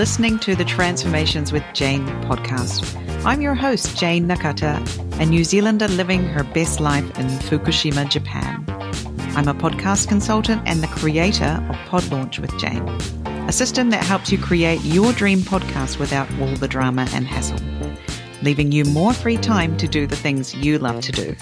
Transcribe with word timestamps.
listening 0.00 0.38
to 0.38 0.56
the 0.56 0.64
Transformations 0.64 1.52
with 1.52 1.62
Jane 1.74 2.06
podcast. 2.24 2.96
I'm 3.26 3.42
your 3.42 3.54
host, 3.54 3.98
Jane 3.98 4.26
Nakata, 4.26 4.80
a 5.20 5.26
New 5.26 5.44
Zealander 5.44 5.88
living 5.88 6.24
her 6.24 6.42
best 6.42 6.80
life 6.80 7.04
in 7.18 7.26
Fukushima, 7.26 8.08
Japan. 8.08 8.64
I'm 9.36 9.46
a 9.46 9.52
podcast 9.52 10.08
consultant 10.08 10.62
and 10.64 10.82
the 10.82 10.86
creator 10.86 11.62
of 11.68 11.76
Pod 11.84 12.10
Launch 12.10 12.38
with 12.38 12.58
Jane, 12.58 12.88
a 13.46 13.52
system 13.52 13.90
that 13.90 14.02
helps 14.02 14.32
you 14.32 14.38
create 14.38 14.80
your 14.84 15.12
dream 15.12 15.40
podcast 15.40 15.98
without 15.98 16.32
all 16.40 16.56
the 16.56 16.66
drama 16.66 17.06
and 17.12 17.26
hassle, 17.26 17.60
leaving 18.40 18.72
you 18.72 18.86
more 18.86 19.12
free 19.12 19.36
time 19.36 19.76
to 19.76 19.86
do 19.86 20.06
the 20.06 20.16
things 20.16 20.54
you 20.54 20.78
love 20.78 21.02
to 21.02 21.12
do. 21.12 21.36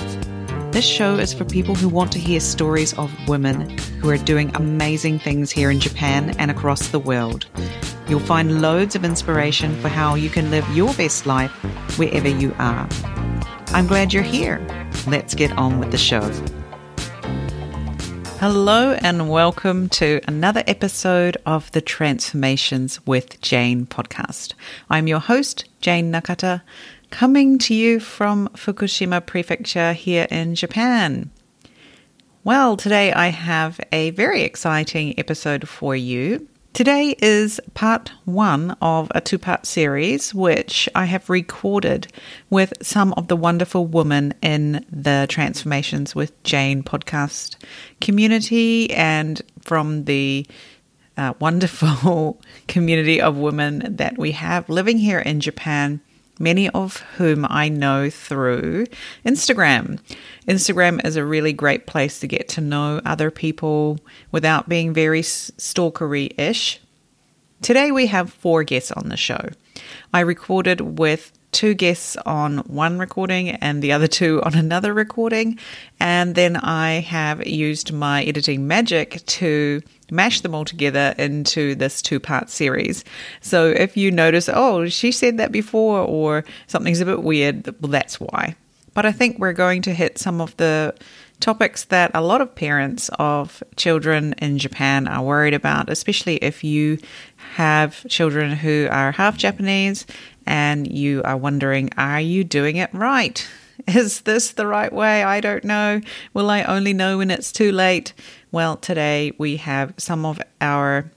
This 0.73 0.85
show 0.85 1.15
is 1.15 1.33
for 1.33 1.45
people 1.45 1.77
who 1.77 1.89
want 1.89 2.11
to 2.11 2.19
hear 2.19 2.41
stories 2.41 2.93
of 2.99 3.13
women 3.29 3.79
who 4.01 4.11
are 4.11 4.19
doing 4.19 4.51
amazing 4.57 5.21
things 5.21 5.53
here 5.53 5.71
in 5.71 5.79
Japan 5.79 6.35
and 6.41 6.51
across 6.51 6.89
the 6.89 6.99
world. 6.99 7.47
You'll 8.09 8.21
find 8.21 8.63
loads 8.63 8.97
of 8.97 9.05
inspiration 9.05 9.79
for 9.83 9.89
how 9.89 10.15
you 10.15 10.31
can 10.31 10.51
live 10.51 10.67
your 10.75 10.95
best 10.95 11.27
life 11.27 11.51
wherever 11.99 12.29
you 12.29 12.55
are. 12.59 12.89
I'm 13.69 13.87
glad 13.87 14.15
you're 14.15 14.23
here. 14.23 14.67
Let's 15.07 15.35
get 15.35 15.53
on 15.59 15.79
with 15.79 15.91
the 15.91 15.99
show. 15.99 16.23
Hello, 18.41 18.93
and 19.03 19.29
welcome 19.29 19.91
to 19.91 20.21
another 20.27 20.65
episode 20.67 21.37
of 21.45 21.71
the 21.73 21.83
Transformations 21.83 23.05
with 23.07 23.41
Jane 23.43 23.85
podcast. 23.85 24.55
I'm 24.89 25.07
your 25.07 25.21
host, 25.21 25.67
Jane 25.83 26.11
Nakata 26.11 26.63
coming 27.11 27.59
to 27.59 27.75
you 27.75 28.01
from 28.01 28.49
Fukushima 28.49 29.25
Prefecture 29.25 29.93
here 29.93 30.27
in 30.31 30.55
Japan. 30.55 31.31
Well, 32.45 32.77
today 32.77 33.13
I 33.13 33.29
have 33.29 33.81
a 33.93 34.11
very 34.11 34.43
exciting 34.43 35.19
episode 35.19 35.69
for 35.69 35.95
you. 35.97 36.49
Today 36.79 37.17
is 37.21 37.61
part 37.75 38.13
one 38.25 38.77
of 38.81 39.11
a 39.13 39.21
two 39.21 39.37
part 39.37 39.67
series 39.67 40.33
which 40.33 40.89
I 40.95 41.07
have 41.07 41.29
recorded 41.29 42.07
with 42.51 42.73
some 42.83 43.13
of 43.15 43.27
the 43.27 43.35
wonderful 43.35 43.85
women 43.85 44.33
in 44.43 44.87
the 44.89 45.27
Transformations 45.29 46.15
with 46.15 46.41
Jane 46.45 46.85
podcast 46.85 47.57
community 48.01 48.93
and 48.93 49.43
from 49.61 50.05
the 50.05 50.47
uh, 51.17 51.35
wonderful 51.41 52.41
community 52.69 53.21
of 53.21 53.37
women 53.37 53.97
that 53.97 54.17
we 54.17 54.31
have 54.31 54.69
living 54.69 54.99
here 54.99 55.19
in 55.19 55.41
Japan 55.41 56.01
many 56.39 56.69
of 56.71 56.99
whom 57.17 57.47
I 57.49 57.69
know 57.69 58.11
through 58.11 58.87
Instagram. 59.25 60.01
Instagram 60.47 61.05
is 61.05 61.17
a 61.17 61.25
really 61.25 61.53
great 61.53 61.87
place 61.87 62.21
to 62.21 62.27
get 62.27 62.49
to 62.51 62.61
know 62.61 63.01
other 63.05 63.31
people 63.31 63.99
without 64.33 64.69
being 64.69 64.93
very 64.93 65.23
stalkery 65.23 66.39
ish. 66.39 66.81
Today 67.61 67.91
we 67.91 68.07
have 68.07 68.33
four 68.33 68.65
guests 68.65 68.93
on 68.93 69.09
the 69.09 69.17
show. 69.17 69.51
I 70.13 70.21
recorded 70.21 70.99
with 70.99 71.33
two 71.53 71.75
guests 71.75 72.17
on 72.27 72.59
one 72.59 72.99
recording 72.99 73.51
and 73.51 73.83
the 73.83 73.93
other 73.93 74.07
two 74.07 74.43
on 74.43 74.55
another 74.55 74.93
recording. 74.93 75.59
And 76.01 76.35
then 76.35 76.57
I 76.57 77.01
have 77.01 77.47
used 77.47 77.93
my 77.93 78.23
editing 78.25 78.67
magic 78.67 79.25
to 79.27 79.83
mash 80.11 80.41
them 80.41 80.55
all 80.55 80.65
together 80.65 81.15
into 81.19 81.75
this 81.75 82.03
two 82.03 82.21
part 82.21 82.51
series. 82.51 83.05
So 83.41 83.69
if 83.69 83.97
you 83.97 84.11
notice, 84.11 84.49
oh, 84.53 84.89
she 84.89 85.13
said 85.13 85.39
that 85.39 85.53
before, 85.53 86.01
or 86.01 86.45
something's 86.67 87.01
a 87.01 87.07
bit 87.07 87.23
weird, 87.23 87.75
well, 87.81 87.91
that's 87.91 88.21
why. 88.21 88.57
But 88.95 89.07
I 89.07 89.13
think 89.13 89.39
we're 89.39 89.53
going 89.53 89.83
to 89.83 89.95
hit 89.95 90.19
some 90.19 90.41
of 90.41 90.57
the 90.57 90.95
topics 91.41 91.85
that 91.85 92.11
a 92.15 92.21
lot 92.21 92.41
of 92.41 92.55
parents 92.55 93.11
of 93.19 93.63
children 93.77 94.35
in 94.39 94.59
Japan 94.59 95.07
are 95.07 95.23
worried 95.23 95.55
about, 95.55 95.89
especially 95.89 96.37
if 96.37 96.65
you 96.65 96.99
have 97.55 98.05
children 98.09 98.57
who 98.57 98.89
are 98.91 99.13
half 99.13 99.37
Japanese 99.37 100.05
and 100.49 100.91
you 100.91 101.23
are 101.25 101.37
wondering, 101.37 101.91
are 101.99 102.21
you 102.21 102.43
doing 102.43 102.77
it 102.77 102.93
right? 102.93 103.47
Is 103.87 104.23
this 104.23 104.53
the 104.53 104.67
right 104.67 104.93
way? 104.93 105.23
I 105.23 105.41
don't 105.41 105.63
know. 105.63 106.01
Will 106.35 106.51
I 106.51 106.63
only 106.63 106.93
know 106.93 107.19
when 107.19 107.31
it's 107.31 107.53
too 107.53 107.71
late? 107.71 108.13
Well, 108.51 108.77
today 108.77 109.33
we 109.39 109.59
have 109.59 109.95
some 109.99 110.25
of 110.25 110.41
our 110.61 111.11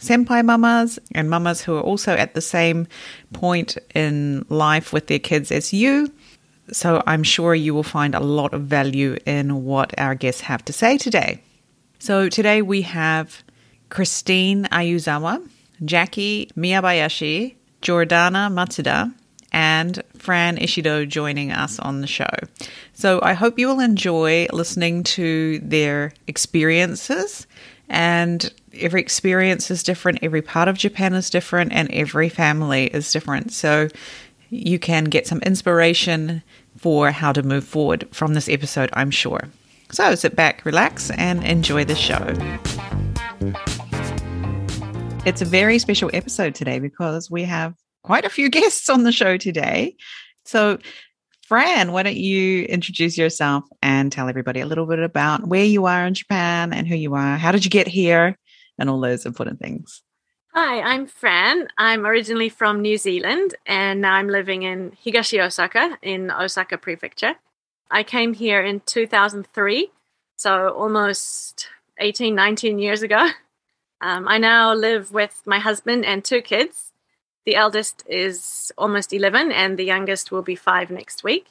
senpai 0.00 0.44
mamas 0.44 0.98
and 1.12 1.28
mamas 1.28 1.60
who 1.60 1.76
are 1.76 1.82
also 1.82 2.14
at 2.14 2.34
the 2.34 2.40
same 2.40 2.88
point 3.32 3.76
in 3.94 4.44
life 4.48 4.92
with 4.92 5.06
their 5.06 5.18
kids 5.18 5.52
as 5.52 5.72
you. 5.72 6.10
So 6.72 7.02
I'm 7.06 7.22
sure 7.22 7.54
you 7.54 7.74
will 7.74 7.82
find 7.82 8.14
a 8.14 8.20
lot 8.20 8.52
of 8.54 8.62
value 8.62 9.16
in 9.26 9.64
what 9.64 9.94
our 9.98 10.14
guests 10.14 10.40
have 10.42 10.64
to 10.64 10.72
say 10.72 10.96
today. 10.98 11.42
So 11.98 12.28
today 12.28 12.62
we 12.62 12.82
have 12.82 13.42
Christine 13.90 14.64
Ayuzawa, 14.72 15.46
Jackie 15.84 16.50
Miyabayashi, 16.56 17.57
Jordana 17.82 18.52
Matsuda, 18.52 19.12
and 19.52 20.02
Fran 20.16 20.58
Ishido 20.58 21.08
joining 21.08 21.52
us 21.52 21.78
on 21.78 22.00
the 22.00 22.06
show. 22.06 22.28
So 22.92 23.20
I 23.22 23.32
hope 23.32 23.58
you 23.58 23.66
will 23.66 23.80
enjoy 23.80 24.46
listening 24.52 25.02
to 25.04 25.58
their 25.60 26.12
experiences. 26.26 27.46
And 27.88 28.52
every 28.74 29.00
experience 29.00 29.70
is 29.70 29.82
different, 29.82 30.18
every 30.22 30.42
part 30.42 30.68
of 30.68 30.76
Japan 30.76 31.14
is 31.14 31.30
different, 31.30 31.72
and 31.72 31.90
every 31.90 32.28
family 32.28 32.86
is 32.86 33.10
different. 33.10 33.52
So 33.52 33.88
you 34.50 34.78
can 34.78 35.04
get 35.04 35.26
some 35.26 35.40
inspiration 35.40 36.42
for 36.76 37.10
how 37.10 37.32
to 37.32 37.42
move 37.42 37.64
forward 37.64 38.06
from 38.12 38.34
this 38.34 38.48
episode, 38.48 38.90
I'm 38.92 39.10
sure. 39.10 39.48
So 39.90 40.14
sit 40.14 40.36
back, 40.36 40.64
relax, 40.66 41.10
and 41.12 41.42
enjoy 41.44 41.84
the 41.84 41.94
show. 41.94 42.36
It's 45.28 45.42
a 45.42 45.44
very 45.44 45.78
special 45.78 46.08
episode 46.14 46.54
today 46.54 46.78
because 46.78 47.30
we 47.30 47.44
have 47.44 47.74
quite 48.02 48.24
a 48.24 48.30
few 48.30 48.48
guests 48.58 48.88
on 48.88 49.02
the 49.02 49.12
show 49.12 49.36
today. 49.36 49.94
So, 50.46 50.78
Fran, 51.42 51.92
why 51.92 52.02
don't 52.02 52.16
you 52.16 52.62
introduce 52.62 53.18
yourself 53.18 53.64
and 53.82 54.10
tell 54.10 54.30
everybody 54.30 54.60
a 54.60 54.66
little 54.66 54.86
bit 54.86 55.00
about 55.00 55.46
where 55.46 55.66
you 55.66 55.84
are 55.84 56.06
in 56.06 56.14
Japan 56.14 56.72
and 56.72 56.88
who 56.88 56.96
you 56.96 57.14
are? 57.14 57.36
How 57.36 57.52
did 57.52 57.66
you 57.66 57.70
get 57.70 57.86
here? 57.86 58.38
And 58.78 58.88
all 58.88 59.02
those 59.02 59.26
important 59.26 59.60
things. 59.60 60.02
Hi, 60.54 60.80
I'm 60.80 61.06
Fran. 61.06 61.68
I'm 61.76 62.06
originally 62.06 62.48
from 62.48 62.80
New 62.80 62.96
Zealand 62.96 63.54
and 63.66 64.00
now 64.00 64.14
I'm 64.14 64.28
living 64.28 64.62
in 64.62 64.92
Higashi 65.04 65.44
Osaka 65.44 65.98
in 66.00 66.30
Osaka 66.30 66.78
Prefecture. 66.78 67.34
I 67.90 68.02
came 68.02 68.32
here 68.32 68.64
in 68.64 68.80
2003, 68.80 69.90
so 70.36 70.70
almost 70.70 71.68
18, 71.98 72.34
19 72.34 72.78
years 72.78 73.02
ago. 73.02 73.28
Um, 74.00 74.28
I 74.28 74.38
now 74.38 74.74
live 74.74 75.12
with 75.12 75.42
my 75.44 75.58
husband 75.58 76.04
and 76.04 76.24
two 76.24 76.40
kids. 76.40 76.92
The 77.44 77.56
eldest 77.56 78.04
is 78.06 78.70
almost 78.76 79.12
11 79.12 79.52
and 79.52 79.78
the 79.78 79.84
youngest 79.84 80.30
will 80.30 80.42
be 80.42 80.54
five 80.54 80.90
next 80.90 81.24
week. 81.24 81.46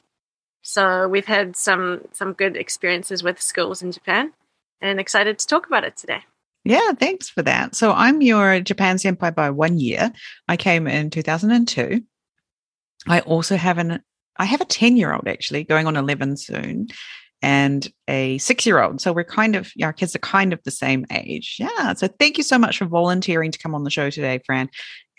So 0.62 1.08
we've 1.08 1.26
had 1.26 1.56
some 1.56 2.02
some 2.12 2.34
good 2.34 2.58
experiences 2.58 3.24
with 3.24 3.42
schools 3.42 3.82
in 3.82 3.92
Japan 3.92 4.34
and 4.82 5.00
excited 5.00 5.40
to 5.40 5.48
talk 5.48 5.66
about 5.66 5.86
it 5.86 5.96
today. 5.96 6.24
Yeah, 6.66 6.92
thanks 6.92 7.30
for 7.30 7.42
that. 7.44 7.76
So 7.76 7.94
I'm 7.94 8.22
your 8.22 8.60
Japan 8.60 8.98
senpai 8.98 9.34
by 9.34 9.50
one 9.50 9.80
year. 9.80 10.12
I 10.48 10.58
came 10.58 10.86
in 10.86 11.10
2002. 11.10 12.02
I 13.08 13.22
also 13.22 13.56
have 13.56 13.78
an 13.78 14.04
I 14.36 14.46
have 14.46 14.62
a 14.62 14.66
10 14.66 14.98
year 14.98 15.14
old 15.14 15.28
actually 15.28 15.64
going 15.64 15.88
on 15.88 15.96
11 15.96 16.38
soon 16.38 16.88
and 17.42 17.88
a 18.08 18.38
six 18.40 18.66
year 18.66 18.82
old. 18.82 19.02
So 19.02 19.14
we're 19.14 19.24
kind 19.24 19.56
of, 19.56 19.72
our 19.82 19.94
kids 19.94 20.16
are 20.16 20.20
kind 20.20 20.54
of 20.54 20.64
the 20.64 20.72
same 20.72 21.06
age. 21.12 21.58
Yeah. 21.60 21.94
So 21.94 22.08
thank 22.08 22.38
you 22.38 22.44
so 22.44 22.58
much 22.58 22.78
for 22.78 22.86
volunteering 22.86 23.52
to 23.52 23.60
come 23.60 23.76
on 23.76 23.84
the 23.84 23.90
show 23.90 24.10
today, 24.10 24.40
Fran. 24.46 24.70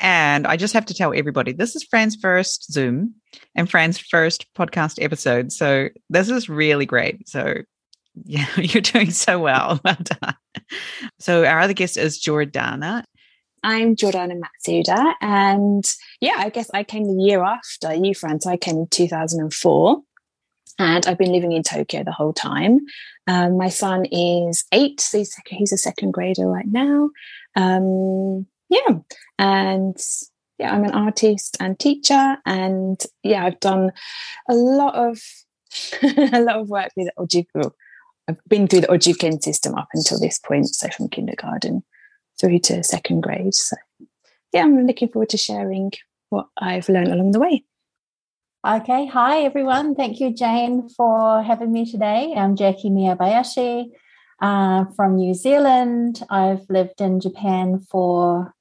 And 0.01 0.47
I 0.47 0.57
just 0.57 0.75
have 0.75 0.87
to 0.87 0.95
tell 0.95 1.12
everybody 1.15 1.53
this 1.53 1.75
is 1.77 1.84
Fran's 1.84 2.17
first 2.17 2.73
Zoom 2.73 3.15
and 3.55 3.71
Fran's 3.71 3.99
first 3.99 4.47
podcast 4.55 5.03
episode. 5.03 5.53
So 5.53 5.89
this 6.09 6.28
is 6.28 6.49
really 6.49 6.87
great. 6.87 7.28
So 7.28 7.62
yeah, 8.25 8.49
you're 8.57 8.83
doing 8.83 9.11
so 9.11 9.39
well. 9.39 9.81
Well 9.84 9.97
done. 10.03 10.34
So 11.21 11.45
our 11.45 11.61
other 11.61 11.73
guest 11.73 11.97
is 11.97 12.21
Jordana. 12.21 13.05
I'm 13.62 13.97
Jordana 13.97 14.39
Matsuda. 14.39 15.15
And 15.21 15.84
yeah, 16.21 16.34
I 16.37 16.48
guess 16.51 16.71
I 16.72 16.84
came 16.84 17.04
the 17.04 17.22
year 17.22 17.42
after 17.42 17.95
you, 17.95 18.15
Fran. 18.15 18.41
So 18.41 18.51
I 18.51 18.57
came 18.57 18.77
in 18.77 18.87
2004 18.89 20.03
and 20.78 21.07
I've 21.07 21.19
been 21.19 21.33
living 21.33 21.53
in 21.53 21.63
Tokyo 21.63 22.04
the 22.04 22.13
whole 22.13 22.33
time. 22.33 22.80
Um, 23.27 23.57
my 23.57 23.69
son 23.69 24.07
is 24.07 24.65
eight, 24.72 25.01
so 25.01 25.19
he's, 25.19 25.36
he's, 25.47 25.72
a 25.72 25.78
second 25.78 26.13
grader 26.13 26.47
right 26.47 26.66
now. 26.66 27.10
Um, 27.57 28.47
yeah, 28.69 28.98
and 29.39 29.97
yeah, 30.59 30.72
I'm 30.72 30.84
an 30.84 30.92
artist 30.92 31.57
and 31.60 31.78
teacher, 31.78 32.36
and 32.47 33.01
yeah, 33.22 33.45
I've 33.45 33.60
done 33.60 33.92
a 34.48 34.54
lot 34.54 34.95
of 34.95 35.21
a 36.03 36.41
lot 36.41 36.57
of 36.57 36.69
work 36.69 36.91
with 36.97 37.09
Ojuken. 37.19 37.71
I've 38.28 38.41
been 38.47 38.69
through 38.69 38.83
the 38.83 38.89
Ojuken 38.89 39.42
system 39.42 39.75
up 39.75 39.89
until 39.95 40.21
this 40.21 40.39
point, 40.39 40.69
so 40.69 40.89
from 40.89 41.09
kindergarten 41.09 41.83
through 42.41 42.60
to 42.60 42.83
second 42.84 43.22
grade. 43.22 43.54
So 43.54 43.77
yeah, 44.53 44.63
I'm 44.63 44.86
looking 44.86 45.09
forward 45.09 45.30
to 45.30 45.36
sharing 45.36 45.92
what 46.30 46.47
I've 46.57 46.89
learned 46.89 47.13
along 47.13 47.33
the 47.33 47.41
way. 47.41 47.65
Okay, 48.66 49.07
hi 49.07 49.43
everyone. 49.43 49.95
Thank 49.95 50.19
you, 50.19 50.34
Jane, 50.34 50.89
for 50.89 51.45
having 51.45 51.71
me 51.71 51.89
today. 51.89 52.34
I'm 52.37 52.57
Jackie 52.57 52.91
Miyabayashi 52.91 53.93
uh, 54.43 54.84
from 54.97 55.15
New 55.15 55.33
Zealand. 55.33 56.25
I've 56.28 56.69
lived 56.69 57.01
in 57.01 57.21
Japan 57.21 57.78
for 57.78 58.53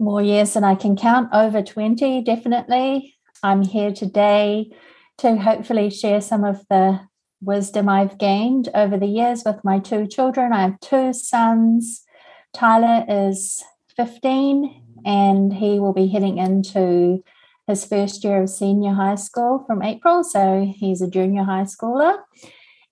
more 0.00 0.20
years 0.20 0.54
than 0.54 0.64
I 0.64 0.74
can 0.74 0.96
count, 0.96 1.28
over 1.32 1.62
20, 1.62 2.22
definitely. 2.22 3.14
I'm 3.40 3.62
here 3.62 3.92
today 3.92 4.72
to 5.18 5.36
hopefully 5.36 5.90
share 5.90 6.20
some 6.20 6.42
of 6.42 6.66
the 6.68 6.98
wisdom 7.40 7.88
I've 7.88 8.18
gained 8.18 8.68
over 8.74 8.98
the 8.98 9.06
years 9.06 9.44
with 9.46 9.62
my 9.62 9.78
two 9.78 10.08
children. 10.08 10.52
I 10.52 10.62
have 10.62 10.80
two 10.80 11.12
sons. 11.12 12.02
Tyler 12.52 13.04
is 13.08 13.62
15 13.96 15.02
and 15.04 15.52
he 15.54 15.78
will 15.78 15.92
be 15.92 16.08
heading 16.08 16.38
into 16.38 17.22
his 17.70 17.84
first 17.84 18.22
year 18.22 18.42
of 18.42 18.50
senior 18.50 18.92
high 18.92 19.14
school 19.14 19.64
from 19.66 19.82
April. 19.82 20.22
So 20.22 20.70
he's 20.76 21.00
a 21.00 21.08
junior 21.08 21.44
high 21.44 21.64
schooler. 21.64 22.18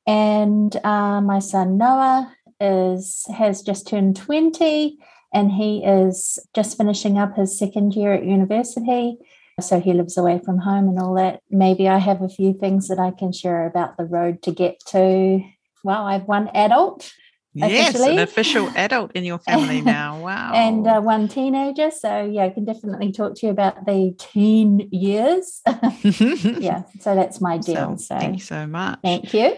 And 0.07 0.75
uh, 0.85 1.21
my 1.21 1.41
son 1.41 1.77
Noah 1.77 2.35
is 2.61 3.27
has 3.37 3.63
just 3.63 3.87
turned 3.87 4.17
20 4.17 4.99
and 5.35 5.53
he 5.53 5.85
is 5.85 6.39
just 6.55 6.79
finishing 6.79 7.19
up 7.19 7.37
his 7.37 7.59
second 7.59 7.95
year 7.95 8.15
at 8.15 8.25
university. 8.25 9.19
So 9.61 9.81
he 9.81 9.93
lives 9.93 10.17
away 10.17 10.41
from 10.45 10.59
home 10.59 10.89
and 10.89 10.99
all 10.99 11.15
that. 11.15 11.43
Maybe 11.51 11.89
I 11.89 11.99
have 11.99 12.23
a 12.23 12.29
few 12.29 12.55
things 12.55 12.89
that 12.89 13.01
I 13.01 13.11
can 13.11 13.33
share 13.33 13.67
about 13.67 13.97
the 13.97 14.05
road 14.05 14.41
to 14.43 14.53
get 14.53 14.79
to. 14.87 15.43
Well, 15.83 16.07
I 16.07 16.13
have 16.15 16.29
one 16.29 16.49
adult. 16.55 17.13
Yes, 17.55 17.91
officially. 17.91 18.13
an 18.13 18.19
official 18.21 18.69
adult 18.77 19.13
in 19.13 19.25
your 19.25 19.39
family 19.39 19.81
now. 19.99 20.21
Wow. 20.21 20.53
and 20.55 20.87
uh, 20.87 21.01
one 21.01 21.29
teenager. 21.29 21.91
So, 21.91 22.25
yeah, 22.25 22.45
I 22.45 22.51
can 22.51 22.65
definitely 22.65 23.13
talk 23.13 23.35
to 23.37 23.47
you 23.47 23.53
about 23.53 23.87
the 23.87 24.15
teen 24.19 24.89
years. 24.93 25.61
yeah, 26.03 26.83
so 27.01 27.15
that's 27.15 27.41
my 27.41 27.59
deal. 27.59 27.97
So, 27.97 28.15
so, 28.15 28.19
thank 28.19 28.37
you 28.37 28.43
so 28.43 28.67
much. 28.67 28.99
Thank 29.03 29.33
you. 29.33 29.57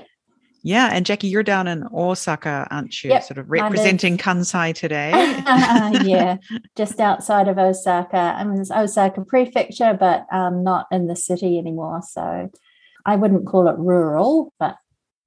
Yeah, 0.62 0.90
and 0.92 1.06
Jackie, 1.06 1.28
you're 1.28 1.42
down 1.42 1.66
in 1.66 1.84
Osaka, 1.92 2.69
aren't 2.70 3.02
you? 3.02 3.10
Yep, 3.10 3.22
sort 3.25 3.38
of 3.38 3.50
representing 3.50 4.19
Kansai 4.19 4.75
today. 4.75 5.10
yeah, 6.04 6.37
just 6.76 7.00
outside 7.00 7.48
of 7.48 7.56
Osaka. 7.56 8.34
I'm 8.37 8.52
in 8.52 8.64
Osaka 8.70 9.25
Prefecture, 9.25 9.96
but 9.98 10.26
um, 10.31 10.62
not 10.62 10.87
in 10.92 11.06
the 11.06 11.16
city 11.16 11.58
anymore. 11.58 12.02
So 12.06 12.50
I 13.06 13.16
wouldn't 13.16 13.46
call 13.46 13.69
it 13.69 13.78
rural, 13.78 14.52
but 14.58 14.76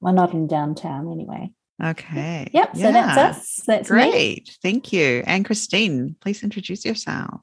we're 0.01 0.11
not 0.11 0.33
in 0.33 0.45
downtown 0.45 1.11
anyway. 1.11 1.51
Okay. 1.81 2.49
Yep. 2.53 2.69
Yeah. 2.73 2.85
So 2.85 2.91
that's 2.91 3.17
us. 3.17 3.61
That's 3.65 3.89
great. 3.89 4.47
Me. 4.47 4.53
Thank 4.61 4.93
you. 4.93 5.23
And 5.25 5.45
Christine, 5.45 6.15
please 6.21 6.43
introduce 6.43 6.85
yourself. 6.85 7.41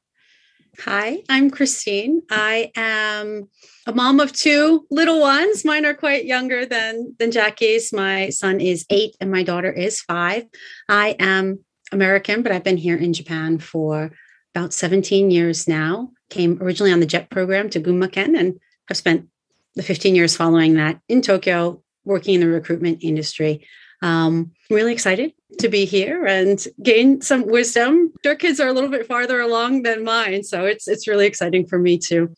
Hi, 0.78 1.22
I'm 1.28 1.50
Christine. 1.50 2.22
I 2.30 2.70
am 2.76 3.48
a 3.86 3.92
mom 3.92 4.20
of 4.20 4.32
two 4.32 4.86
little 4.90 5.20
ones. 5.20 5.64
Mine 5.64 5.84
are 5.84 5.94
quite 5.94 6.24
younger 6.24 6.64
than 6.64 7.16
than 7.18 7.32
Jackie's. 7.32 7.92
My 7.92 8.30
son 8.30 8.60
is 8.60 8.86
8 8.88 9.16
and 9.20 9.30
my 9.30 9.42
daughter 9.42 9.70
is 9.70 10.00
5. 10.00 10.44
I 10.88 11.16
am 11.18 11.64
American, 11.92 12.42
but 12.42 12.52
I've 12.52 12.64
been 12.64 12.76
here 12.76 12.96
in 12.96 13.12
Japan 13.12 13.58
for 13.58 14.12
about 14.54 14.72
17 14.72 15.30
years 15.30 15.66
now. 15.66 16.12
Came 16.30 16.62
originally 16.62 16.92
on 16.92 17.00
the 17.00 17.06
JET 17.06 17.30
program 17.30 17.68
to 17.70 17.80
Gunma-ken 17.80 18.36
and 18.36 18.58
have 18.88 18.96
spent 18.96 19.28
the 19.74 19.82
15 19.82 20.14
years 20.14 20.36
following 20.36 20.74
that 20.74 21.00
in 21.08 21.20
Tokyo 21.20 21.82
working 22.04 22.34
in 22.34 22.40
the 22.40 22.48
recruitment 22.48 23.02
industry. 23.02 23.66
Um, 24.02 24.52
really 24.70 24.92
excited 24.92 25.32
to 25.58 25.68
be 25.68 25.84
here 25.84 26.24
and 26.24 26.64
gain 26.82 27.20
some 27.20 27.46
wisdom. 27.46 28.12
Your 28.24 28.34
kids 28.34 28.60
are 28.60 28.68
a 28.68 28.72
little 28.72 28.90
bit 28.90 29.06
farther 29.06 29.40
along 29.40 29.82
than 29.82 30.04
mine, 30.04 30.42
so 30.42 30.64
it's 30.64 30.88
it's 30.88 31.06
really 31.06 31.26
exciting 31.26 31.66
for 31.66 31.78
me 31.78 31.98
to 31.98 32.34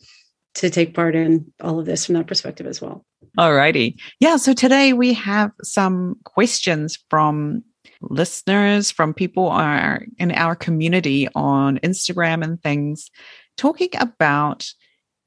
to 0.55 0.71
take 0.71 0.95
part 0.95 1.15
in 1.15 1.53
all 1.61 1.79
of 1.79 1.87
this 1.87 2.07
from 2.07 2.15
that 2.17 2.27
perspective 2.27 2.67
as 2.67 2.81
well. 2.81 3.05
All 3.39 3.55
righty. 3.55 3.97
Yeah. 4.21 4.37
So 4.37 4.53
today 4.53 4.93
we 4.93 5.15
have 5.15 5.53
some 5.63 6.17
questions 6.25 6.99
from 7.09 7.65
listeners, 8.03 8.91
from 8.91 9.15
people 9.15 9.49
are 9.49 10.05
in 10.19 10.33
our 10.33 10.55
community 10.55 11.29
on 11.35 11.79
Instagram 11.79 12.43
and 12.43 12.63
things, 12.63 13.11
talking 13.57 13.91
about 13.99 14.69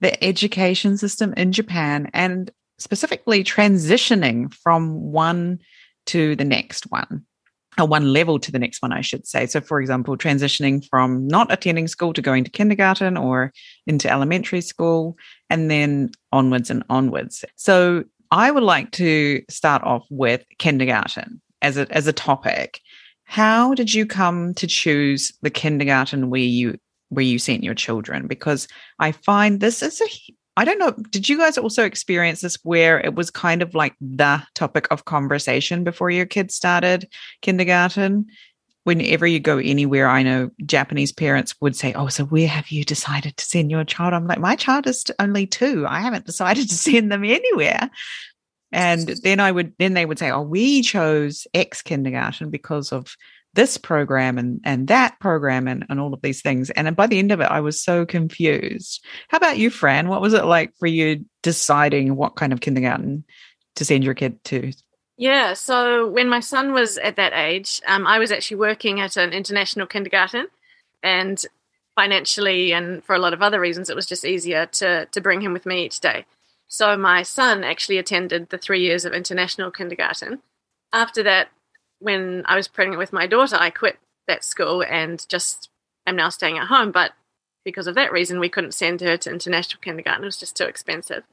the 0.02 0.24
education 0.24 0.98
system 0.98 1.34
in 1.36 1.52
Japan 1.52 2.10
and 2.14 2.52
specifically 2.78 3.44
transitioning 3.44 4.54
from 4.54 5.12
one 5.12 5.60
to 6.08 6.36
the 6.36 6.46
next 6.46 6.92
one 6.92 7.26
or 7.78 7.86
one 7.86 8.14
level 8.14 8.40
to 8.40 8.52
the 8.52 8.60
next 8.60 8.82
one, 8.82 8.94
I 8.94 9.02
should 9.02 9.28
say. 9.28 9.46
So, 9.46 9.62
for 9.62 9.80
example, 9.80 10.18
transitioning 10.18 10.88
from 10.90 11.28
not 11.28 11.52
attending 11.52 11.88
school 11.88 12.14
to 12.14 12.22
going 12.22 12.44
to 12.44 12.52
kindergarten 12.52 13.18
or 13.18 13.52
into 13.86 14.10
elementary 14.10 14.62
school, 14.62 15.18
and 15.50 15.70
then 15.70 16.12
onwards 16.32 16.70
and 16.70 16.84
onwards. 16.90 17.44
So, 17.56 18.06
I 18.32 18.52
would 18.52 18.64
like 18.64 18.92
to 18.92 19.44
start 19.50 19.84
off 19.84 20.06
with 20.10 20.44
kindergarten 20.58 21.42
as 21.62 21.78
a, 21.78 21.90
as 21.92 22.08
a 22.08 22.14
topic. 22.14 22.82
How 23.26 23.74
did 23.74 23.94
you 23.94 24.06
come 24.06 24.54
to 24.56 24.68
choose 24.68 25.32
the 25.42 25.50
kindergarten 25.50 26.30
where 26.30 26.42
you 26.42 26.78
where 27.10 27.26
you 27.26 27.40
sent 27.40 27.64
your 27.64 27.76
children? 27.76 28.28
Because 28.28 28.68
I 29.00 29.12
find 29.12 29.60
this 29.60 29.82
is 29.82 30.02
a 30.02 30.34
I 30.58 30.64
don't 30.64 30.80
know. 30.80 30.92
Did 31.10 31.28
you 31.28 31.38
guys 31.38 31.58
also 31.58 31.84
experience 31.84 32.42
this 32.42 32.58
where 32.64 33.00
it 33.00 33.16
was 33.16 33.30
kind 33.30 33.62
of 33.62 33.76
like 33.76 33.96
the 34.00 34.42
topic 34.54 34.88
of 34.90 35.06
conversation 35.06 35.84
before 35.84 36.10
your 36.10 36.26
kids 36.26 36.56
started 36.56 37.10
kindergarten? 37.42 38.28
Whenever 38.86 39.28
you 39.28 39.40
go 39.40 39.58
anywhere, 39.58 40.08
I 40.08 40.24
know 40.24 40.52
Japanese 40.66 41.12
parents 41.12 41.56
would 41.60 41.76
say, 41.76 41.94
Oh, 41.94 42.08
so 42.08 42.24
where 42.26 42.48
have 42.48 42.70
you 42.70 42.86
decided 42.86 43.36
to 43.36 43.46
send 43.46 43.70
your 43.70 43.84
child? 43.84 44.14
I'm 44.14 44.28
like, 44.28 44.40
My 44.40 44.56
child 44.56 44.88
is 44.88 45.04
only 45.20 45.46
two. 45.46 45.86
I 45.88 46.00
haven't 46.00 46.26
decided 46.28 46.70
to 46.70 46.76
send 46.76 47.12
them 47.12 47.26
anywhere. 47.26 47.90
And 48.72 49.08
then 49.24 49.40
I 49.40 49.52
would, 49.52 49.74
then 49.80 49.94
they 49.94 50.06
would 50.06 50.20
say, 50.20 50.32
Oh, 50.32 50.42
we 50.42 50.82
chose 50.84 51.48
X 51.54 51.82
kindergarten 51.82 52.50
because 52.50 52.94
of 52.94 53.16
this 53.56 53.78
program 53.78 54.38
and 54.38 54.62
and 54.64 54.88
that 54.88 55.20
program 55.20 55.68
and, 55.68 55.86
and 55.90 56.00
all 56.00 56.14
of 56.14 56.22
these 56.22 56.42
things. 56.42 56.70
And 56.72 56.96
by 56.96 57.08
the 57.08 57.20
end 57.20 57.32
of 57.32 57.40
it 57.40 57.46
i 57.46 57.60
was 57.60 57.82
so 57.82 58.06
confused. 58.06 59.04
How 59.30 59.38
about 59.38 59.58
you 59.58 59.70
fran? 59.70 60.08
What 60.08 60.22
was 60.22 60.34
it 60.34 60.46
like 60.46 60.74
for 60.78 60.88
you 60.88 61.26
deciding 61.42 62.16
what 62.16 62.36
kind 62.36 62.54
of 62.54 62.62
kindergarten 62.62 63.24
to 63.76 63.86
send 63.86 64.04
your 64.04 64.14
kid 64.14 64.44
to? 64.46 64.72
Yeah 65.18 65.54
so 65.54 66.08
when 66.10 66.30
my 66.30 66.42
son 66.42 66.74
was 66.74 66.98
at 66.98 67.16
that 67.16 67.34
age 67.34 67.82
um, 67.88 68.06
i 68.06 68.20
was 68.20 68.32
actually 68.32 68.58
working 68.58 69.00
at 69.00 69.18
an 69.18 69.34
international 69.34 69.88
kindergarten. 69.88 70.48
And 71.02 71.44
financially 71.96 72.74
and 72.74 73.04
for 73.06 73.16
a 73.16 73.20
lot 73.20 73.34
of 73.34 73.42
other 73.42 73.60
reasons 73.60 73.90
it 73.90 73.96
was 73.96 74.06
just 74.06 74.26
easier 74.26 74.66
to 74.66 75.06
to 75.06 75.22
bring 75.22 75.42
him 75.42 75.54
with 75.54 75.66
me 75.66 75.86
each 75.86 76.00
day. 76.00 76.26
So 76.68 76.98
my 76.98 77.24
son 77.24 77.64
actually 77.64 77.98
attended 78.00 78.50
the 78.50 78.58
three 78.58 78.82
years 78.82 79.06
of 79.06 79.14
international 79.14 79.72
kindergarten. 79.72 80.42
After 80.92 81.24
that 81.24 81.50
when 82.06 82.44
I 82.46 82.56
was 82.56 82.68
pregnant 82.68 83.00
with 83.00 83.12
my 83.12 83.26
daughter, 83.26 83.58
I 83.60 83.72
quit 83.72 83.98
that 84.28 84.44
school 84.44 84.84
and 84.84 85.26
just 85.28 85.70
am 86.06 86.16
now 86.16 86.30
staying 86.30 86.60
at 86.60 86.68
home. 86.68 86.92
But 86.92 87.14
because 87.64 87.88
of 87.88 87.96
that 87.96 88.12
reason, 88.12 88.40
we 88.40 88.48
couldn't 88.48 88.76
send 88.76 89.02
her 89.02 89.18
to 89.18 89.32
international 89.32 89.82
kindergarten. 89.82 90.24
It 90.24 90.28
was 90.28 90.38
just 90.38 90.56
too 90.56 90.66
expensive. 90.66 91.24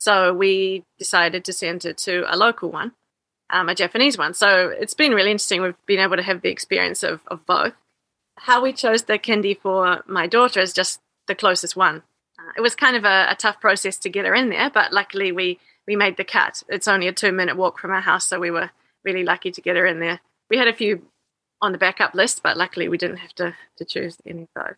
So 0.00 0.34
we 0.34 0.82
decided 0.98 1.44
to 1.44 1.52
send 1.52 1.84
her 1.84 1.92
to 1.92 2.24
a 2.26 2.36
local 2.36 2.68
one, 2.68 2.94
um, 3.48 3.68
a 3.68 3.76
Japanese 3.76 4.18
one. 4.18 4.34
So 4.34 4.68
it's 4.68 4.92
been 4.92 5.12
really 5.12 5.30
interesting. 5.30 5.62
We've 5.62 5.86
been 5.86 6.00
able 6.00 6.16
to 6.16 6.22
have 6.24 6.42
the 6.42 6.50
experience 6.50 7.04
of, 7.04 7.20
of 7.28 7.46
both. 7.46 7.74
How 8.38 8.60
we 8.60 8.72
chose 8.72 9.04
the 9.04 9.20
kindy 9.20 9.56
for 9.56 10.02
my 10.08 10.26
daughter 10.26 10.58
is 10.58 10.72
just 10.72 10.98
the 11.28 11.36
closest 11.36 11.76
one. 11.76 12.02
Uh, 12.40 12.52
it 12.56 12.60
was 12.60 12.74
kind 12.74 12.96
of 12.96 13.04
a, 13.04 13.28
a 13.30 13.36
tough 13.36 13.60
process 13.60 13.98
to 13.98 14.10
get 14.10 14.26
her 14.26 14.34
in 14.34 14.48
there, 14.48 14.68
but 14.68 14.92
luckily 14.92 15.30
we, 15.30 15.60
we 15.86 15.94
made 15.94 16.16
the 16.16 16.24
cut. 16.24 16.64
It's 16.68 16.88
only 16.88 17.06
a 17.06 17.12
two 17.12 17.30
minute 17.30 17.56
walk 17.56 17.78
from 17.78 17.92
our 17.92 18.00
house, 18.00 18.26
so 18.26 18.40
we 18.40 18.50
were 18.50 18.70
really 19.08 19.24
lucky 19.24 19.50
to 19.50 19.60
get 19.60 19.76
her 19.76 19.86
in 19.86 20.00
there. 20.00 20.20
We 20.50 20.58
had 20.58 20.68
a 20.68 20.72
few 20.72 21.02
on 21.60 21.72
the 21.72 21.78
backup 21.78 22.14
list, 22.14 22.42
but 22.42 22.56
luckily 22.56 22.88
we 22.88 22.98
didn't 22.98 23.16
have 23.16 23.34
to, 23.34 23.54
to 23.78 23.84
choose 23.84 24.16
any 24.26 24.42
of 24.42 24.48
those. 24.54 24.74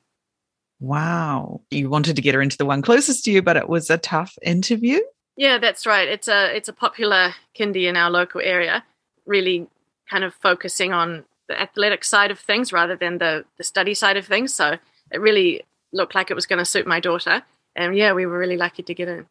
Wow. 0.78 1.60
You 1.70 1.90
wanted 1.90 2.16
to 2.16 2.22
get 2.22 2.34
her 2.34 2.40
into 2.40 2.56
the 2.56 2.64
one 2.64 2.80
closest 2.82 3.25
to 3.25 3.30
you, 3.30 3.42
but 3.42 3.56
it 3.56 3.68
was 3.68 3.90
a 3.90 3.99
tough 3.99 4.38
interview? 4.42 5.00
Yeah, 5.37 5.58
that's 5.58 5.84
right. 5.87 6.08
It's 6.08 6.28
a 6.28 6.54
it's 6.54 6.68
a 6.68 6.72
popular 6.72 7.34
kindy 7.58 7.88
in 7.88 7.96
our 7.96 8.10
local 8.10 8.40
area, 8.40 8.84
really 9.26 9.68
kind 10.10 10.25
of 10.25 10.34
focusing 10.34 10.92
on 10.92 11.25
the 11.49 11.60
athletic 11.60 12.04
side 12.04 12.30
of 12.30 12.38
things 12.38 12.72
rather 12.72 12.96
than 12.96 13.18
the, 13.18 13.44
the 13.58 13.64
study 13.64 13.94
side 13.94 14.16
of 14.16 14.26
things. 14.26 14.54
So 14.54 14.76
it 15.10 15.20
really 15.20 15.62
looked 15.92 16.14
like 16.14 16.30
it 16.30 16.34
was 16.34 16.46
going 16.46 16.58
to 16.58 16.64
suit 16.64 16.87
my 16.87 17.00
daughter. 17.00 17.42
And 17.76 17.96
yeah, 17.96 18.12
we 18.12 18.26
were 18.26 18.38
really 18.38 18.56
lucky 18.56 18.82
to 18.82 18.94
get 18.94 19.08
in. 19.08 19.26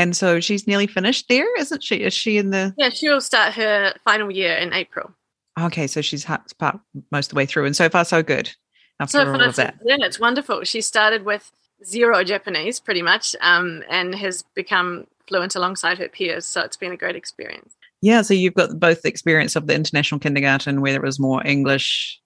And 0.00 0.16
so 0.16 0.40
she's 0.40 0.66
nearly 0.66 0.86
finished 0.86 1.28
there, 1.28 1.46
isn't 1.58 1.84
she? 1.84 1.96
Is 1.96 2.14
she 2.14 2.38
in 2.38 2.48
the? 2.50 2.74
Yeah, 2.78 2.88
she'll 2.88 3.20
start 3.20 3.52
her 3.52 3.92
final 4.02 4.30
year 4.30 4.56
in 4.56 4.72
April. 4.72 5.14
Okay, 5.60 5.86
so 5.86 6.00
she's 6.00 6.24
part 6.24 6.80
most 7.12 7.26
of 7.26 7.30
the 7.30 7.36
way 7.36 7.44
through, 7.44 7.66
and 7.66 7.76
so 7.76 7.90
far 7.90 8.06
so 8.06 8.22
good. 8.22 8.50
After 8.98 9.18
so 9.18 9.30
all 9.30 9.42
of 9.42 9.56
that, 9.56 9.76
yeah, 9.84 9.96
it's 10.00 10.18
wonderful. 10.18 10.64
She 10.64 10.80
started 10.80 11.26
with 11.26 11.52
zero 11.84 12.24
Japanese, 12.24 12.80
pretty 12.80 13.02
much, 13.02 13.36
um, 13.42 13.82
and 13.90 14.14
has 14.14 14.42
become 14.54 15.06
fluent 15.28 15.54
alongside 15.54 15.98
her 15.98 16.08
peers. 16.08 16.46
So 16.46 16.62
it's 16.62 16.78
been 16.78 16.92
a 16.92 16.96
great 16.96 17.16
experience. 17.16 17.74
Yeah, 18.00 18.22
so 18.22 18.32
you've 18.32 18.54
got 18.54 18.80
both 18.80 19.02
the 19.02 19.10
experience 19.10 19.54
of 19.54 19.66
the 19.66 19.74
international 19.74 20.18
kindergarten, 20.18 20.80
where 20.80 20.94
it 20.94 21.02
was 21.02 21.20
more 21.20 21.46
English, 21.46 22.18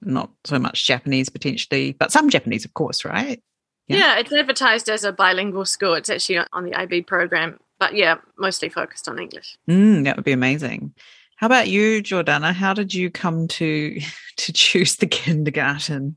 not 0.00 0.30
so 0.44 0.58
much 0.58 0.86
Japanese 0.86 1.28
potentially, 1.28 1.92
but 1.92 2.10
some 2.10 2.30
Japanese, 2.30 2.64
of 2.64 2.72
course, 2.72 3.04
right? 3.04 3.42
Yeah. 3.88 3.96
yeah, 3.96 4.18
it's 4.18 4.32
advertised 4.32 4.88
as 4.88 5.04
a 5.04 5.12
bilingual 5.12 5.64
school. 5.64 5.94
It's 5.94 6.10
actually 6.10 6.40
on 6.52 6.64
the 6.64 6.74
IB 6.74 7.02
program, 7.02 7.58
but 7.78 7.94
yeah, 7.94 8.16
mostly 8.38 8.68
focused 8.68 9.08
on 9.08 9.18
English. 9.18 9.56
Mm, 9.68 10.04
that 10.04 10.16
would 10.16 10.24
be 10.24 10.32
amazing. 10.32 10.94
How 11.36 11.46
about 11.46 11.68
you, 11.68 12.02
Jordana? 12.02 12.52
How 12.52 12.74
did 12.74 12.92
you 12.92 13.10
come 13.10 13.48
to 13.48 14.00
to 14.36 14.52
choose 14.52 14.96
the 14.96 15.06
kindergarten? 15.06 16.16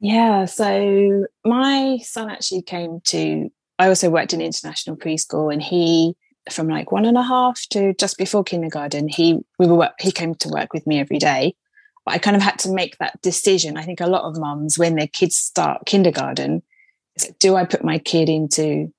Yeah, 0.00 0.46
so 0.46 1.26
my 1.44 1.98
son 2.02 2.30
actually 2.30 2.62
came 2.62 3.00
to, 3.04 3.50
I 3.78 3.88
also 3.88 4.08
worked 4.08 4.32
in 4.32 4.40
international 4.40 4.96
preschool 4.96 5.52
and 5.52 5.62
he, 5.62 6.14
from 6.50 6.68
like 6.68 6.90
one 6.90 7.04
and 7.04 7.18
a 7.18 7.22
half 7.22 7.60
to 7.70 7.92
just 7.94 8.16
before 8.16 8.42
kindergarten, 8.42 9.08
he, 9.08 9.38
we 9.58 9.66
were, 9.66 9.90
he 10.00 10.10
came 10.10 10.34
to 10.36 10.48
work 10.48 10.72
with 10.72 10.86
me 10.86 10.98
every 10.98 11.18
day. 11.18 11.54
But 12.06 12.14
I 12.14 12.18
kind 12.18 12.34
of 12.34 12.42
had 12.42 12.58
to 12.60 12.72
make 12.72 12.96
that 12.96 13.20
decision. 13.20 13.76
I 13.76 13.82
think 13.82 14.00
a 14.00 14.06
lot 14.06 14.24
of 14.24 14.38
mums, 14.38 14.78
when 14.78 14.96
their 14.96 15.06
kids 15.06 15.36
start 15.36 15.84
kindergarten, 15.84 16.62
do 17.38 17.56
I 17.56 17.64
put 17.64 17.84
my 17.84 17.98
kid 17.98 18.28
into 18.28 18.92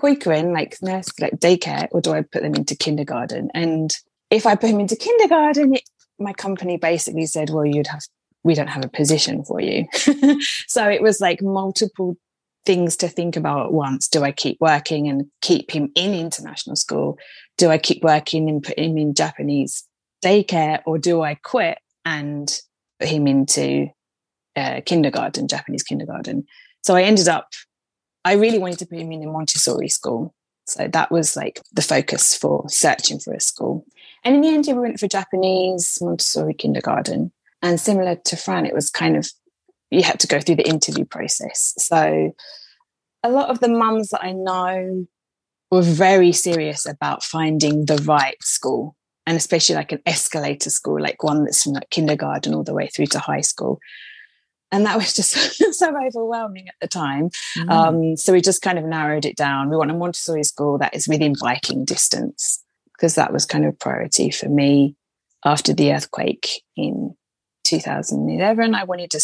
hoikuen, 0.00 0.52
like 0.52 0.76
nurse, 0.82 1.08
like 1.20 1.38
daycare, 1.38 1.88
or 1.90 2.00
do 2.00 2.12
I 2.12 2.22
put 2.22 2.42
them 2.42 2.54
into 2.54 2.76
kindergarten? 2.76 3.50
And 3.54 3.94
if 4.30 4.46
I 4.46 4.54
put 4.54 4.70
him 4.70 4.80
into 4.80 4.96
kindergarten, 4.96 5.74
it, 5.74 5.88
my 6.18 6.32
company 6.32 6.76
basically 6.76 7.26
said, 7.26 7.50
well, 7.50 7.66
you'd 7.66 7.86
have 7.88 8.02
we 8.44 8.54
don't 8.54 8.68
have 8.68 8.84
a 8.84 8.88
position 8.88 9.44
for 9.44 9.60
you. 9.60 9.86
so 10.66 10.88
it 10.88 11.02
was 11.02 11.20
like 11.20 11.42
multiple 11.42 12.16
things 12.64 12.96
to 12.98 13.08
think 13.08 13.36
about 13.36 13.66
at 13.66 13.72
once. 13.72 14.08
Do 14.08 14.22
I 14.22 14.32
keep 14.32 14.58
working 14.60 15.08
and 15.08 15.26
keep 15.40 15.70
him 15.70 15.90
in 15.94 16.14
international 16.14 16.76
school? 16.76 17.18
Do 17.56 17.70
I 17.70 17.78
keep 17.78 18.02
working 18.02 18.48
and 18.48 18.62
put 18.62 18.78
him 18.78 18.96
in 18.98 19.14
Japanese 19.14 19.84
daycare 20.24 20.80
or 20.86 20.98
do 20.98 21.22
I 21.22 21.34
quit 21.34 21.78
and 22.04 22.60
put 23.00 23.08
him 23.08 23.26
into 23.26 23.88
uh, 24.56 24.80
kindergarten, 24.84 25.48
Japanese 25.48 25.82
kindergarten? 25.82 26.46
So 26.82 26.94
I 26.94 27.02
ended 27.02 27.28
up, 27.28 27.48
I 28.24 28.34
really 28.34 28.58
wanted 28.58 28.78
to 28.80 28.86
put 28.86 28.98
him 28.98 29.12
in 29.12 29.22
a 29.22 29.26
Montessori 29.26 29.88
school. 29.88 30.34
So 30.66 30.86
that 30.88 31.10
was 31.10 31.36
like 31.36 31.62
the 31.72 31.82
focus 31.82 32.36
for 32.36 32.68
searching 32.68 33.18
for 33.18 33.32
a 33.32 33.40
school. 33.40 33.86
And 34.24 34.34
in 34.34 34.40
the 34.42 34.48
end, 34.48 34.66
we 34.66 34.74
went 34.74 35.00
for 35.00 35.08
Japanese 35.08 35.98
Montessori 36.00 36.54
kindergarten. 36.54 37.32
And 37.62 37.80
similar 37.80 38.16
to 38.16 38.36
Fran, 38.36 38.66
it 38.66 38.74
was 38.74 38.90
kind 38.90 39.16
of, 39.16 39.28
you 39.90 40.02
had 40.02 40.20
to 40.20 40.26
go 40.26 40.40
through 40.40 40.56
the 40.56 40.68
interview 40.68 41.04
process. 41.04 41.74
So 41.78 42.32
a 43.22 43.30
lot 43.30 43.48
of 43.48 43.60
the 43.60 43.68
mums 43.68 44.10
that 44.10 44.22
I 44.22 44.32
know 44.32 45.06
were 45.70 45.82
very 45.82 46.32
serious 46.32 46.86
about 46.86 47.24
finding 47.24 47.86
the 47.86 47.96
right 48.04 48.36
school 48.42 48.96
and 49.26 49.36
especially 49.36 49.74
like 49.74 49.92
an 49.92 50.00
escalator 50.06 50.70
school, 50.70 51.00
like 51.00 51.22
one 51.22 51.44
that's 51.44 51.62
from 51.62 51.74
like 51.74 51.90
kindergarten 51.90 52.54
all 52.54 52.64
the 52.64 52.72
way 52.72 52.86
through 52.86 53.06
to 53.06 53.18
high 53.18 53.42
school. 53.42 53.78
And 54.70 54.84
that 54.84 54.96
was 54.96 55.14
just 55.14 55.32
so 55.78 55.94
overwhelming 55.96 56.68
at 56.68 56.74
the 56.80 56.88
time. 56.88 57.30
Mm. 57.56 57.70
Um, 57.70 58.16
so 58.16 58.32
we 58.32 58.40
just 58.40 58.62
kind 58.62 58.78
of 58.78 58.84
narrowed 58.84 59.24
it 59.24 59.36
down. 59.36 59.70
We 59.70 59.76
want 59.76 59.90
a 59.90 59.94
Montessori 59.94 60.44
school 60.44 60.78
that 60.78 60.94
is 60.94 61.08
within 61.08 61.34
biking 61.40 61.84
distance 61.84 62.62
because 62.92 63.14
that 63.14 63.32
was 63.32 63.46
kind 63.46 63.64
of 63.64 63.74
a 63.74 63.76
priority 63.76 64.30
for 64.30 64.48
me 64.48 64.94
after 65.44 65.72
the 65.72 65.92
earthquake 65.92 66.62
in 66.76 67.14
2011. 67.64 68.74
I 68.74 68.84
wanted 68.84 69.10
to 69.12 69.20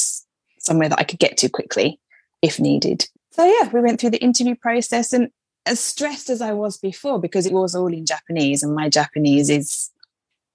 somewhere 0.59 0.89
that 0.89 0.99
I 0.99 1.05
could 1.05 1.19
get 1.19 1.37
to 1.39 1.49
quickly 1.49 2.01
if 2.41 2.59
needed. 2.59 3.07
So 3.33 3.45
yeah, 3.45 3.69
we 3.71 3.81
went 3.81 4.01
through 4.01 4.11
the 4.11 4.23
interview 4.23 4.55
process 4.55 5.13
and 5.13 5.29
as 5.67 5.81
stressed 5.81 6.31
as 6.31 6.41
I 6.41 6.53
was 6.53 6.77
before 6.77 7.19
because 7.19 7.47
it 7.47 7.53
was 7.53 7.75
all 7.75 7.93
in 7.93 8.07
Japanese 8.07 8.63
and 8.63 8.75
my 8.75 8.89
Japanese 8.89 9.51
is 9.51 9.91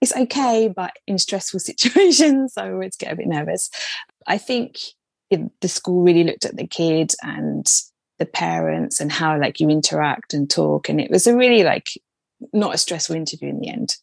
it's 0.01 0.15
okay, 0.15 0.71
but 0.73 0.93
in 1.07 1.17
stressful 1.17 1.59
situations, 1.59 2.53
I 2.57 2.71
always 2.71 2.95
get 2.95 3.11
a 3.11 3.15
bit 3.15 3.27
nervous. 3.27 3.69
I 4.29 4.37
think 4.37 4.77
it, 5.29 5.41
the 5.59 5.67
school 5.67 6.03
really 6.03 6.23
looked 6.23 6.45
at 6.45 6.55
the 6.55 6.67
kid 6.67 7.13
and 7.21 7.65
the 8.19 8.25
parents 8.25 9.01
and 9.01 9.11
how 9.11 9.37
like 9.39 9.59
you 9.59 9.67
interact 9.69 10.33
and 10.33 10.49
talk, 10.49 10.87
and 10.87 11.01
it 11.01 11.11
was 11.11 11.27
a 11.27 11.35
really 11.35 11.63
like 11.63 11.87
not 12.53 12.75
a 12.75 12.77
stressful 12.77 13.15
interview 13.15 13.49
in 13.49 13.59
the 13.59 13.69
end. 13.69 13.97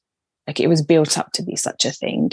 Like 0.47 0.61
it 0.61 0.69
was 0.69 0.83
built 0.83 1.17
up 1.17 1.33
to 1.33 1.43
be 1.43 1.57
such 1.57 1.85
a 1.85 1.93
thing, 1.93 2.33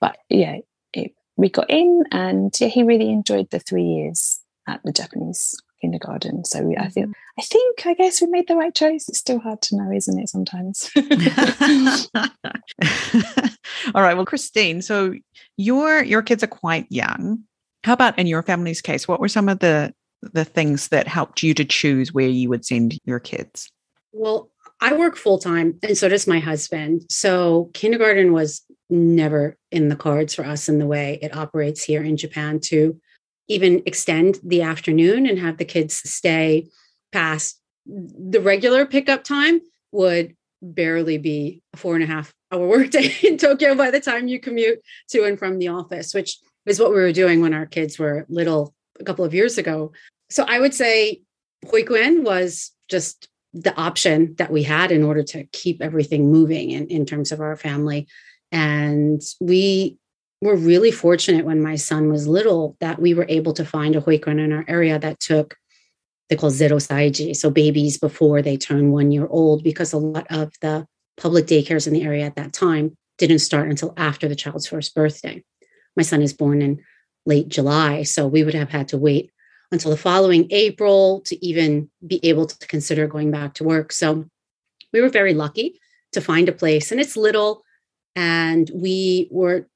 but 0.00 0.18
yeah, 0.28 0.58
it, 0.92 1.12
we 1.36 1.48
got 1.48 1.70
in, 1.70 2.04
and 2.12 2.54
yeah, 2.60 2.68
he 2.68 2.82
really 2.82 3.10
enjoyed 3.10 3.48
the 3.50 3.60
three 3.60 3.84
years 3.84 4.40
at 4.66 4.80
the 4.84 4.92
Japanese 4.92 5.54
kindergarten. 5.80 6.44
So 6.44 6.62
we, 6.62 6.76
I 6.76 6.88
think, 6.88 7.06
mm-hmm. 7.06 7.40
I 7.40 7.42
think, 7.42 7.86
I 7.86 7.94
guess 7.94 8.20
we 8.20 8.28
made 8.28 8.48
the 8.48 8.56
right 8.56 8.74
choice. 8.74 9.08
It's 9.08 9.18
still 9.18 9.38
hard 9.38 9.62
to 9.62 9.76
know, 9.76 9.90
isn't 9.92 10.18
it? 10.18 10.28
Sometimes. 10.28 10.90
All 13.94 14.02
right. 14.02 14.14
Well, 14.14 14.26
Christine, 14.26 14.82
so 14.82 15.14
your 15.56 16.02
your 16.02 16.22
kids 16.22 16.42
are 16.42 16.48
quite 16.48 16.86
young. 16.90 17.40
How 17.84 17.92
about 17.92 18.18
in 18.18 18.26
your 18.26 18.42
family's 18.42 18.80
case? 18.80 19.06
What 19.06 19.20
were 19.20 19.28
some 19.28 19.48
of 19.48 19.60
the 19.60 19.94
the 20.22 20.44
things 20.44 20.88
that 20.88 21.06
helped 21.06 21.42
you 21.42 21.54
to 21.54 21.64
choose 21.64 22.12
where 22.12 22.28
you 22.28 22.48
would 22.48 22.64
send 22.64 22.98
your 23.04 23.20
kids? 23.20 23.70
Well, 24.12 24.50
I 24.80 24.94
work 24.94 25.16
full 25.16 25.38
time, 25.38 25.78
and 25.82 25.96
so 25.96 26.08
does 26.08 26.26
my 26.26 26.38
husband. 26.38 27.04
So 27.10 27.70
kindergarten 27.74 28.32
was 28.32 28.64
never 28.90 29.56
in 29.70 29.88
the 29.88 29.96
cards 29.96 30.34
for 30.34 30.44
us 30.44 30.68
in 30.68 30.78
the 30.78 30.86
way 30.86 31.18
it 31.20 31.36
operates 31.36 31.82
here 31.82 32.02
in 32.02 32.16
Japan 32.16 32.60
to 32.64 32.98
even 33.48 33.82
extend 33.86 34.38
the 34.44 34.62
afternoon 34.62 35.26
and 35.26 35.38
have 35.38 35.56
the 35.56 35.64
kids 35.64 35.94
stay 35.94 36.68
past 37.12 37.60
the 37.86 38.40
regular 38.40 38.84
pickup 38.84 39.24
time 39.24 39.60
would 39.92 40.36
barely 40.60 41.18
be 41.18 41.62
a 41.72 41.76
four 41.76 41.94
and 41.94 42.04
a 42.04 42.06
half 42.06 42.32
hour 42.52 42.66
workday 42.68 43.14
in 43.22 43.38
Tokyo 43.38 43.74
by 43.74 43.90
the 43.90 44.00
time 44.00 44.28
you 44.28 44.40
commute 44.40 44.80
to 45.10 45.24
and 45.24 45.38
from 45.38 45.58
the 45.58 45.68
office, 45.68 46.14
which 46.14 46.38
is 46.66 46.78
what 46.78 46.90
we 46.90 46.96
were 46.96 47.12
doing 47.12 47.40
when 47.40 47.54
our 47.54 47.66
kids 47.66 47.98
were 47.98 48.26
little 48.28 48.74
a 49.00 49.04
couple 49.04 49.24
of 49.24 49.34
years 49.34 49.58
ago. 49.58 49.92
So 50.30 50.44
I 50.46 50.58
would 50.58 50.74
say 50.74 51.22
Hoikuen 51.64 52.24
was 52.24 52.72
just 52.88 53.28
the 53.54 53.74
option 53.76 54.34
that 54.36 54.52
we 54.52 54.62
had 54.62 54.92
in 54.92 55.02
order 55.02 55.22
to 55.22 55.44
keep 55.52 55.80
everything 55.80 56.30
moving 56.30 56.70
in, 56.70 56.86
in 56.88 57.06
terms 57.06 57.32
of 57.32 57.40
our 57.40 57.56
family. 57.56 58.06
And 58.52 59.22
we 59.40 59.96
were 60.40 60.56
really 60.56 60.90
fortunate 60.90 61.44
when 61.44 61.62
my 61.62 61.76
son 61.76 62.10
was 62.10 62.28
little 62.28 62.76
that 62.80 63.00
we 63.00 63.14
were 63.14 63.26
able 63.28 63.52
to 63.54 63.64
find 63.64 63.96
a 63.96 64.00
hoikuen 64.00 64.38
in 64.38 64.52
our 64.52 64.64
area 64.68 64.98
that 64.98 65.20
took 65.20 65.56
they 66.28 66.36
call 66.36 66.50
zero 66.50 66.76
saiji, 66.76 67.34
so 67.34 67.50
babies 67.50 67.98
before 67.98 68.42
they 68.42 68.56
turn 68.56 68.92
one 68.92 69.10
year 69.10 69.26
old, 69.30 69.64
because 69.64 69.92
a 69.92 69.98
lot 69.98 70.26
of 70.30 70.52
the 70.60 70.86
public 71.16 71.46
daycares 71.46 71.86
in 71.86 71.94
the 71.94 72.02
area 72.02 72.26
at 72.26 72.36
that 72.36 72.52
time 72.52 72.96
didn't 73.16 73.38
start 73.38 73.70
until 73.70 73.94
after 73.96 74.28
the 74.28 74.36
child's 74.36 74.66
first 74.66 74.94
birthday. 74.94 75.42
My 75.96 76.02
son 76.02 76.22
is 76.22 76.32
born 76.34 76.62
in 76.62 76.82
late 77.26 77.48
July, 77.48 78.02
so 78.02 78.26
we 78.26 78.44
would 78.44 78.54
have 78.54 78.68
had 78.68 78.88
to 78.88 78.98
wait 78.98 79.30
until 79.72 79.90
the 79.90 79.96
following 79.96 80.46
April 80.50 81.22
to 81.22 81.44
even 81.44 81.90
be 82.06 82.20
able 82.22 82.46
to 82.46 82.66
consider 82.68 83.06
going 83.06 83.30
back 83.30 83.54
to 83.54 83.64
work. 83.64 83.92
So 83.92 84.26
we 84.92 85.00
were 85.00 85.08
very 85.08 85.34
lucky 85.34 85.80
to 86.12 86.20
find 86.20 86.48
a 86.48 86.52
place, 86.52 86.92
and 86.92 87.00
it's 87.00 87.16
little, 87.16 87.62
and 88.14 88.70
we 88.74 89.28
were 89.30 89.66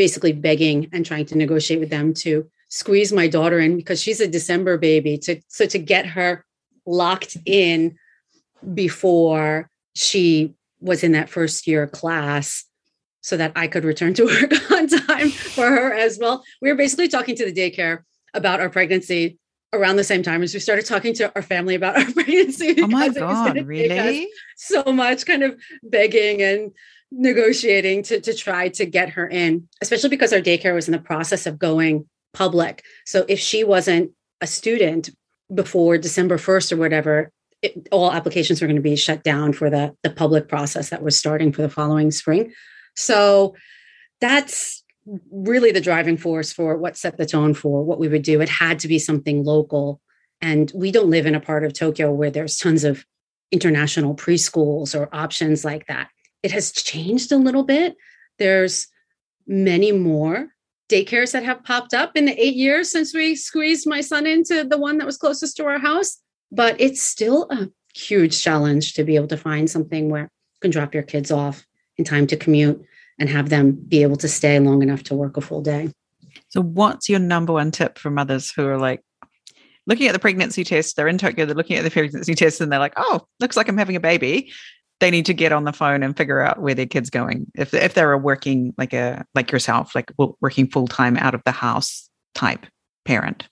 basically 0.00 0.32
begging 0.32 0.88
and 0.94 1.04
trying 1.04 1.26
to 1.26 1.36
negotiate 1.36 1.78
with 1.78 1.90
them 1.90 2.14
to 2.14 2.48
squeeze 2.70 3.12
my 3.12 3.28
daughter 3.28 3.58
in 3.58 3.76
because 3.76 4.00
she's 4.00 4.18
a 4.18 4.26
December 4.26 4.78
baby 4.78 5.18
to 5.18 5.38
so 5.48 5.66
to 5.66 5.78
get 5.78 6.06
her 6.06 6.42
locked 6.86 7.36
in 7.44 7.98
before 8.72 9.68
she 9.94 10.54
was 10.80 11.04
in 11.04 11.12
that 11.12 11.28
first 11.28 11.66
year 11.66 11.86
class 11.86 12.64
so 13.20 13.36
that 13.36 13.52
I 13.54 13.66
could 13.66 13.84
return 13.84 14.14
to 14.14 14.24
work 14.34 14.70
on 14.70 14.88
time 14.88 15.28
for 15.28 15.66
her 15.66 15.92
as 15.92 16.18
well. 16.18 16.42
We 16.62 16.70
were 16.70 16.78
basically 16.78 17.08
talking 17.08 17.36
to 17.36 17.44
the 17.44 17.52
daycare 17.52 18.04
about 18.32 18.58
our 18.58 18.70
pregnancy 18.70 19.38
around 19.74 19.96
the 19.96 20.04
same 20.04 20.22
time 20.22 20.42
as 20.42 20.54
we 20.54 20.60
started 20.60 20.86
talking 20.86 21.12
to 21.16 21.30
our 21.36 21.42
family 21.42 21.74
about 21.74 21.98
our 21.98 22.10
pregnancy. 22.14 22.74
Oh 22.80 22.86
my 22.86 23.10
God, 23.10 23.66
really? 23.66 24.30
So 24.56 24.82
much 24.84 25.26
kind 25.26 25.42
of 25.42 25.60
begging 25.82 26.40
and 26.40 26.72
negotiating 27.12 28.02
to, 28.04 28.20
to 28.20 28.34
try 28.34 28.68
to 28.68 28.86
get 28.86 29.10
her 29.10 29.26
in, 29.26 29.68
especially 29.80 30.10
because 30.10 30.32
our 30.32 30.40
daycare 30.40 30.74
was 30.74 30.88
in 30.88 30.92
the 30.92 30.98
process 30.98 31.46
of 31.46 31.58
going 31.58 32.08
public. 32.32 32.84
So 33.04 33.24
if 33.28 33.38
she 33.38 33.64
wasn't 33.64 34.12
a 34.40 34.46
student 34.46 35.10
before 35.52 35.98
December 35.98 36.38
1st 36.38 36.72
or 36.72 36.76
whatever, 36.76 37.32
it, 37.62 37.88
all 37.90 38.12
applications 38.12 38.60
were 38.60 38.66
going 38.66 38.76
to 38.76 38.82
be 38.82 38.96
shut 38.96 39.22
down 39.22 39.52
for 39.52 39.68
the, 39.68 39.94
the 40.02 40.10
public 40.10 40.48
process 40.48 40.90
that 40.90 41.02
was 41.02 41.16
starting 41.16 41.52
for 41.52 41.62
the 41.62 41.68
following 41.68 42.10
spring. 42.10 42.52
So 42.96 43.54
that's 44.20 44.82
really 45.30 45.72
the 45.72 45.80
driving 45.80 46.16
force 46.16 46.52
for 46.52 46.76
what 46.76 46.96
set 46.96 47.16
the 47.16 47.26
tone 47.26 47.54
for 47.54 47.82
what 47.82 47.98
we 47.98 48.08
would 48.08 48.22
do. 48.22 48.40
It 48.40 48.48
had 48.48 48.78
to 48.80 48.88
be 48.88 48.98
something 48.98 49.44
local. 49.44 50.00
And 50.40 50.70
we 50.74 50.92
don't 50.92 51.10
live 51.10 51.26
in 51.26 51.34
a 51.34 51.40
part 51.40 51.64
of 51.64 51.72
Tokyo 51.72 52.12
where 52.12 52.30
there's 52.30 52.56
tons 52.56 52.84
of 52.84 53.04
international 53.50 54.14
preschools 54.14 54.98
or 54.98 55.14
options 55.14 55.64
like 55.64 55.86
that. 55.88 56.08
It 56.42 56.52
has 56.52 56.72
changed 56.72 57.32
a 57.32 57.36
little 57.36 57.62
bit. 57.62 57.96
There's 58.38 58.88
many 59.46 59.92
more 59.92 60.48
daycares 60.88 61.32
that 61.32 61.44
have 61.44 61.64
popped 61.64 61.94
up 61.94 62.16
in 62.16 62.24
the 62.24 62.42
eight 62.42 62.56
years 62.56 62.90
since 62.90 63.14
we 63.14 63.36
squeezed 63.36 63.86
my 63.86 64.00
son 64.00 64.26
into 64.26 64.64
the 64.64 64.78
one 64.78 64.98
that 64.98 65.06
was 65.06 65.16
closest 65.16 65.56
to 65.56 65.64
our 65.64 65.78
house. 65.78 66.18
But 66.50 66.80
it's 66.80 67.02
still 67.02 67.46
a 67.50 67.68
huge 67.94 68.42
challenge 68.42 68.94
to 68.94 69.04
be 69.04 69.16
able 69.16 69.28
to 69.28 69.36
find 69.36 69.70
something 69.70 70.10
where 70.10 70.22
you 70.22 70.60
can 70.60 70.70
drop 70.70 70.94
your 70.94 71.02
kids 71.02 71.30
off 71.30 71.64
in 71.96 72.04
time 72.04 72.26
to 72.28 72.36
commute 72.36 72.84
and 73.18 73.28
have 73.28 73.50
them 73.50 73.72
be 73.72 74.02
able 74.02 74.16
to 74.16 74.28
stay 74.28 74.58
long 74.58 74.82
enough 74.82 75.02
to 75.04 75.14
work 75.14 75.36
a 75.36 75.40
full 75.40 75.62
day. 75.62 75.90
So, 76.48 76.62
what's 76.62 77.08
your 77.08 77.20
number 77.20 77.52
one 77.52 77.70
tip 77.70 77.98
for 77.98 78.10
mothers 78.10 78.50
who 78.50 78.66
are 78.66 78.78
like 78.78 79.02
looking 79.86 80.08
at 80.08 80.12
the 80.12 80.18
pregnancy 80.18 80.64
test? 80.64 80.96
They're 80.96 81.08
in 81.08 81.18
Tokyo, 81.18 81.46
they're 81.46 81.54
looking 81.54 81.76
at 81.76 81.84
the 81.84 81.90
pregnancy 81.90 82.34
test, 82.34 82.60
and 82.60 82.72
they're 82.72 82.78
like, 82.78 82.94
oh, 82.96 83.20
looks 83.38 83.56
like 83.56 83.68
I'm 83.68 83.78
having 83.78 83.96
a 83.96 84.00
baby 84.00 84.50
they 85.00 85.10
need 85.10 85.26
to 85.26 85.34
get 85.34 85.52
on 85.52 85.64
the 85.64 85.72
phone 85.72 86.02
and 86.02 86.16
figure 86.16 86.40
out 86.40 86.60
where 86.60 86.74
their 86.74 86.86
kid's 86.86 87.10
going. 87.10 87.50
If 87.54 87.74
if 87.74 87.94
they're 87.94 88.12
a 88.12 88.18
working 88.18 88.74
like 88.78 88.92
a 88.92 89.24
like 89.34 89.50
yourself, 89.50 89.94
like 89.94 90.12
working 90.40 90.68
full 90.68 90.86
time 90.86 91.16
out 91.16 91.34
of 91.34 91.42
the 91.44 91.52
house 91.52 92.08
type. 92.34 92.66
parent? 93.04 93.48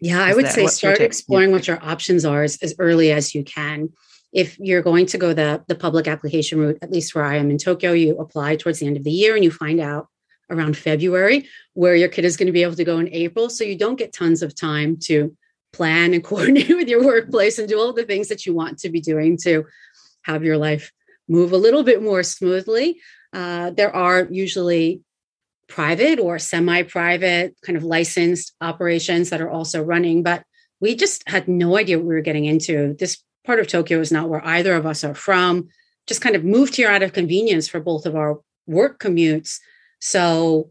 Yeah, 0.00 0.22
I 0.22 0.34
would 0.34 0.48
say 0.48 0.66
start 0.66 1.00
exploring 1.00 1.52
what 1.52 1.68
your 1.68 1.82
options 1.82 2.24
are 2.24 2.42
as, 2.42 2.58
as 2.60 2.74
early 2.78 3.12
as 3.12 3.34
you 3.34 3.44
can. 3.44 3.88
If 4.32 4.58
you're 4.58 4.82
going 4.82 5.06
to 5.06 5.18
go 5.18 5.32
the, 5.32 5.62
the 5.68 5.76
public 5.76 6.08
application 6.08 6.58
route, 6.58 6.78
at 6.82 6.90
least 6.90 7.14
where 7.14 7.24
I 7.24 7.36
am 7.36 7.50
in 7.50 7.58
Tokyo, 7.58 7.92
you 7.92 8.18
apply 8.18 8.56
towards 8.56 8.80
the 8.80 8.86
end 8.86 8.96
of 8.96 9.04
the 9.04 9.12
year 9.12 9.36
and 9.36 9.44
you 9.44 9.52
find 9.52 9.78
out 9.78 10.08
around 10.50 10.76
February 10.76 11.46
where 11.74 11.94
your 11.94 12.08
kid 12.08 12.24
is 12.24 12.36
going 12.36 12.46
to 12.46 12.52
be 12.52 12.64
able 12.64 12.74
to 12.74 12.84
go 12.84 12.98
in 12.98 13.08
April. 13.12 13.48
So 13.48 13.62
you 13.62 13.76
don't 13.76 13.96
get 13.96 14.12
tons 14.12 14.42
of 14.42 14.56
time 14.56 14.96
to 15.04 15.36
plan 15.72 16.14
and 16.14 16.24
coordinate 16.30 16.68
with 16.68 16.88
your 16.88 17.04
workplace 17.04 17.58
and 17.58 17.68
do 17.68 17.78
all 17.78 17.92
the 17.92 18.04
things 18.04 18.28
that 18.28 18.44
you 18.44 18.54
want 18.54 18.78
to 18.78 18.88
be 18.88 19.00
doing 19.00 19.36
to 19.38 19.64
have 20.24 20.44
your 20.44 20.58
life 20.58 20.92
move 21.28 21.52
a 21.52 21.56
little 21.56 21.82
bit 21.82 22.02
more 22.02 22.22
smoothly. 22.22 23.00
Uh, 23.32 23.70
there 23.70 23.94
are 23.94 24.28
usually 24.30 25.02
private 25.68 26.18
or 26.18 26.38
semi-private 26.38 27.56
kind 27.64 27.76
of 27.76 27.84
licensed 27.84 28.52
operations 28.60 29.30
that 29.30 29.40
are 29.40 29.48
also 29.48 29.82
running 29.82 30.22
but 30.22 30.44
we 30.80 30.94
just 30.96 31.26
had 31.28 31.46
no 31.48 31.78
idea 31.78 31.96
what 31.96 32.06
we 32.06 32.14
were 32.14 32.20
getting 32.20 32.44
into. 32.44 32.94
This 32.98 33.22
part 33.46 33.60
of 33.60 33.68
tokyo 33.68 34.00
is 34.00 34.10
not 34.10 34.28
where 34.28 34.44
either 34.44 34.74
of 34.74 34.84
us 34.84 35.04
are 35.04 35.14
from. 35.14 35.68
Just 36.08 36.20
kind 36.20 36.34
of 36.34 36.44
moved 36.44 36.74
here 36.74 36.90
out 36.90 37.04
of 37.04 37.12
convenience 37.12 37.68
for 37.68 37.78
both 37.78 38.04
of 38.04 38.16
our 38.16 38.40
work 38.66 38.98
commutes. 38.98 39.60
So 40.00 40.70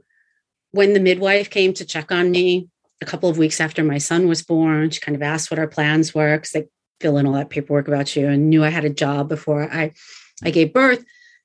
when 0.71 0.93
the 0.93 0.99
midwife 0.99 1.49
came 1.49 1.73
to 1.75 1.85
check 1.85 2.11
on 2.11 2.29
me 2.29 2.67
a 3.01 3.05
couple 3.05 3.29
of 3.29 3.37
weeks 3.37 3.59
after 3.59 3.83
my 3.83 3.97
son 3.97 4.27
was 4.27 4.43
born 4.43 4.89
she 4.89 4.99
kind 4.99 5.15
of 5.15 5.21
asked 5.21 5.49
what 5.49 5.59
our 5.59 5.67
plans 5.67 6.13
were 6.13 6.37
because 6.37 6.51
they 6.51 6.65
fill 7.01 7.17
in 7.17 7.25
all 7.27 7.33
that 7.33 7.49
paperwork 7.49 7.87
about 7.87 8.15
you 8.15 8.27
and 8.27 8.49
knew 8.49 8.63
i 8.63 8.69
had 8.69 8.85
a 8.85 8.89
job 8.89 9.27
before 9.27 9.63
i 9.73 9.91
i 10.43 10.49
gave 10.51 10.71
birth 10.73 11.03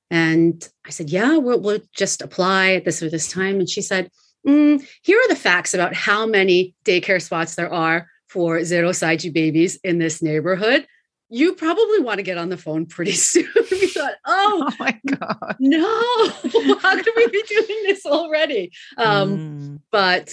and 0.09 0.69
I 0.87 0.91
said, 0.91 1.11
Yeah, 1.11 1.37
we'll, 1.39 1.59
we'll 1.61 1.81
just 1.93 2.23
apply 2.23 2.75
at 2.75 2.85
this 2.85 3.03
or 3.03 3.11
this 3.11 3.29
time. 3.29 3.59
And 3.59 3.69
she 3.69 3.83
said, 3.83 4.09
mm, 4.47 4.81
Here 5.03 5.19
are 5.19 5.29
the 5.29 5.35
facts 5.35 5.75
about 5.75 5.95
how 5.95 6.27
many 6.27 6.77
daycare 6.85 7.21
spots 7.21 7.57
there 7.57 7.73
are 7.73 8.07
for 8.29 8.63
zero 8.63 8.91
saiji 8.91 9.33
babies 9.33 9.81
in 9.83 9.99
this 9.99 10.23
neighborhood. 10.23 10.87
You 11.29 11.55
probably 11.57 11.99
want 11.99 12.19
to 12.19 12.23
get 12.23 12.39
on 12.39 12.51
the 12.51 12.57
phone 12.57 12.87
pretty 12.87 13.11
soon. 13.31 13.49
we 13.69 13.89
thought, 13.89 14.15
Oh, 14.25 14.69
Oh 14.71 14.75
my 14.79 14.97
god. 15.09 15.57
no, 15.59 16.29
how 16.79 16.95
could 17.03 17.15
we 17.17 17.27
be 17.27 17.43
doing 17.49 17.83
this 17.87 18.07
already? 18.07 18.71
Um, 18.97 19.29
Mm. 19.41 19.81
but 19.91 20.31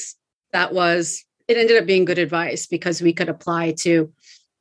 that 0.52 0.72
was, 0.72 1.26
it 1.48 1.58
ended 1.58 1.78
up 1.82 1.88
being 1.88 2.06
good 2.06 2.20
advice 2.20 2.68
because 2.68 3.02
we 3.02 3.12
could 3.12 3.28
apply 3.30 3.72
to 3.80 4.14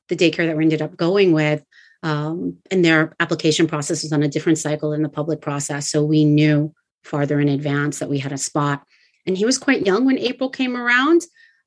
the 0.09 0.17
daycare 0.17 0.47
that 0.47 0.57
we 0.57 0.65
ended 0.65 0.83
up 0.83 0.97
going 0.97 1.33
with 1.33 1.65
um, 2.03 2.59
and 2.71 2.85
their 2.85 3.15
application 3.21 3.67
process 3.67 4.03
was 4.03 4.13
on 4.13 4.23
a 4.23 4.29
different 4.29 4.59
cycle 4.59 4.91
than 4.91 5.03
the 5.03 5.09
public 5.09 5.41
process. 5.41 5.91
So 5.91 6.05
we 6.05 6.25
knew 6.25 6.75
farther 7.05 7.41
in 7.41 7.49
advance 7.49 7.99
that 7.99 8.11
we 8.11 8.19
had 8.19 8.33
a 8.33 8.39
spot. 8.39 8.85
And 9.27 9.37
he 9.37 9.45
was 9.45 9.59
quite 9.59 9.87
young 9.87 10.05
when 10.05 10.19
April 10.19 10.51
came 10.51 10.77
around. 10.77 11.23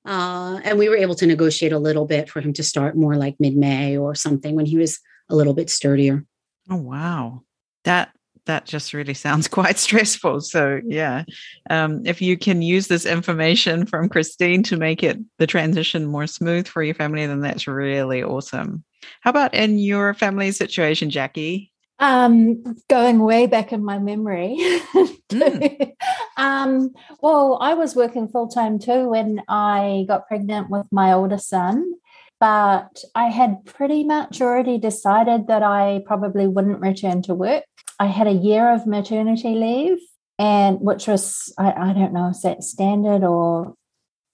Uh, 0.05 0.59
and 0.63 0.77
we 0.77 0.89
were 0.89 0.97
able 0.97 1.15
to 1.15 1.25
negotiate 1.25 1.71
a 1.71 1.79
little 1.79 2.05
bit 2.05 2.29
for 2.29 2.41
him 2.41 2.53
to 2.53 2.63
start 2.63 2.97
more 2.97 3.15
like 3.15 3.35
mid 3.39 3.55
May 3.55 3.97
or 3.97 4.13
something 4.13 4.55
when 4.55 4.65
he 4.65 4.77
was 4.77 4.99
a 5.29 5.35
little 5.35 5.53
bit 5.53 5.69
sturdier. 5.69 6.25
Oh 6.69 6.75
wow. 6.75 7.41
That 7.85 8.11
that 8.45 8.65
just 8.65 8.93
really 8.93 9.13
sounds 9.13 9.47
quite 9.59 9.77
stressful. 9.77 10.41
So 10.41 10.81
yeah. 10.85 11.23
Um, 11.69 12.01
if 12.05 12.21
you 12.21 12.37
can 12.37 12.61
use 12.61 12.87
this 12.87 13.05
information 13.05 13.85
from 13.85 14.09
Christine 14.09 14.63
to 14.63 14.77
make 14.77 15.03
it 15.03 15.17
the 15.37 15.47
transition 15.47 16.05
more 16.05 16.27
smooth 16.27 16.67
for 16.67 16.83
your 16.83 16.95
family, 16.95 17.25
then 17.25 17.41
that's 17.41 17.67
really 17.67 18.23
awesome. 18.23 18.83
How 19.21 19.29
about 19.29 19.53
in 19.53 19.77
your 19.77 20.13
family 20.13 20.51
situation, 20.51 21.09
Jackie? 21.09 21.71
Um, 21.99 22.63
going 22.89 23.19
way 23.19 23.47
back 23.47 23.71
in 23.71 23.83
my 23.83 23.99
memory. 23.99 24.57
Mm. 25.31 25.93
um, 26.37 26.91
well, 27.19 27.57
I 27.59 27.73
was 27.73 27.95
working 27.95 28.27
full 28.27 28.47
time 28.47 28.77
too 28.77 29.09
when 29.09 29.41
I 29.49 30.05
got 30.07 30.27
pregnant 30.27 30.69
with 30.69 30.85
my 30.91 31.13
older 31.13 31.39
son, 31.39 31.93
but 32.39 33.03
I 33.15 33.29
had 33.29 33.65
pretty 33.65 34.03
much 34.03 34.39
already 34.39 34.77
decided 34.77 35.47
that 35.47 35.63
I 35.63 36.03
probably 36.05 36.47
wouldn't 36.47 36.79
return 36.79 37.23
to 37.23 37.33
work. 37.33 37.63
I 37.99 38.07
had 38.07 38.27
a 38.27 38.31
year 38.31 38.71
of 38.73 38.87
maternity 38.87 39.55
leave, 39.55 39.99
and 40.37 40.79
which 40.81 41.07
was 41.07 41.53
I, 41.57 41.71
I 41.71 41.93
don't 41.93 42.13
know 42.13 42.29
if 42.29 42.41
that's 42.41 42.69
standard 42.69 43.23
or 43.23 43.75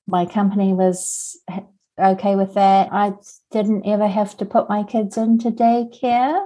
my 0.07 0.25
company 0.25 0.73
was 0.73 1.39
okay 1.99 2.35
with 2.35 2.53
that. 2.55 2.89
I 2.91 3.13
didn't 3.51 3.85
ever 3.85 4.07
have 4.07 4.35
to 4.37 4.45
put 4.45 4.69
my 4.69 4.83
kids 4.83 5.17
into 5.17 5.51
daycare 5.51 6.45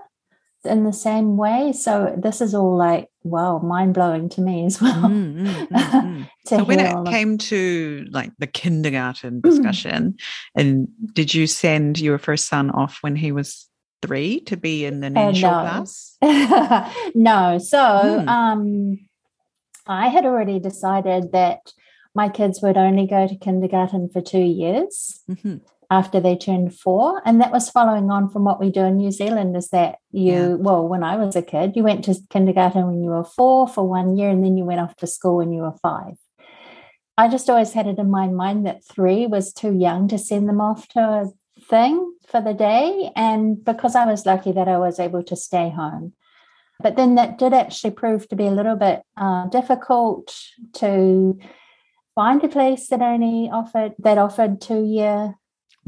in 0.65 0.83
the 0.83 0.93
same 0.93 1.37
way. 1.37 1.71
So 1.73 2.15
this 2.17 2.41
is 2.41 2.53
all 2.53 2.75
like, 2.75 3.07
wow, 3.23 3.59
mind 3.59 3.93
blowing 3.93 4.29
to 4.29 4.41
me 4.41 4.65
as 4.65 4.81
well. 4.81 5.03
Mm, 5.03 5.35
mm, 5.35 5.67
mm, 5.67 5.69
mm. 5.71 6.29
so 6.45 6.63
when 6.63 6.79
it 6.79 6.93
of- 6.93 7.07
came 7.07 7.37
to 7.37 8.07
like 8.11 8.31
the 8.39 8.47
kindergarten 8.47 9.41
discussion, 9.41 10.17
and 10.55 10.87
did 11.13 11.33
you 11.33 11.47
send 11.47 11.99
your 11.99 12.17
first 12.17 12.47
son 12.47 12.71
off 12.71 12.97
when 13.01 13.15
he 13.15 13.31
was 13.31 13.67
three 14.07 14.39
to 14.41 14.57
be 14.57 14.85
in 14.85 15.03
an 15.03 15.17
Uh, 15.17 15.29
initial 15.29 15.51
no. 15.51 15.61
class? 15.61 16.17
no. 17.15 17.57
So 17.57 18.19
Hmm. 18.21 18.29
um, 18.29 18.99
I 19.87 20.07
had 20.09 20.25
already 20.25 20.59
decided 20.59 21.31
that 21.31 21.73
my 22.13 22.29
kids 22.29 22.61
would 22.61 22.77
only 22.77 23.07
go 23.07 23.27
to 23.27 23.35
kindergarten 23.35 24.09
for 24.09 24.21
two 24.21 24.39
years 24.39 25.21
Mhm. 25.29 25.61
after 25.91 26.19
they 26.19 26.35
turned 26.35 26.73
four. 26.73 27.21
And 27.25 27.39
that 27.41 27.51
was 27.51 27.69
following 27.69 28.09
on 28.09 28.29
from 28.29 28.43
what 28.45 28.59
we 28.59 28.71
do 28.71 28.81
in 28.81 28.97
New 28.97 29.11
Zealand 29.11 29.55
is 29.55 29.69
that 29.69 29.99
you, 30.11 30.33
Yeah. 30.33 30.55
well, 30.55 30.87
when 30.87 31.03
I 31.03 31.17
was 31.17 31.35
a 31.35 31.41
kid, 31.41 31.75
you 31.75 31.83
went 31.83 32.03
to 32.05 32.15
kindergarten 32.29 32.87
when 32.87 33.03
you 33.03 33.09
were 33.09 33.23
four 33.23 33.67
for 33.67 33.83
one 33.87 34.17
year 34.17 34.29
and 34.29 34.43
then 34.43 34.57
you 34.57 34.65
went 34.65 34.79
off 34.81 34.95
to 34.97 35.07
school 35.07 35.37
when 35.37 35.51
you 35.51 35.61
were 35.61 35.77
five. 35.81 36.17
I 37.17 37.27
just 37.29 37.49
always 37.49 37.73
had 37.73 37.87
it 37.87 37.97
in 37.99 38.09
my 38.09 38.27
mind 38.27 38.65
that 38.65 38.83
three 38.83 39.27
was 39.27 39.53
too 39.53 39.73
young 39.73 40.07
to 40.09 40.17
send 40.17 40.49
them 40.49 40.59
off 40.59 40.87
to 40.89 40.99
a 40.99 41.29
thing 41.69 42.13
for 42.27 42.41
the 42.41 42.53
day. 42.53 43.11
And 43.15 43.63
because 43.63 43.95
I 43.95 44.05
was 44.05 44.25
lucky 44.25 44.51
that 44.51 44.67
I 44.67 44.77
was 44.77 44.99
able 44.99 45.23
to 45.23 45.35
stay 45.35 45.69
home. 45.69 46.13
But 46.81 46.95
then 46.97 47.15
that 47.15 47.37
did 47.37 47.53
actually 47.53 47.91
prove 47.91 48.27
to 48.29 48.35
be 48.35 48.47
a 48.47 48.51
little 48.51 48.75
bit 48.75 49.01
uh, 49.15 49.47
difficult 49.47 50.35
to 50.73 51.39
find 52.15 52.43
a 52.43 52.49
place 52.49 52.87
that 52.89 53.01
only 53.01 53.49
offered 53.49 53.93
that 53.99 54.17
offered 54.17 54.61
two 54.61 54.83
year 54.83 55.35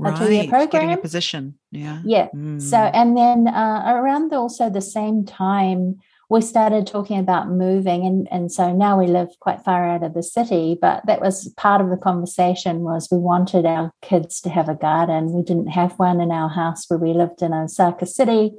A 0.04 0.12
two-year 0.14 0.46
Right, 0.50 0.72
getting 0.72 0.90
a 0.90 0.96
program? 0.96 1.02
position. 1.02 1.44
Yeah. 1.72 2.00
yeah 2.06 2.28
so 2.60 2.78
Mm. 2.78 2.92
and 2.94 3.18
then 3.18 3.48
uh, 3.48 3.84
around 3.96 4.34
also 4.34 4.70
the 4.70 4.82
same 4.82 5.26
time 5.26 6.00
we 6.30 6.42
started 6.42 6.86
talking 6.86 7.20
about 7.20 7.50
moving 7.50 8.06
and 8.06 8.28
and 8.32 8.52
so 8.52 8.74
now 8.74 9.00
we 9.00 9.08
live 9.08 9.30
quite 9.40 9.62
far 9.62 9.90
out 9.90 10.04
of 10.04 10.14
the 10.14 10.24
city 10.24 10.78
but 10.80 11.06
that 11.06 11.22
was 11.22 11.54
part 11.56 11.80
of 11.82 11.90
the 11.90 11.98
conversation 11.98 12.80
was 12.80 13.08
we 13.12 13.18
wanted 13.18 13.66
our 13.66 13.92
kids 14.02 14.42
to 14.42 14.50
have 14.50 14.70
a 14.70 14.76
garden. 14.76 15.32
We 15.32 15.42
didn't 15.42 15.68
have 15.68 15.94
one 15.98 16.20
in 16.20 16.32
our 16.32 16.50
house 16.50 16.86
where 16.88 17.00
we 17.00 17.14
lived 17.14 17.42
in 17.42 17.54
osaka 17.54 18.06
city. 18.06 18.52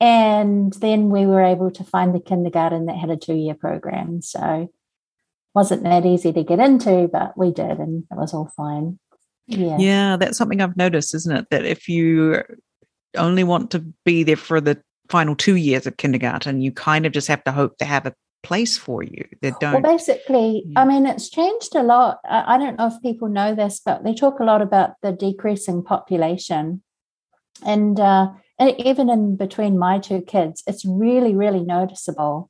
And 0.00 0.72
then 0.74 1.10
we 1.10 1.26
were 1.26 1.42
able 1.42 1.72
to 1.72 1.82
find 1.82 2.14
the 2.14 2.20
kindergarten 2.20 2.86
that 2.86 2.96
had 2.96 3.10
a 3.10 3.16
two-year 3.16 3.54
program. 3.54 4.22
So 4.22 4.72
wasn't 5.54 5.82
that 5.82 6.06
easy 6.06 6.32
to 6.32 6.44
get 6.44 6.60
into 6.60 7.08
but 7.08 7.36
we 7.36 7.52
did 7.52 7.78
and 7.78 8.04
it 8.10 8.16
was 8.16 8.34
all 8.34 8.52
fine. 8.56 8.98
Yeah. 9.46 9.78
Yeah, 9.78 10.16
that's 10.18 10.36
something 10.36 10.60
I've 10.60 10.76
noticed, 10.76 11.14
isn't 11.14 11.34
it? 11.34 11.46
That 11.50 11.64
if 11.64 11.88
you 11.88 12.42
only 13.16 13.44
want 13.44 13.70
to 13.70 13.78
be 14.04 14.22
there 14.22 14.36
for 14.36 14.60
the 14.60 14.78
final 15.08 15.34
two 15.34 15.56
years 15.56 15.86
of 15.86 15.96
kindergarten, 15.96 16.60
you 16.60 16.72
kind 16.72 17.06
of 17.06 17.12
just 17.12 17.28
have 17.28 17.44
to 17.44 17.52
hope 17.52 17.78
to 17.78 17.84
have 17.84 18.06
a 18.06 18.14
place 18.42 18.76
for 18.76 19.02
you. 19.02 19.26
They 19.42 19.50
Well, 19.50 19.58
don't. 19.60 19.82
Well, 19.82 19.92
basically, 19.96 20.64
Yeah. 20.66 20.82
I 20.82 20.84
mean, 20.84 21.06
it's 21.06 21.28
changed 21.28 21.74
a 21.74 21.82
lot. 21.82 22.18
I, 22.24 22.54
I 22.54 22.58
don't 22.58 22.78
know 22.78 22.86
if 22.86 23.02
people 23.02 23.28
know 23.28 23.54
this, 23.54 23.80
but 23.84 24.04
they 24.04 24.14
talk 24.14 24.40
a 24.40 24.44
lot 24.44 24.62
about 24.62 24.92
the 25.02 25.12
decreasing 25.12 25.82
population. 25.82 26.82
And 27.64 27.98
uh, 27.98 28.28
e- 28.60 28.76
even 28.84 29.10
in 29.10 29.36
between 29.36 29.78
my 29.78 29.98
two 29.98 30.22
kids, 30.22 30.62
it's 30.66 30.84
really, 30.84 31.34
really 31.34 31.64
noticeable 31.64 32.48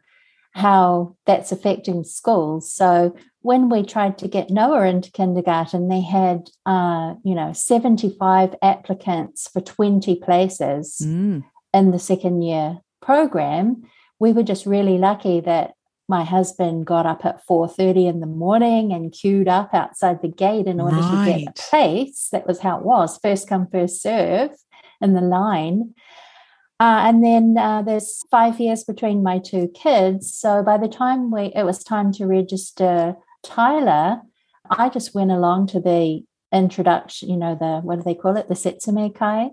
how 0.52 1.16
that's 1.24 1.52
affecting 1.52 2.04
schools. 2.04 2.72
So 2.72 3.14
when 3.40 3.68
we 3.68 3.82
tried 3.84 4.18
to 4.18 4.28
get 4.28 4.50
Noah 4.50 4.86
into 4.86 5.12
kindergarten, 5.12 5.88
they 5.88 6.00
had, 6.00 6.50
uh, 6.66 7.14
you 7.24 7.34
know, 7.34 7.52
75 7.52 8.54
applicants 8.60 9.48
for 9.48 9.60
20 9.60 10.16
places 10.16 11.00
Mm, 11.02 11.44
in 11.72 11.90
the 11.90 11.98
second 11.98 12.42
year 12.42 12.78
program 13.00 13.82
we 14.18 14.32
were 14.32 14.42
just 14.42 14.66
really 14.66 14.98
lucky 14.98 15.40
that 15.40 15.74
my 16.08 16.24
husband 16.24 16.86
got 16.86 17.04
up 17.04 17.24
at 17.26 17.46
4.30 17.46 18.08
in 18.08 18.20
the 18.20 18.26
morning 18.26 18.92
and 18.92 19.12
queued 19.12 19.46
up 19.46 19.74
outside 19.74 20.22
the 20.22 20.28
gate 20.28 20.66
in 20.66 20.80
order 20.80 20.96
to 20.96 21.24
get 21.26 21.48
a 21.48 21.52
place. 21.52 22.28
That 22.32 22.46
was 22.46 22.60
how 22.60 22.78
it 22.78 22.84
was. 22.84 23.18
First 23.18 23.46
come 23.46 23.68
first 23.70 24.00
serve 24.00 24.50
in 25.02 25.12
the 25.12 25.20
line. 25.20 25.94
Uh, 26.80 27.02
and 27.04 27.22
then 27.22 27.56
uh, 27.58 27.82
there's 27.82 28.22
five 28.30 28.58
years 28.58 28.84
between 28.84 29.22
my 29.22 29.38
two 29.38 29.68
kids. 29.74 30.34
So 30.34 30.62
by 30.62 30.78
the 30.78 30.88
time 30.88 31.30
we 31.30 31.52
it 31.54 31.64
was 31.64 31.84
time 31.84 32.12
to 32.12 32.26
register 32.26 33.16
tyler 33.44 34.20
i 34.68 34.88
just 34.88 35.14
went 35.14 35.30
along 35.30 35.64
to 35.64 35.78
the 35.80 36.20
introduction 36.52 37.30
you 37.30 37.36
know 37.36 37.54
the 37.54 37.80
what 37.82 37.96
do 37.96 38.02
they 38.02 38.14
call 38.14 38.36
it? 38.36 38.48
The 38.48 38.54
setsume 38.54 39.14
kai 39.14 39.50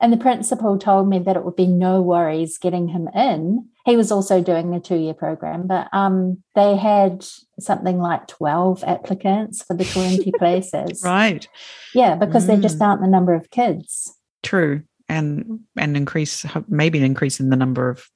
And 0.00 0.12
the 0.12 0.16
principal 0.16 0.78
told 0.78 1.08
me 1.08 1.18
that 1.18 1.36
it 1.36 1.44
would 1.44 1.56
be 1.56 1.66
no 1.66 2.00
worries 2.00 2.58
getting 2.58 2.88
him 2.88 3.08
in. 3.14 3.68
He 3.84 3.96
was 3.96 4.12
also 4.12 4.40
doing 4.40 4.72
a 4.74 4.80
two 4.80 4.96
year 4.96 5.14
program, 5.14 5.66
but 5.66 5.88
um, 5.92 6.42
they 6.54 6.76
had 6.76 7.26
something 7.58 7.98
like 7.98 8.28
12 8.28 8.84
applicants 8.86 9.62
for 9.62 9.74
the 9.74 9.84
20 9.84 10.30
places. 10.38 11.02
Right. 11.04 11.48
Yeah, 11.94 12.14
because 12.14 12.44
mm. 12.44 12.48
there 12.48 12.60
just 12.60 12.80
aren't 12.80 13.00
the 13.00 13.08
number 13.08 13.34
of 13.34 13.50
kids. 13.50 14.14
True. 14.42 14.82
And 15.08 15.60
and 15.76 15.96
increase 15.96 16.44
maybe 16.68 16.98
an 16.98 17.04
increase 17.04 17.40
in 17.40 17.48
the 17.48 17.56
number 17.56 17.88
of 17.88 18.08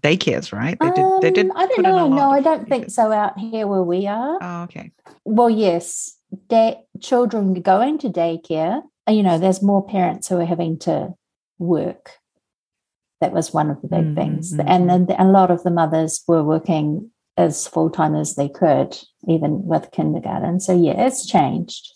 daycares, 0.00 0.52
right? 0.52 0.78
They 0.78 0.90
did 0.90 1.22
they 1.22 1.30
did 1.30 1.50
Um, 1.50 1.56
I 1.56 1.66
don't 1.66 1.76
put 1.76 1.84
in 1.84 1.90
a 1.90 1.94
know. 1.94 2.08
No, 2.08 2.30
I 2.30 2.40
don't 2.40 2.68
think 2.68 2.90
so 2.90 3.12
out 3.12 3.38
here 3.38 3.66
where 3.66 3.82
we 3.82 4.06
are. 4.06 4.38
Oh, 4.40 4.62
okay. 4.64 4.92
Well, 5.24 5.50
yes, 5.50 6.16
day, 6.48 6.82
children 7.00 7.54
going 7.54 7.98
to 7.98 8.08
daycare, 8.08 8.82
you 9.08 9.22
know, 9.22 9.38
there's 9.38 9.62
more 9.62 9.86
parents 9.86 10.28
who 10.28 10.38
are 10.40 10.44
having 10.46 10.78
to 10.80 11.14
work. 11.58 12.12
That 13.20 13.32
was 13.32 13.52
one 13.54 13.70
of 13.70 13.80
the 13.82 13.88
big 13.88 14.04
Mm, 14.06 14.14
things. 14.14 14.52
mm, 14.52 14.64
And 14.66 14.90
then 14.90 15.06
a 15.18 15.24
lot 15.24 15.50
of 15.50 15.62
the 15.62 15.70
mothers 15.70 16.22
were 16.28 16.44
working 16.44 17.10
as 17.36 17.66
full 17.66 17.88
time 17.90 18.14
as 18.14 18.34
they 18.34 18.48
could, 18.48 18.98
even 19.28 19.64
with 19.64 19.90
kindergarten. 19.90 20.60
So, 20.60 20.74
yeah, 20.74 21.06
it's 21.06 21.26
changed. 21.26 21.92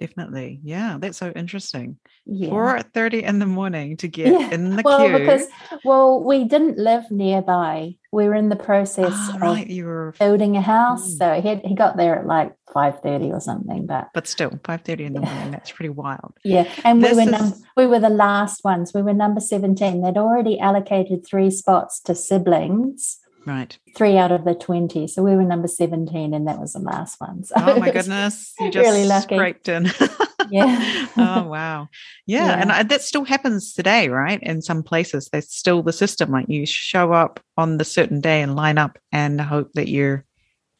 Definitely. 0.00 0.60
Yeah. 0.62 0.98
That's 1.00 1.16
so 1.18 1.30
interesting. 1.34 1.98
Yeah. 2.26 2.50
Four 2.50 2.80
thirty 2.92 3.22
in 3.24 3.38
the 3.38 3.46
morning 3.46 3.96
to 3.98 4.08
get 4.08 4.26
Yeah. 4.38 4.50
in 4.50 4.76
the 4.76 4.82
well, 4.82 5.08
queue. 5.08 5.18
because, 5.18 5.46
well, 5.84 6.22
we 6.22 6.44
didn't 6.44 6.76
live 6.78 7.10
nearby. 7.10 7.96
We 8.16 8.26
were 8.28 8.34
in 8.34 8.48
the 8.48 8.56
process 8.56 9.12
of 9.34 9.40
right. 9.42 9.66
You 9.66 9.84
were 9.84 10.14
building 10.18 10.56
a 10.56 10.62
house. 10.62 11.04
Mm. 11.14 11.18
So 11.18 11.40
he, 11.42 11.68
he 11.68 11.74
got 11.74 11.96
there 11.98 12.18
at 12.18 12.26
like 12.26 12.52
5.30 12.74 13.32
or 13.34 13.40
something. 13.40 13.86
But 13.86 14.08
but 14.14 14.26
still, 14.26 14.58
five 14.64 14.80
thirty 14.82 15.04
in 15.04 15.12
the 15.12 15.20
morning. 15.20 15.50
That's 15.50 15.70
pretty 15.70 15.90
wild. 15.90 16.32
Yeah, 16.42 16.64
and 16.82 17.02
we 17.02 17.12
were 17.12 17.20
is- 17.20 17.28
num- 17.30 17.54
we 17.76 17.86
were 17.86 18.00
the 18.00 18.08
last 18.08 18.64
ones. 18.64 18.92
We 18.94 19.02
were 19.02 19.12
number 19.12 19.40
seventeen. 19.40 20.00
They'd 20.02 20.16
already 20.16 20.58
allocated 20.58 21.26
three 21.26 21.50
spots 21.50 22.00
to 22.06 22.14
siblings, 22.14 23.18
Right. 23.44 23.78
three 23.94 24.16
out 24.16 24.32
of 24.32 24.44
the 24.44 24.54
twenty. 24.54 25.06
So 25.08 25.22
we 25.22 25.36
were 25.36 25.44
number 25.44 25.68
seventeen, 25.68 26.32
and 26.34 26.48
that 26.48 26.58
was 26.58 26.72
the 26.72 26.80
last 26.80 27.20
one. 27.20 27.44
So 27.44 27.54
Oh 27.58 27.78
my 27.78 27.90
goodness. 27.96 28.54
You 28.58 28.70
just 28.70 28.84
really 28.88 29.06
lucky. 29.06 29.36
scraped 29.36 29.68
in. 29.68 29.90
Yeah. 30.50 31.06
oh 31.16 31.42
wow. 31.48 31.88
Yeah. 32.26 32.60
And 32.60 32.72
I, 32.72 32.82
that 32.84 33.02
still 33.02 33.24
happens 33.24 33.72
today, 33.72 34.08
right? 34.08 34.42
In 34.42 34.62
some 34.62 34.82
places, 34.82 35.28
there's 35.30 35.52
still 35.52 35.82
the 35.82 35.92
system. 35.92 36.30
Like 36.30 36.48
you 36.48 36.66
show 36.66 37.12
up 37.12 37.40
on 37.56 37.78
the 37.78 37.84
certain 37.84 38.20
day 38.20 38.42
and 38.42 38.56
line 38.56 38.78
up 38.78 38.98
and 39.12 39.40
hope 39.40 39.72
that 39.74 39.88
you're 39.88 40.24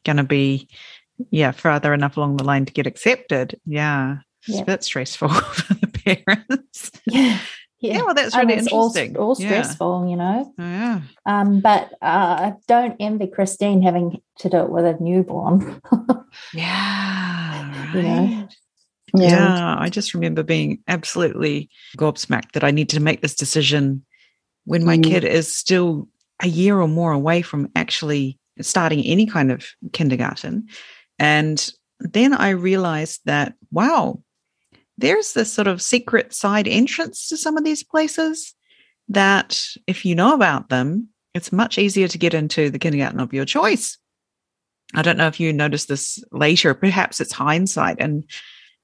gonna 0.05 0.25
be 0.25 0.69
yeah, 1.31 1.51
further 1.51 1.95
enough 1.95 2.17
along 2.19 2.37
the 2.37 2.45
line 2.45 2.67
to 2.67 2.73
get 2.73 2.87
accepted. 2.87 3.59
Yeah. 3.65 4.19
It's 4.47 4.57
Yeah. 4.57 4.63
a 4.63 4.67
bit 4.67 4.85
stressful 4.85 5.29
for 5.31 5.75
the 5.75 5.87
parents. 5.89 6.91
yeah, 7.07 7.39
Yeah, 7.81 8.03
well, 8.03 8.15
that's 8.15 8.37
really 8.37 8.55
it's 8.55 8.69
all, 8.69 8.89
interesting. 8.89 9.17
all 9.17 9.35
Yeah. 9.39 9.47
stressful, 9.49 10.09
you 10.11 10.17
know. 10.17 10.53
Oh, 10.59 10.63
yeah. 10.63 11.01
Um, 11.25 11.61
but 11.61 11.93
uh, 12.03 12.53
I 12.53 12.53
don't 12.69 12.97
envy 13.01 13.29
Christine 13.29 13.83
having 13.83 14.21
to 14.41 14.49
do 14.51 14.59
it 14.59 14.69
with 14.71 14.85
a 14.85 14.97
newborn. 15.03 15.81
Yeah. 16.53 17.93
You 17.95 18.03
know? 18.03 18.49
Right. 19.17 19.31
Yeah. 19.31 19.77
I 19.79 19.89
just 19.89 20.15
remember 20.15 20.43
being 20.43 20.79
absolutely 20.89 21.71
gobsmacked 21.97 22.53
that 22.53 22.65
I 22.65 22.71
need 22.71 22.89
to 22.91 23.01
make 23.01 23.23
this 23.23 23.35
decision 23.35 24.05
when 24.65 24.85
my 24.85 24.99
Mm. 24.99 25.05
kid 25.05 25.25
is 25.25 25.55
still 25.55 26.09
a 26.43 26.49
year 26.49 26.79
or 26.81 26.89
more 26.89 27.13
away 27.13 27.43
from 27.43 27.71
actually 27.77 28.39
starting 28.61 29.05
any 29.05 29.27
kind 29.27 29.51
of 29.51 29.67
kindergarten. 29.93 30.67
And 31.19 31.71
then 32.01 32.35
I 32.35 32.51
realized 32.51 33.21
that, 33.25 33.55
wow, 33.71 34.23
there's 34.99 35.33
this 35.33 35.53
sort 35.53 35.67
of 35.69 35.81
secret 35.83 36.35
side 36.35 36.69
entrance 36.69 37.29
to 37.29 37.37
some 37.37 37.57
of 37.57 37.65
these 37.65 37.83
places 37.83 38.55
that 39.09 39.63
if 39.87 40.05
you 40.05 40.15
know 40.15 40.35
about 40.35 40.69
them, 40.69 41.09
it's 41.35 41.53
much 41.53 41.79
easier 41.79 42.09
to 42.09 42.19
get 42.19 42.35
into 42.35 42.71
the 42.71 42.79
kindergarten 42.79 43.21
of 43.21 43.33
your 43.33 43.45
choice. 43.45 43.99
I 44.95 45.03
don't 45.03 45.19
know 45.19 45.27
if 45.27 45.39
you 45.41 45.53
noticed 45.53 45.89
this 45.89 46.23
later, 46.33 46.73
perhaps 46.75 47.21
it's 47.21 47.33
hindsight, 47.33 47.97
and 47.99 48.25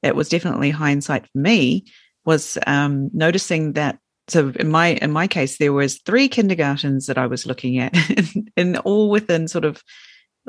it 0.02 0.16
was 0.16 0.28
definitely 0.28 0.70
hindsight 0.70 1.26
for 1.26 1.38
me, 1.38 1.84
was 2.24 2.58
um, 2.66 3.10
noticing 3.12 3.72
that 3.74 3.98
so 4.28 4.52
in 4.56 4.70
my 4.70 4.88
in 4.88 5.10
my 5.10 5.26
case 5.26 5.58
there 5.58 5.72
was 5.72 5.98
three 5.98 6.28
kindergartens 6.28 7.06
that 7.06 7.18
I 7.18 7.26
was 7.26 7.44
looking 7.44 7.78
at 7.78 7.92
and 8.56 8.78
all 8.78 9.10
within 9.10 9.48
sort 9.48 9.64
of 9.64 9.82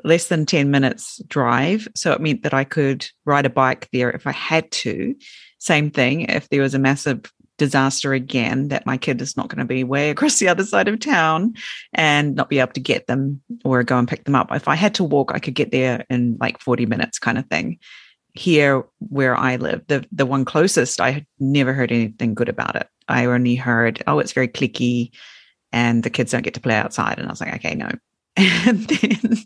less 0.03 0.27
than 0.27 0.45
10 0.45 0.71
minutes 0.71 1.21
drive. 1.27 1.87
So 1.95 2.13
it 2.13 2.21
meant 2.21 2.43
that 2.43 2.53
I 2.53 2.63
could 2.63 3.07
ride 3.25 3.45
a 3.45 3.49
bike 3.49 3.89
there 3.91 4.09
if 4.11 4.25
I 4.25 4.31
had 4.31 4.71
to. 4.71 5.15
Same 5.59 5.91
thing 5.91 6.21
if 6.21 6.49
there 6.49 6.61
was 6.61 6.73
a 6.73 6.79
massive 6.79 7.31
disaster 7.59 8.13
again 8.13 8.69
that 8.69 8.85
my 8.85 8.97
kid 8.97 9.21
is 9.21 9.37
not 9.37 9.47
going 9.47 9.59
to 9.59 9.65
be 9.65 9.83
way 9.83 10.09
across 10.09 10.39
the 10.39 10.47
other 10.47 10.63
side 10.63 10.87
of 10.87 10.99
town 10.99 11.53
and 11.93 12.35
not 12.35 12.49
be 12.49 12.59
able 12.59 12.73
to 12.73 12.79
get 12.79 13.05
them 13.05 13.41
or 13.63 13.83
go 13.83 13.97
and 13.97 14.07
pick 14.07 14.23
them 14.23 14.35
up. 14.35 14.51
If 14.51 14.67
I 14.67 14.75
had 14.75 14.95
to 14.95 15.03
walk 15.03 15.31
I 15.33 15.39
could 15.39 15.53
get 15.53 15.71
there 15.71 16.05
in 16.09 16.37
like 16.39 16.59
40 16.59 16.87
minutes 16.87 17.19
kind 17.19 17.37
of 17.37 17.45
thing 17.47 17.79
here 18.33 18.83
where 18.99 19.35
I 19.35 19.57
live, 19.57 19.83
the 19.87 20.05
the 20.11 20.25
one 20.25 20.45
closest, 20.45 20.99
I 20.99 21.11
had 21.11 21.25
never 21.39 21.73
heard 21.73 21.91
anything 21.91 22.33
good 22.33 22.49
about 22.49 22.75
it. 22.75 22.87
I 23.07 23.25
only 23.25 23.55
heard, 23.55 24.01
oh, 24.07 24.19
it's 24.19 24.31
very 24.31 24.47
cliquey, 24.47 25.11
and 25.71 26.03
the 26.03 26.09
kids 26.09 26.31
don't 26.31 26.43
get 26.43 26.53
to 26.55 26.61
play 26.61 26.75
outside. 26.75 27.19
And 27.19 27.27
I 27.27 27.31
was 27.31 27.41
like, 27.41 27.55
okay, 27.55 27.75
no. 27.75 27.89
And 28.65 28.87
then, 28.87 29.37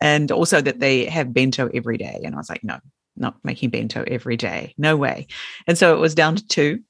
and 0.00 0.32
also 0.32 0.60
that 0.60 0.80
they 0.80 1.06
have 1.06 1.32
bento 1.32 1.70
every 1.72 1.96
day, 1.96 2.20
and 2.24 2.34
I 2.34 2.38
was 2.38 2.50
like, 2.50 2.62
no, 2.62 2.78
not 3.16 3.36
making 3.42 3.70
bento 3.70 4.04
every 4.06 4.36
day, 4.36 4.74
no 4.76 4.96
way. 4.96 5.26
And 5.66 5.78
so 5.78 5.94
it 5.96 6.00
was 6.00 6.14
down 6.14 6.36
to 6.36 6.46
two, 6.46 6.80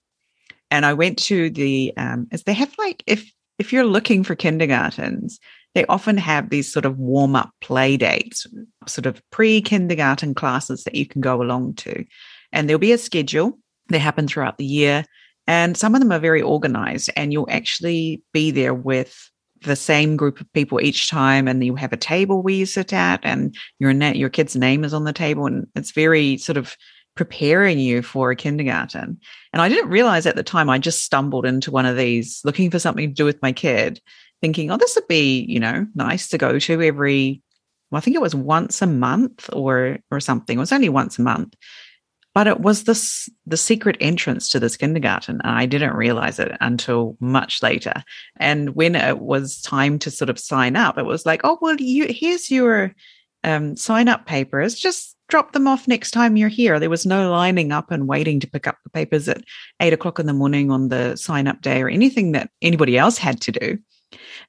and 0.71 0.85
I 0.85 0.95
went 0.95 1.19
to 1.25 1.51
the, 1.51 1.93
um, 1.97 2.27
as 2.33 2.43
they 2.43 2.55
have 2.55 2.75
like 2.79 3.05
if 3.07 3.33
if 3.59 3.73
you're 3.73 3.85
looking 3.85 4.25
for 4.25 4.35
kindergartens, 4.35 5.39
they 5.79 5.87
often 5.87 6.17
have 6.17 6.51
these 6.51 6.73
sort 6.73 6.85
of 6.85 6.99
warm 6.99 7.37
up 7.37 7.53
play 7.61 7.97
dates, 7.97 8.49
sort 8.89 9.07
of 9.07 9.23
pre 9.31 9.63
kindergarten 9.63 10.35
classes 10.35 10.83
that 10.83 10.97
you 10.97 11.07
can 11.07 11.21
go 11.21 11.41
along 11.41 11.75
to. 11.75 12.05
And 12.51 12.69
there'll 12.69 12.81
be 12.81 12.91
a 12.91 12.99
schedule. 12.99 13.57
They 13.89 14.01
happen 14.01 14.27
throughout 14.27 14.59
the 14.59 14.65
year. 14.65 15.05
And 15.47 15.77
some 15.77 15.95
of 15.95 16.01
them 16.01 16.11
are 16.11 16.19
very 16.19 16.43
organized, 16.43 17.11
and 17.15 17.33
you'll 17.33 17.49
actually 17.49 18.25
be 18.33 18.51
there 18.51 18.75
with 18.75 19.31
the 19.61 19.77
same 19.77 20.17
group 20.17 20.41
of 20.41 20.53
people 20.53 20.81
each 20.81 21.09
time. 21.09 21.47
And 21.47 21.65
you 21.65 21.77
have 21.77 21.93
a 21.93 21.97
table 21.97 22.43
where 22.43 22.55
you 22.55 22.67
sit 22.67 22.93
at, 22.93 23.21
and 23.23 23.57
your, 23.79 23.93
na- 23.93 24.11
your 24.11 24.31
kid's 24.31 24.57
name 24.57 24.83
is 24.83 24.93
on 24.93 25.05
the 25.05 25.13
table. 25.13 25.47
And 25.47 25.69
it's 25.77 25.93
very 25.93 26.39
sort 26.39 26.57
of 26.57 26.77
preparing 27.15 27.79
you 27.79 28.03
for 28.03 28.33
a 28.33 28.37
kindergarten. 28.37 29.21
And 29.53 29.63
I 29.63 29.69
didn't 29.69 29.91
realize 29.91 30.27
at 30.27 30.35
the 30.35 30.43
time, 30.43 30.69
I 30.69 30.79
just 30.79 31.05
stumbled 31.05 31.47
into 31.47 31.71
one 31.71 31.87
of 31.87 31.97
these 31.97 32.41
looking 32.45 32.69
for 32.69 32.81
something 32.81 33.09
to 33.09 33.15
do 33.15 33.25
with 33.25 33.41
my 33.43 33.53
kid 33.53 34.01
thinking, 34.41 34.71
oh, 34.71 34.77
this 34.77 34.95
would 34.95 35.09
be, 35.09 35.45
you 35.49 35.61
know, 35.61 35.87
nice 35.95 36.29
to 36.29 36.39
go 36.39 36.59
to 36.59 36.83
every, 36.83 37.43
well, 37.91 37.99
I 37.99 38.01
think 38.01 38.17
it 38.17 38.23
was 38.23 38.35
once 38.35 38.83
a 38.83 38.87
month 38.87 39.49
or 39.53 39.99
or 40.11 40.21
something. 40.21 40.59
It 40.59 40.61
was 40.61 40.73
only 40.73 40.89
once 40.89 41.19
a 41.19 41.23
month. 41.23 41.55
But 42.35 42.47
it 42.47 42.61
was 42.61 42.85
this 42.85 43.29
the 43.47 43.57
secret 43.57 43.97
entrance 44.01 44.49
to 44.51 44.61
this 44.61 44.77
kindergarten. 44.77 45.41
And 45.43 45.57
I 45.57 45.67
didn't 45.67 45.97
realize 45.97 46.39
it 46.39 46.53
until 46.61 47.17
much 47.21 47.63
later. 47.63 48.05
And 48.37 48.77
when 48.77 48.95
it 48.95 49.19
was 49.19 49.61
time 49.61 49.99
to 50.01 50.11
sort 50.11 50.31
of 50.31 50.39
sign 50.39 50.77
up, 50.77 50.99
it 50.99 51.07
was 51.07 51.27
like, 51.27 51.41
oh, 51.43 51.59
well, 51.61 51.77
you 51.77 52.07
here's 52.09 52.51
your 52.51 52.95
um, 53.45 53.77
sign 53.77 54.09
up 54.09 54.27
papers. 54.27 54.75
Just 54.75 55.17
drop 55.29 55.53
them 55.53 55.67
off 55.67 55.89
next 55.89 56.11
time 56.13 56.37
you're 56.37 56.49
here. 56.49 56.79
There 56.79 56.91
was 56.91 57.07
no 57.07 57.31
lining 57.31 57.73
up 57.73 57.91
and 57.91 58.09
waiting 58.09 58.41
to 58.41 58.47
pick 58.47 58.67
up 58.67 58.79
the 58.83 58.91
papers 58.91 59.29
at 59.29 59.43
eight 59.81 59.93
o'clock 59.93 60.19
in 60.19 60.27
the 60.27 60.33
morning 60.33 60.71
on 60.71 60.89
the 60.89 61.17
sign 61.17 61.47
up 61.47 61.61
day 61.61 61.83
or 61.83 61.89
anything 61.89 62.33
that 62.33 62.51
anybody 62.63 62.97
else 62.97 63.19
had 63.19 63.41
to 63.43 63.53
do. 63.53 63.79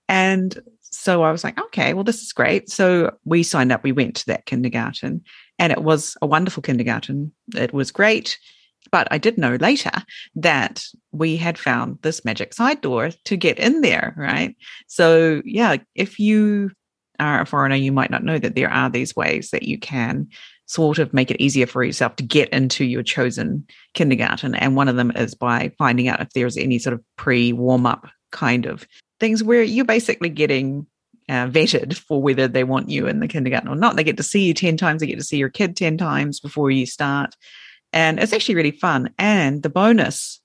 And 0.08 0.60
so 0.82 1.24
I 1.24 1.32
was 1.32 1.44
like, 1.44 1.60
okay, 1.60 1.94
well, 1.94 2.04
this 2.04 2.22
is 2.22 2.34
great. 2.34 2.70
So 2.70 3.12
we 3.26 3.44
signed 3.44 3.72
up, 3.72 3.84
we 3.84 3.92
went 3.92 4.16
to 4.18 4.26
that 4.28 4.46
kindergarten, 4.46 5.22
and 5.58 5.72
it 5.72 5.84
was 5.84 6.18
a 6.22 6.28
wonderful 6.28 6.64
kindergarten. 6.64 7.32
It 7.56 7.74
was 7.74 7.92
great. 7.92 8.38
But 8.92 9.08
I 9.12 9.18
did 9.18 9.38
know 9.38 9.56
later 9.56 9.92
that 10.36 10.84
we 11.12 11.38
had 11.38 11.58
found 11.58 12.00
this 12.02 12.26
magic 12.26 12.54
side 12.54 12.82
door 12.82 13.12
to 13.26 13.38
get 13.38 13.60
in 13.60 13.82
there, 13.82 14.14
right? 14.18 14.56
So, 14.88 15.42
yeah, 15.46 15.78
if 15.96 16.18
you 16.18 16.72
are 17.20 17.42
a 17.42 17.46
foreigner, 17.46 17.76
you 17.76 17.92
might 17.92 18.10
not 18.10 18.24
know 18.24 18.40
that 18.40 18.56
there 18.56 18.72
are 18.72 18.90
these 18.90 19.16
ways 19.16 19.52
that 19.52 19.64
you 19.64 19.78
can 19.78 20.28
sort 20.66 21.00
of 21.00 21.14
make 21.14 21.30
it 21.30 21.42
easier 21.42 21.68
for 21.68 21.84
yourself 21.84 22.16
to 22.16 22.24
get 22.24 22.50
into 22.50 22.86
your 22.86 23.04
chosen 23.04 23.66
kindergarten. 23.94 24.56
And 24.56 24.76
one 24.76 24.88
of 24.88 24.96
them 24.96 25.12
is 25.12 25.36
by 25.36 25.72
finding 25.78 26.08
out 26.08 26.22
if 26.22 26.30
there's 26.30 26.58
any 26.58 26.80
sort 26.80 26.94
of 26.94 27.04
pre 27.18 27.54
warm 27.54 27.86
up 27.86 28.08
kind 28.32 28.66
of 28.66 28.88
things 29.20 29.44
where 29.44 29.64
you're 29.64 29.86
basically 29.86 30.30
getting 30.30 30.86
uh, 31.30 31.48
vetted 31.48 31.96
for 31.96 32.22
whether 32.22 32.48
they 32.48 32.64
want 32.64 32.90
you 32.90 33.08
in 33.08 33.20
the 33.20 33.28
kindergarten 33.28 33.70
or 33.70 33.76
not. 33.76 33.96
They 33.96 34.04
get 34.04 34.18
to 34.18 34.24
see 34.24 34.46
you 34.46 34.54
10 34.54 34.78
times, 34.78 35.02
they 35.02 35.08
get 35.08 35.20
to 35.20 35.24
see 35.24 35.38
your 35.38 35.50
kid 35.50 35.78
10 35.78 35.98
times 35.98 36.40
before 36.40 36.72
you 36.72 36.86
start. 36.86 37.36
And 37.94 38.20
it's 38.20 38.34
actually 38.34 38.56
really 38.56 38.72
fun. 38.72 39.14
And 39.18 39.62
the 39.64 39.70
bonus 39.70 40.42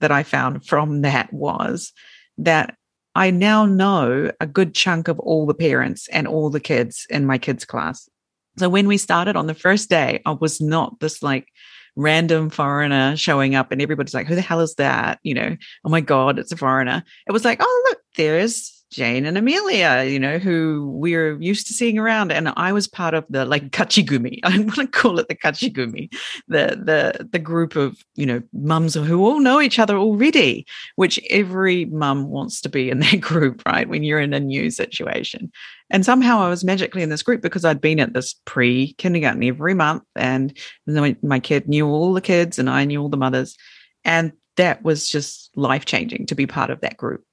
that 0.00 0.12
I 0.12 0.22
found 0.22 0.64
from 0.64 1.02
that 1.02 1.32
was 1.32 1.92
that 2.38 2.76
I 3.14 3.30
now 3.30 3.66
know 3.66 4.30
a 4.40 4.46
good 4.46 4.74
chunk 4.74 5.08
of 5.08 5.18
all 5.18 5.46
the 5.46 5.54
parents 5.54 6.08
and 6.08 6.28
all 6.28 6.48
the 6.48 6.60
kids 6.60 7.06
in 7.10 7.26
my 7.26 7.38
kids' 7.38 7.64
class. 7.64 8.08
So 8.56 8.68
when 8.68 8.86
we 8.86 8.98
started 8.98 9.36
on 9.36 9.46
the 9.46 9.54
first 9.54 9.90
day, 9.90 10.22
I 10.26 10.32
was 10.32 10.60
not 10.60 11.00
this 11.00 11.22
like 11.22 11.48
random 11.96 12.50
foreigner 12.50 13.16
showing 13.16 13.54
up 13.54 13.72
and 13.72 13.82
everybody's 13.82 14.14
like, 14.14 14.26
who 14.26 14.34
the 14.34 14.40
hell 14.40 14.60
is 14.60 14.74
that? 14.76 15.18
You 15.22 15.34
know, 15.34 15.56
oh 15.84 15.90
my 15.90 16.00
God, 16.00 16.38
it's 16.38 16.52
a 16.52 16.56
foreigner. 16.56 17.02
It 17.26 17.32
was 17.32 17.44
like, 17.44 17.58
oh, 17.60 17.86
look, 17.88 17.98
there's 18.16 18.80
Jane 18.90 19.24
and 19.24 19.38
Amelia, 19.38 20.02
you 20.02 20.18
know, 20.18 20.38
who 20.38 20.90
we're 20.92 21.40
used 21.40 21.68
to 21.68 21.72
seeing 21.72 21.96
around. 21.96 22.32
And 22.32 22.52
I 22.56 22.72
was 22.72 22.88
part 22.88 23.14
of 23.14 23.24
the 23.30 23.44
like 23.44 23.70
kachigumi. 23.70 24.40
I 24.44 24.58
want 24.58 24.74
to 24.74 24.86
call 24.88 25.20
it 25.20 25.28
the 25.28 25.36
kachigumi, 25.36 26.12
the 26.48 26.80
the 26.82 27.28
the 27.30 27.38
group 27.38 27.76
of, 27.76 28.02
you 28.16 28.26
know, 28.26 28.42
mums 28.52 28.94
who 28.94 29.24
all 29.24 29.38
know 29.38 29.60
each 29.60 29.78
other 29.78 29.96
already, 29.96 30.66
which 30.96 31.20
every 31.30 31.84
mum 31.86 32.30
wants 32.30 32.60
to 32.62 32.68
be 32.68 32.90
in 32.90 32.98
that 32.98 33.20
group, 33.20 33.62
right? 33.64 33.88
When 33.88 34.02
you're 34.02 34.20
in 34.20 34.34
a 34.34 34.40
new 34.40 34.70
situation. 34.70 35.52
And 35.90 36.04
somehow 36.04 36.40
I 36.40 36.48
was 36.48 36.64
magically 36.64 37.02
in 37.02 37.10
this 37.10 37.22
group 37.22 37.42
because 37.42 37.64
I'd 37.64 37.80
been 37.80 38.00
at 38.00 38.12
this 38.12 38.34
pre 38.44 38.94
kindergarten 38.94 39.44
every 39.44 39.74
month. 39.74 40.02
And 40.16 40.56
my, 40.88 41.16
my 41.22 41.38
kid 41.38 41.68
knew 41.68 41.86
all 41.86 42.12
the 42.12 42.20
kids 42.20 42.58
and 42.58 42.68
I 42.68 42.84
knew 42.84 43.02
all 43.02 43.08
the 43.08 43.16
mothers. 43.16 43.56
And 44.04 44.32
that 44.56 44.82
was 44.82 45.08
just 45.08 45.50
life 45.56 45.84
changing 45.84 46.26
to 46.26 46.34
be 46.34 46.46
part 46.46 46.70
of 46.70 46.80
that 46.80 46.96
group 46.96 47.24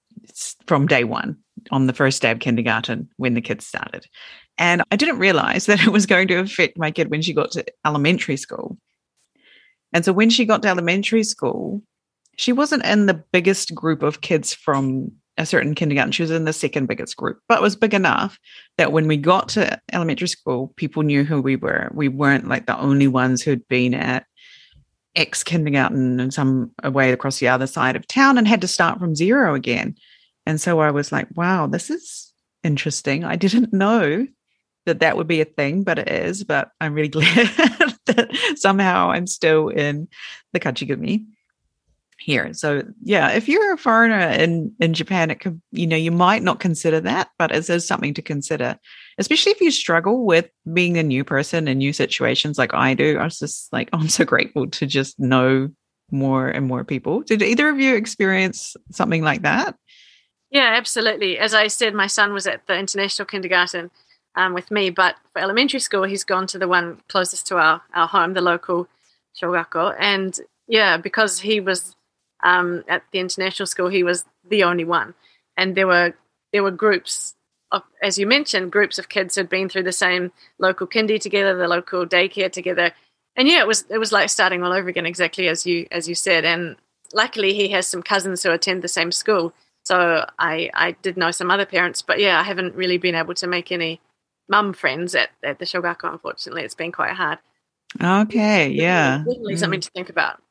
from 0.67 0.87
day 0.87 1.03
one 1.03 1.37
on 1.71 1.87
the 1.87 1.93
first 1.93 2.21
day 2.21 2.31
of 2.31 2.39
kindergarten 2.39 3.09
when 3.17 3.33
the 3.33 3.41
kids 3.41 3.65
started. 3.65 4.05
And 4.57 4.83
I 4.91 4.95
didn't 4.95 5.19
realize 5.19 5.65
that 5.65 5.81
it 5.81 5.89
was 5.89 6.05
going 6.05 6.27
to 6.29 6.39
affect 6.39 6.77
my 6.77 6.91
kid 6.91 7.09
when 7.09 7.21
she 7.21 7.33
got 7.33 7.51
to 7.51 7.65
elementary 7.85 8.37
school. 8.37 8.77
And 9.93 10.03
so 10.03 10.13
when 10.13 10.29
she 10.29 10.45
got 10.45 10.61
to 10.63 10.67
elementary 10.67 11.23
school, 11.23 11.81
she 12.37 12.51
wasn't 12.51 12.85
in 12.85 13.05
the 13.05 13.23
biggest 13.31 13.73
group 13.73 14.03
of 14.03 14.21
kids 14.21 14.53
from 14.53 15.11
a 15.37 15.45
certain 15.45 15.75
kindergarten. 15.75 16.11
She 16.11 16.23
was 16.23 16.31
in 16.31 16.45
the 16.45 16.53
second 16.53 16.87
biggest 16.87 17.15
group, 17.15 17.39
but 17.47 17.59
it 17.59 17.61
was 17.61 17.75
big 17.75 17.93
enough 17.93 18.39
that 18.77 18.91
when 18.91 19.07
we 19.07 19.17
got 19.17 19.49
to 19.49 19.79
elementary 19.93 20.27
school, 20.27 20.73
people 20.75 21.03
knew 21.03 21.23
who 21.23 21.41
we 21.41 21.55
were. 21.55 21.89
We 21.93 22.07
weren't 22.07 22.47
like 22.47 22.65
the 22.65 22.77
only 22.77 23.07
ones 23.07 23.41
who'd 23.41 23.67
been 23.67 23.93
at 23.93 24.25
X 25.15 25.43
kindergarten 25.43 26.19
and 26.19 26.33
some 26.33 26.71
uh, 26.83 26.87
away 26.87 27.11
across 27.11 27.39
the 27.39 27.47
other 27.47 27.67
side 27.67 27.95
of 27.95 28.07
town 28.07 28.37
and 28.37 28.47
had 28.47 28.61
to 28.61 28.67
start 28.67 28.99
from 28.99 29.15
zero 29.15 29.55
again. 29.55 29.95
And 30.47 30.61
so 30.61 30.79
I 30.79 30.91
was 30.91 31.11
like, 31.11 31.27
wow, 31.35 31.67
this 31.67 31.89
is 31.89 32.31
interesting. 32.63 33.25
I 33.25 33.35
didn't 33.35 33.73
know 33.83 34.25
that 34.85 35.01
that 35.01 35.17
would 35.17 35.27
be 35.27 35.41
a 35.41 35.45
thing, 35.45 35.83
but 35.83 35.99
it 35.99 36.09
is. 36.09 36.45
But 36.45 36.69
I'm 36.79 36.93
really 36.93 37.09
glad 37.09 37.35
that 38.05 38.29
somehow 38.55 39.11
I'm 39.11 39.27
still 39.27 39.67
in 39.67 40.07
the 40.53 40.61
kachigumi 40.61 41.25
here. 42.17 42.53
So 42.53 42.83
yeah, 43.03 43.31
if 43.31 43.49
you're 43.49 43.73
a 43.73 43.77
foreigner 43.77 44.19
in 44.19 44.73
in 44.79 44.93
Japan, 44.93 45.31
it 45.31 45.41
could 45.41 45.61
you 45.71 45.85
know 45.85 45.97
you 45.97 46.11
might 46.11 46.43
not 46.43 46.61
consider 46.61 47.01
that, 47.01 47.29
but 47.37 47.51
it 47.51 47.69
is 47.69 47.85
something 47.85 48.13
to 48.13 48.21
consider, 48.21 48.79
especially 49.17 49.51
if 49.51 49.59
you 49.59 49.69
struggle 49.69 50.25
with 50.25 50.49
being 50.73 50.97
a 50.97 51.03
new 51.03 51.25
person 51.25 51.67
in 51.67 51.77
new 51.77 51.91
situations 51.91 52.57
like 52.57 52.73
I 52.73 52.93
do. 52.93 53.17
I 53.17 53.25
was 53.25 53.37
just 53.37 53.71
like, 53.73 53.89
oh, 53.91 53.97
I'm 53.99 54.09
so 54.09 54.23
grateful 54.23 54.67
to 54.67 54.85
just 54.85 55.19
know 55.19 55.69
more 56.09 56.47
and 56.47 56.65
more 56.65 56.85
people. 56.85 57.21
Did 57.21 57.41
either 57.41 57.67
of 57.67 57.81
you 57.81 57.95
experience 57.95 58.77
something 58.91 59.23
like 59.23 59.41
that? 59.41 59.75
Yeah, 60.49 60.73
absolutely. 60.77 61.37
As 61.37 61.53
I 61.53 61.67
said, 61.67 61.93
my 61.93 62.07
son 62.07 62.33
was 62.33 62.47
at 62.47 62.65
the 62.67 62.77
international 62.77 63.25
kindergarten 63.25 63.91
um, 64.35 64.53
with 64.53 64.71
me, 64.71 64.89
but 64.89 65.15
for 65.33 65.41
elementary 65.41 65.79
school, 65.79 66.03
he's 66.03 66.23
gone 66.23 66.47
to 66.47 66.57
the 66.57 66.67
one 66.67 67.01
closest 67.09 67.47
to 67.47 67.57
our, 67.57 67.81
our 67.93 68.07
home, 68.07 68.33
the 68.33 68.41
local 68.41 68.87
shogakko. 69.39 69.95
And 69.99 70.37
yeah, 70.67 70.97
because 70.97 71.39
he 71.41 71.59
was 71.59 71.95
um, 72.43 72.83
at 72.87 73.03
the 73.11 73.19
international 73.19 73.67
school, 73.67 73.89
he 73.89 74.03
was 74.03 74.25
the 74.47 74.63
only 74.63 74.85
one. 74.85 75.15
And 75.57 75.75
there 75.75 75.87
were 75.87 76.13
there 76.53 76.63
were 76.63 76.71
groups 76.71 77.35
of, 77.71 77.83
as 78.01 78.17
you 78.17 78.25
mentioned, 78.25 78.71
groups 78.71 78.97
of 78.97 79.09
kids 79.09 79.35
who'd 79.35 79.49
been 79.49 79.67
through 79.67 79.83
the 79.83 79.91
same 79.91 80.31
local 80.59 80.87
kindy 80.87 81.19
together, 81.19 81.55
the 81.57 81.67
local 81.67 82.05
daycare 82.05 82.51
together. 82.51 82.91
And 83.35 83.47
yeah, 83.47 83.59
it 83.59 83.67
was 83.67 83.85
it 83.89 83.97
was 83.97 84.11
like 84.13 84.29
starting 84.29 84.63
all 84.63 84.71
over 84.71 84.87
again, 84.87 85.05
exactly 85.05 85.49
as 85.49 85.65
you 85.65 85.87
as 85.91 86.07
you 86.07 86.15
said. 86.15 86.45
And 86.45 86.77
luckily, 87.13 87.53
he 87.53 87.69
has 87.69 87.87
some 87.87 88.01
cousins 88.03 88.43
who 88.43 88.51
attend 88.51 88.81
the 88.81 88.87
same 88.87 89.11
school. 89.11 89.53
So 89.87 90.25
I 90.37 90.69
I 90.73 90.91
did 91.01 91.15
know 91.15 91.31
some 91.31 91.49
other 91.49 91.65
parents, 91.65 92.01
but 92.01 92.19
yeah, 92.19 92.37
I 92.37 92.43
haven't 92.43 92.75
really 92.75 92.97
been 92.97 93.15
able 93.15 93.33
to 93.35 93.47
make 93.47 93.71
any 93.71 94.01
mum 94.49 94.73
friends 94.73 95.15
at, 95.15 95.29
at 95.43 95.59
the 95.59 95.65
Shogakko, 95.65 96.11
unfortunately. 96.11 96.63
It's 96.63 96.75
been 96.75 96.91
quite 96.91 97.13
hard. 97.13 97.39
Okay, 98.03 98.67
yeah. 98.67 99.19
Definitely 99.19 99.53
mm. 99.53 99.59
something 99.59 99.79
to 99.79 99.89
think 99.91 100.09
about. 100.09 100.41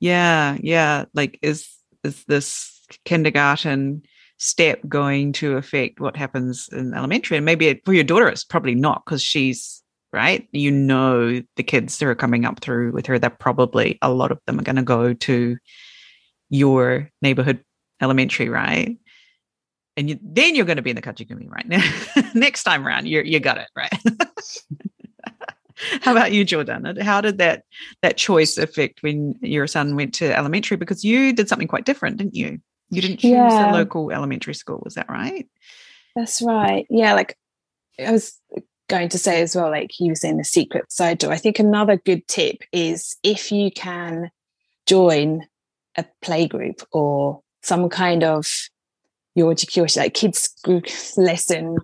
Yeah, 0.00 0.56
yeah. 0.60 1.04
Like 1.14 1.38
is 1.40 1.68
is 2.02 2.24
this 2.24 2.84
kindergarten 3.04 4.02
step 4.38 4.80
going 4.88 5.34
to 5.34 5.56
affect 5.56 6.00
what 6.00 6.16
happens 6.16 6.68
in 6.72 6.94
elementary? 6.94 7.36
And 7.36 7.46
maybe 7.46 7.68
it, 7.68 7.84
for 7.84 7.92
your 7.92 8.02
daughter, 8.02 8.26
it's 8.26 8.42
probably 8.42 8.74
not 8.74 9.04
because 9.04 9.22
she's 9.22 9.84
right. 10.12 10.48
You 10.50 10.72
know, 10.72 11.42
the 11.54 11.62
kids 11.62 11.96
that 11.98 12.06
are 12.06 12.16
coming 12.16 12.44
up 12.44 12.58
through 12.58 12.90
with 12.90 13.06
her, 13.06 13.20
that 13.20 13.38
probably 13.38 13.98
a 14.02 14.12
lot 14.12 14.32
of 14.32 14.40
them 14.48 14.58
are 14.58 14.64
going 14.64 14.74
to 14.74 14.82
go 14.82 15.14
to 15.14 15.58
your 16.50 17.08
neighborhood 17.22 17.62
elementary, 18.00 18.48
right? 18.48 18.96
And 19.96 20.10
you, 20.10 20.18
then 20.22 20.54
you're 20.54 20.64
going 20.64 20.76
to 20.76 20.82
be 20.82 20.90
in 20.90 20.96
the 20.96 21.02
kachigumi, 21.02 21.50
right? 21.50 21.66
Now, 21.66 21.82
next 22.34 22.62
time 22.62 22.86
around, 22.86 23.06
you 23.06 23.22
you 23.22 23.40
got 23.40 23.58
it, 23.58 23.68
right? 23.76 23.92
How 26.02 26.12
about 26.12 26.32
you, 26.32 26.44
Jordan? 26.44 26.96
How 27.00 27.20
did 27.20 27.38
that 27.38 27.64
that 28.02 28.16
choice 28.16 28.58
affect 28.58 29.02
when 29.02 29.36
your 29.40 29.66
son 29.66 29.96
went 29.96 30.14
to 30.14 30.36
elementary? 30.36 30.76
Because 30.76 31.04
you 31.04 31.32
did 31.32 31.48
something 31.48 31.68
quite 31.68 31.84
different, 31.84 32.16
didn't 32.16 32.34
you? 32.34 32.60
You 32.90 33.02
didn't 33.02 33.18
choose 33.18 33.32
yeah. 33.32 33.72
a 33.72 33.74
local 33.74 34.10
elementary 34.10 34.54
school, 34.54 34.80
was 34.84 34.94
that 34.94 35.08
right? 35.08 35.48
That's 36.16 36.42
right. 36.42 36.86
Yeah, 36.90 37.14
like 37.14 37.36
I 37.98 38.12
was 38.12 38.40
going 38.88 39.10
to 39.10 39.18
say 39.18 39.42
as 39.42 39.54
well, 39.54 39.70
like 39.70 40.00
you 40.00 40.08
were 40.08 40.16
saying 40.16 40.38
the 40.38 40.44
secret 40.44 40.90
side 40.90 41.18
door. 41.18 41.32
I 41.32 41.36
think 41.36 41.58
another 41.58 41.96
good 41.96 42.26
tip 42.26 42.62
is 42.72 43.16
if 43.22 43.52
you 43.52 43.70
can 43.70 44.30
join 44.86 45.46
a 45.96 46.04
play 46.22 46.48
group 46.48 46.82
or 46.92 47.42
some 47.68 47.88
kind 47.90 48.24
of 48.24 48.46
your 49.34 49.52
education, 49.52 50.02
like 50.02 50.14
kids 50.14 50.48
group 50.64 50.86
lesson. 51.16 51.76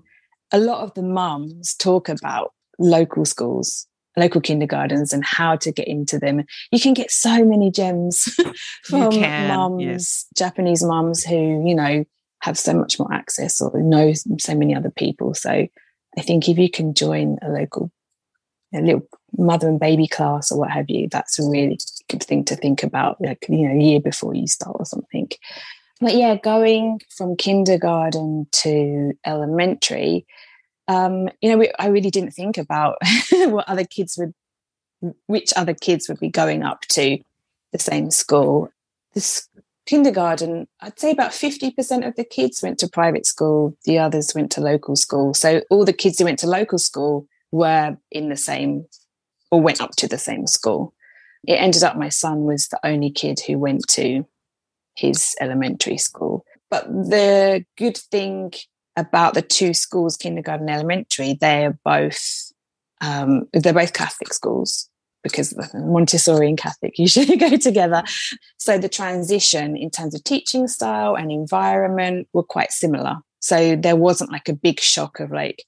A 0.51 0.59
lot 0.59 0.83
of 0.83 0.94
the 0.94 1.03
mums 1.03 1.75
talk 1.75 2.09
about 2.09 2.53
local 2.79 3.25
schools, 3.25 3.87
local 4.16 4.40
kindergartens, 4.40 5.12
and 5.12 5.25
how 5.25 5.57
to 5.57 5.70
get 5.70 5.87
into 5.87 6.18
them. 6.18 6.44
You 6.73 6.81
can 6.81 6.94
get 6.94 7.11
so 7.11 7.44
many 7.44 7.70
gems 7.70 8.25
from 8.85 9.20
mums, 9.20 9.83
yes. 9.83 10.27
Japanese 10.37 10.83
mums 10.83 11.23
who, 11.23 11.66
you 11.66 11.75
know, 11.75 12.05
have 12.40 12.59
so 12.59 12.75
much 12.75 12.99
more 12.99 13.12
access 13.12 13.61
or 13.61 13.81
know 13.81 14.12
so 14.38 14.55
many 14.55 14.75
other 14.75 14.90
people. 14.90 15.35
So 15.35 15.51
I 15.51 16.20
think 16.20 16.49
if 16.49 16.59
you 16.59 16.70
can 16.70 16.94
join 16.94 17.38
a 17.42 17.49
local 17.51 17.90
a 18.75 18.81
little 18.81 19.07
mother 19.37 19.68
and 19.68 19.81
baby 19.81 20.07
class 20.07 20.51
or 20.51 20.59
what 20.59 20.70
have 20.70 20.88
you, 20.88 21.09
that's 21.11 21.38
a 21.38 21.49
really 21.49 21.79
good 22.09 22.23
thing 22.23 22.44
to 22.44 22.57
think 22.57 22.83
about, 22.83 23.20
like, 23.20 23.47
you 23.49 23.68
know, 23.68 23.75
a 23.75 23.83
year 23.83 24.01
before 24.01 24.35
you 24.35 24.47
start 24.47 24.77
or 24.79 24.87
something. 24.87 25.29
But 26.01 26.14
yeah, 26.14 26.37
going 26.37 27.01
from 27.16 27.37
kindergarten 27.37 28.47
to 28.53 29.12
elementary, 29.25 30.27
um, 30.88 31.29
you 31.40 31.49
know, 31.51 31.59
we, 31.59 31.73
I 31.79 31.87
really 31.87 32.11
didn't 32.11 32.33
think 32.33 32.59
about 32.59 32.99
what 33.33 33.68
other 33.68 33.85
kids 33.85 34.18
would, 34.18 34.35
which 35.27 35.53
other 35.57 35.75
kids 35.75 36.09
would 36.09 36.20
be 36.20 36.29
going 36.29 36.62
up 36.62 36.83
to 36.90 37.18
the 37.73 37.79
same 37.79 38.11
school. 38.11 38.70
This 39.14 39.49
kindergarten, 39.87 40.66
I'd 40.81 40.99
say 40.99 41.11
about 41.11 41.31
50% 41.31 42.07
of 42.07 42.16
the 42.16 42.25
kids 42.25 42.62
went 42.62 42.79
to 42.81 42.88
private 42.88 43.27
school, 43.27 43.77
the 43.85 43.99
others 43.99 44.35
went 44.35 44.51
to 44.53 44.61
local 44.61 44.97
school. 44.97 45.35
So 45.35 45.62
all 45.70 45.85
the 45.85 45.92
kids 45.92 46.18
who 46.18 46.25
went 46.25 46.38
to 46.40 46.47
local 46.47 46.79
school 46.79 47.27
were 47.51 47.97
in 48.11 48.29
the 48.29 48.37
same 48.37 48.87
or 49.50 49.61
went 49.61 49.80
up 49.80 49.92
to 49.96 50.09
the 50.09 50.18
same 50.18 50.46
school. 50.46 50.94
It 51.46 51.54
ended 51.54 51.83
up 51.83 51.96
my 51.96 52.09
son 52.09 52.44
was 52.44 52.68
the 52.68 52.80
only 52.85 53.11
kid 53.11 53.40
who 53.46 53.59
went 53.59 53.87
to 53.88 54.26
his 54.96 55.35
elementary 55.40 55.98
school. 55.98 56.44
But 56.70 56.87
the 56.87 57.64
good 57.76 57.96
thing 57.96 58.52
about 58.96 59.35
the 59.35 59.42
two 59.42 59.74
schools, 59.74 60.16
kindergarten 60.16 60.68
elementary, 60.68 61.37
they're 61.40 61.78
both 61.85 62.52
um, 63.00 63.48
they're 63.52 63.74
both 63.74 63.92
Catholic 63.92 64.33
schools 64.33 64.88
because 65.22 65.54
Montessori 65.74 66.48
and 66.48 66.59
Catholic 66.59 66.94
usually 66.98 67.37
go 67.37 67.57
together. 67.57 68.04
So 68.59 68.78
the 68.78 68.88
transition 68.88 69.76
in 69.76 69.90
terms 69.90 70.14
of 70.14 70.22
teaching 70.22 70.68
style 70.68 71.16
and 71.16 71.33
environment 71.33 72.28
were 72.33 72.44
quite 72.44 72.70
similar. 72.70 73.16
So 73.40 73.76
there 73.76 73.96
wasn't 73.96 74.33
like 74.33 74.48
a 74.48 74.54
big 74.54 74.80
shock 74.80 75.20
of 75.20 75.30
like, 75.30 75.64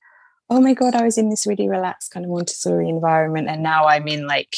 oh 0.50 0.61
my 0.61 0.74
god 0.74 0.94
i 0.94 1.02
was 1.02 1.18
in 1.18 1.28
this 1.28 1.46
really 1.46 1.68
relaxed 1.68 2.11
kind 2.11 2.24
of 2.24 2.30
montessori 2.30 2.88
environment. 2.88 3.48
And 3.48 3.62
now 3.62 3.87
i'm 3.87 4.09
in 4.09 4.26
like 4.26 4.56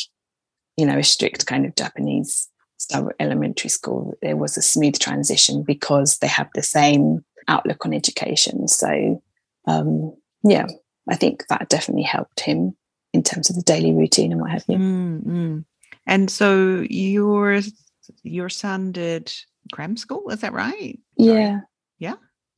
you 0.77 0.87
know 0.87 0.99
a 0.99 1.05
strict 1.05 1.47
kind 1.47 1.67
of 1.67 1.75
japanese 1.75 2.49
style 2.81 3.11
elementary 3.19 3.71
school. 3.71 4.15
There 4.23 4.37
was 4.37 4.57
a 4.57 4.63
smooth 4.63 5.01
transition 5.01 5.65
because 5.67 6.19
they 6.19 6.29
have 6.29 6.49
the 6.55 6.63
same 6.63 7.25
outlook 7.49 7.85
on 7.85 7.93
education. 7.93 8.69
So 8.69 9.21
um, 9.67 10.15
yeah 10.45 10.67
i 11.09 11.17
think 11.17 11.47
that 11.49 11.69
definitely 11.69 12.05
helped 12.05 12.41
him 12.41 12.77
in 13.13 13.23
terms 13.23 13.51
of 13.51 13.57
the 13.57 13.63
daily 13.63 13.93
routine 13.93 14.33
and 14.33 14.41
what 14.41 14.51
have 14.51 14.65
you. 14.69 14.77
Mm-hmm. 14.77 15.59
and 16.07 16.31
so 16.31 16.85
your 16.89 17.61
your 18.23 18.49
son 18.49 18.93
did 18.93 19.33
cram 19.73 19.97
school 19.97 20.31
is 20.31 20.41
that 20.41 20.53
right? 20.53 20.99
Sorry. 21.19 21.33
yeah 21.33 21.61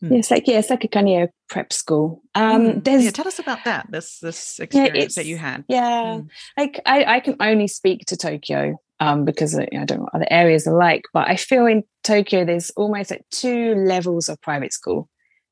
yeah 0.03 0.09
Mm. 0.09 0.19
It's 0.19 0.31
like 0.31 0.47
yeah, 0.47 0.59
it's 0.59 0.71
like 0.71 0.85
a 0.85 0.89
kind 0.89 1.09
of 1.09 1.31
prep 1.49 1.73
school. 1.73 2.23
Um, 2.35 2.63
mm. 2.63 2.85
there's 2.85 3.05
yeah, 3.05 3.11
tell 3.11 3.29
us 3.29 3.39
about 3.39 3.65
that. 3.65 3.87
This 3.91 4.19
this 4.21 4.59
experience 4.59 5.17
yeah, 5.17 5.23
that 5.23 5.29
you 5.29 5.37
had. 5.37 5.65
Yeah, 5.69 6.21
mm. 6.21 6.29
like 6.57 6.81
I, 6.87 7.17
I 7.17 7.21
can 7.21 7.37
only 7.41 7.69
speak 7.69 8.07
to 8.07 8.17
Tokyo 8.17 8.81
um, 9.01 9.25
because 9.25 9.59
I 9.59 9.67
don't 9.71 9.99
know 9.99 10.05
what 10.05 10.15
other 10.15 10.29
areas 10.31 10.67
are 10.67 10.77
like, 10.77 11.05
but 11.13 11.29
I 11.29 11.37
feel 11.37 11.67
in 11.67 11.85
Tokyo 12.03 12.45
there's 12.45 12.71
almost 12.71 13.11
like 13.11 13.25
two 13.31 13.75
levels 13.75 14.29
of 14.29 14.41
private 14.41 14.73
school. 14.73 15.09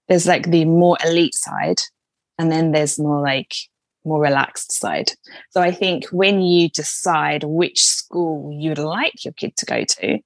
There's 0.09 0.27
like 0.27 0.51
the 0.51 0.65
more 0.65 0.97
elite 1.05 1.35
side, 1.35 1.81
and 2.39 2.51
then 2.51 2.73
there's 2.73 2.99
more 2.99 3.21
like 3.21 3.55
more 4.05 4.21
relaxed 4.21 4.73
side. 4.73 5.13
So 5.51 5.61
I 5.61 5.73
think 5.73 6.07
when 6.07 6.41
you 6.41 6.71
decide 6.71 7.45
which 7.45 7.85
school 7.85 8.51
you'd 8.51 8.79
like 8.79 9.25
your 9.25 9.35
kid 9.35 9.57
to 9.57 9.67
go 9.67 9.85
to, 9.85 10.19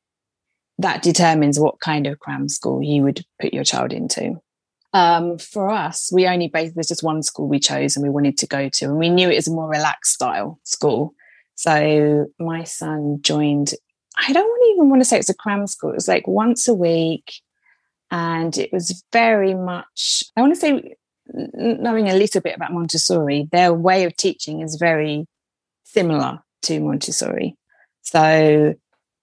that 0.83 1.03
determines 1.03 1.59
what 1.59 1.81
kind 1.81 2.07
of 2.07 2.19
cram 2.19 2.49
school 2.49 2.83
you 2.83 3.03
would 3.03 3.25
put 3.41 3.55
your 3.55 3.65
child 3.65 3.93
into. 3.93 4.41
Um, 4.93 5.39
for 5.39 5.71
us, 5.71 6.11
we 6.13 6.27
only 6.27 6.49
based 6.49 6.75
there's 6.75 6.89
just 6.89 7.03
one 7.03 7.23
school 7.23 7.49
we 7.49 7.59
chose 7.59 7.97
and 7.97 8.03
we 8.03 8.11
wanted 8.11 8.37
to 8.39 8.47
go 8.47 8.69
to, 8.69 8.85
and 8.85 8.99
we 8.99 9.09
knew 9.09 9.31
it 9.31 9.37
was 9.37 9.49
a 9.49 9.53
more 9.53 9.69
relaxed 9.69 10.13
style 10.13 10.61
school. 10.65 11.15
So 11.55 12.27
my 12.39 12.65
son 12.65 13.19
joined. 13.23 13.73
I 14.17 14.33
don't 14.33 14.69
even 14.75 14.91
want 14.91 15.01
to 15.01 15.07
say 15.07 15.19
it's 15.19 15.31
a 15.31 15.35
cram 15.35 15.67
school. 15.67 15.91
It 15.91 15.95
was 15.95 16.09
like 16.09 16.27
once 16.27 16.69
a 16.69 16.75
week, 16.75 17.33
and 18.11 18.57
it 18.59 18.71
was 18.73 19.03
very 19.13 19.55
much. 19.55 20.25
I 20.37 20.43
want 20.43 20.55
to 20.55 20.61
say 20.61 20.95
knowing 21.33 22.09
a 22.11 22.15
little 22.15 22.43
bit 22.43 22.57
about 22.57 22.73
Montessori, 22.73 23.49
their 23.51 23.73
way 23.73 24.05
of 24.05 24.17
teaching 24.17 24.61
is 24.61 24.77
very 24.77 25.27
similar 25.85 26.41
to 26.63 26.81
Montessori. 26.81 27.57
So 28.03 28.75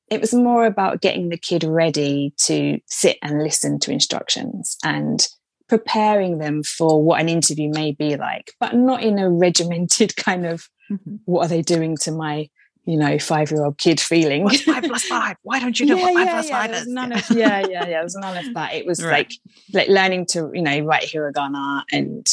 it 0.09 0.21
was 0.21 0.33
more 0.33 0.65
about 0.65 1.01
getting 1.01 1.29
the 1.29 1.37
kid 1.37 1.63
ready 1.63 2.33
to 2.45 2.79
sit 2.87 3.17
and 3.21 3.43
listen 3.43 3.79
to 3.79 3.91
instructions 3.91 4.77
and 4.83 5.27
preparing 5.67 6.39
them 6.39 6.63
for 6.63 7.01
what 7.01 7.21
an 7.21 7.29
interview 7.29 7.69
may 7.69 7.91
be 7.91 8.15
like, 8.15 8.53
but 8.59 8.75
not 8.75 9.03
in 9.03 9.19
a 9.19 9.29
regimented 9.29 10.15
kind 10.17 10.45
of 10.45 10.67
mm-hmm. 10.91 11.15
what 11.25 11.45
are 11.45 11.49
they 11.49 11.61
doing 11.61 11.95
to 11.97 12.11
my 12.11 12.49
you 12.85 12.97
know, 12.97 13.19
five 13.19 13.51
year 13.51 13.63
old 13.63 13.77
kid 13.77 13.99
feeling. 13.99 14.43
What's 14.43 14.63
five 14.63 14.83
plus 14.87 15.03
five? 15.03 15.35
Why 15.43 15.59
don't 15.59 15.79
you 15.79 15.85
know 15.85 15.95
yeah, 15.95 16.01
what 16.01 16.13
five 16.15 16.25
yeah, 16.25 16.33
plus 16.33 16.49
yeah, 16.49 16.61
five 16.61 16.71
is? 16.71 16.87
None 16.87 17.11
of, 17.11 17.29
yeah, 17.29 17.59
yeah, 17.59 17.67
yeah. 17.67 17.85
There 17.85 18.03
was 18.03 18.15
none 18.15 18.37
of 18.37 18.53
that. 18.55 18.73
It 18.73 18.87
was 18.87 19.03
right. 19.03 19.11
like 19.11 19.31
like 19.73 19.89
learning 19.89 20.25
to, 20.27 20.49
you 20.55 20.63
know, 20.63 20.79
write 20.79 21.03
hiragana 21.03 21.83
and 21.91 22.25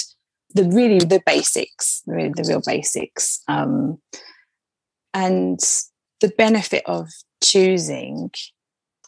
the 0.55 0.65
really 0.65 0.99
the 0.99 1.21
basics, 1.27 2.03
the, 2.07 2.33
the 2.35 2.45
real 2.49 2.63
basics. 2.65 3.43
Um, 3.49 3.99
and 5.13 5.59
the 6.21 6.29
benefit 6.29 6.83
of 6.87 7.11
choosing 7.43 8.31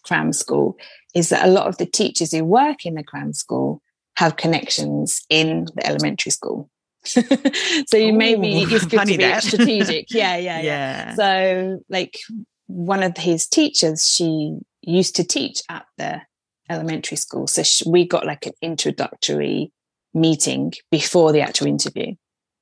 cram 0.04 0.32
school 0.32 0.76
is 1.14 1.28
that 1.28 1.46
a 1.46 1.50
lot 1.50 1.66
of 1.66 1.76
the 1.78 1.86
teachers 1.86 2.32
who 2.32 2.44
work 2.44 2.86
in 2.86 2.94
the 2.94 3.02
cram 3.02 3.32
school 3.32 3.82
have 4.16 4.36
connections 4.36 5.24
in 5.28 5.66
the 5.74 5.86
elementary 5.86 6.32
school. 6.32 6.68
so 7.04 7.96
you 7.96 8.12
Ooh, 8.12 8.16
maybe 8.16 8.62
it's 8.62 8.84
good 8.86 9.00
to 9.00 9.06
be 9.06 9.16
that. 9.18 9.42
strategic. 9.42 10.06
Yeah, 10.10 10.36
yeah, 10.36 10.60
yeah, 10.60 10.62
yeah. 10.62 11.14
So 11.14 11.80
like 11.88 12.18
one 12.66 13.02
of 13.02 13.16
his 13.16 13.46
teachers, 13.46 14.08
she 14.08 14.58
used 14.82 15.16
to 15.16 15.24
teach 15.24 15.62
at 15.68 15.86
the 15.96 16.22
elementary 16.68 17.16
school. 17.16 17.46
So 17.46 17.62
she, 17.62 17.88
we 17.88 18.06
got 18.06 18.26
like 18.26 18.46
an 18.46 18.52
introductory 18.60 19.72
meeting 20.14 20.72
before 20.90 21.32
the 21.32 21.40
actual 21.40 21.66
interview 21.66 22.14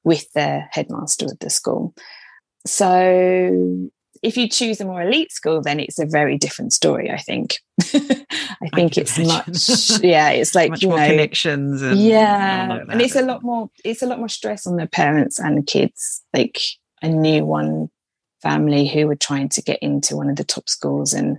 with 0.05 0.31
the 0.33 0.63
headmaster 0.71 1.27
of 1.27 1.39
the 1.41 1.51
school. 1.51 1.95
So 2.67 3.91
if 4.23 4.37
you 4.37 4.49
choose 4.49 4.81
a 4.81 4.85
more 4.85 5.03
elite 5.03 5.33
school, 5.33 5.61
then 5.63 5.81
it's 5.81 5.99
a 5.99 6.07
very 6.07 6.39
different 6.39 6.73
story. 6.73 7.11
I 7.11 7.19
think. 7.19 7.59
I 7.83 8.69
think 8.75 8.97
I 8.97 9.01
it's 9.03 9.19
much, 9.19 10.03
yeah, 10.03 10.31
it's 10.31 10.55
like 10.55 10.71
much 10.71 10.85
more 10.85 10.99
know, 10.99 11.09
connections, 11.09 11.83
and 11.83 12.01
yeah, 12.01 12.85
and 12.89 13.03
it's 13.03 13.17
a 13.17 13.23
lot 13.23 13.43
more. 13.43 13.71
It's 13.85 14.03
a 14.03 14.07
lot 14.07 14.19
more 14.19 14.29
stress 14.29 14.67
on 14.67 14.77
the 14.77 14.87
parents 14.87 15.39
and 15.39 15.59
the 15.59 15.63
kids. 15.63 16.23
Like 16.33 16.59
I 17.03 17.09
knew 17.09 17.45
one 17.45 17.91
family 18.43 18.87
who 18.87 19.07
were 19.07 19.17
trying 19.17 19.49
to 19.51 19.63
get 19.63 19.79
into 19.81 20.17
one 20.17 20.31
of 20.31 20.37
the 20.37 20.45
top 20.45 20.69
schools, 20.69 21.13
and 21.13 21.39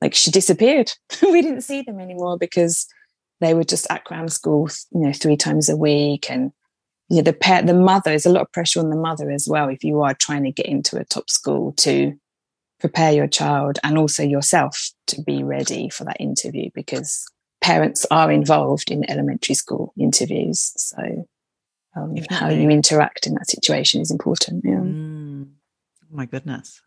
like 0.00 0.14
she 0.14 0.30
disappeared. 0.30 0.92
we 1.22 1.42
didn't 1.42 1.62
see 1.62 1.82
them 1.82 2.00
anymore 2.00 2.36
because 2.36 2.86
they 3.40 3.54
were 3.54 3.64
just 3.64 3.86
at 3.90 4.04
cram 4.04 4.28
school, 4.28 4.68
you 4.92 5.00
know, 5.00 5.12
three 5.12 5.36
times 5.36 5.68
a 5.68 5.76
week, 5.76 6.30
and 6.30 6.52
yeah, 7.08 7.22
the 7.22 7.32
pet, 7.32 7.66
the 7.66 7.74
mother, 7.74 8.10
there's 8.10 8.26
a 8.26 8.30
lot 8.30 8.42
of 8.42 8.52
pressure 8.52 8.80
on 8.80 8.90
the 8.90 8.96
mother 8.96 9.30
as 9.30 9.46
well. 9.48 9.68
If 9.68 9.84
you 9.84 10.02
are 10.02 10.14
trying 10.14 10.44
to 10.44 10.50
get 10.50 10.66
into 10.66 10.96
a 10.96 11.04
top 11.04 11.28
school 11.28 11.72
to 11.78 12.14
prepare 12.80 13.12
your 13.12 13.26
child 13.26 13.78
and 13.82 13.98
also 13.98 14.22
yourself 14.22 14.90
to 15.08 15.22
be 15.22 15.42
ready 15.42 15.88
for 15.88 16.04
that 16.04 16.20
interview 16.20 16.70
because 16.74 17.26
parents 17.60 18.04
are 18.10 18.30
involved 18.30 18.90
in 18.90 19.08
elementary 19.10 19.54
school 19.54 19.92
interviews. 19.98 20.72
So 20.76 21.26
um, 21.96 22.16
how 22.30 22.48
you 22.48 22.68
interact 22.70 23.26
in 23.26 23.34
that 23.34 23.48
situation 23.48 24.00
is 24.00 24.10
important. 24.10 24.64
Yeah. 24.64 24.74
Mm. 24.74 25.48
Oh 26.02 26.16
my 26.16 26.26
goodness. 26.26 26.82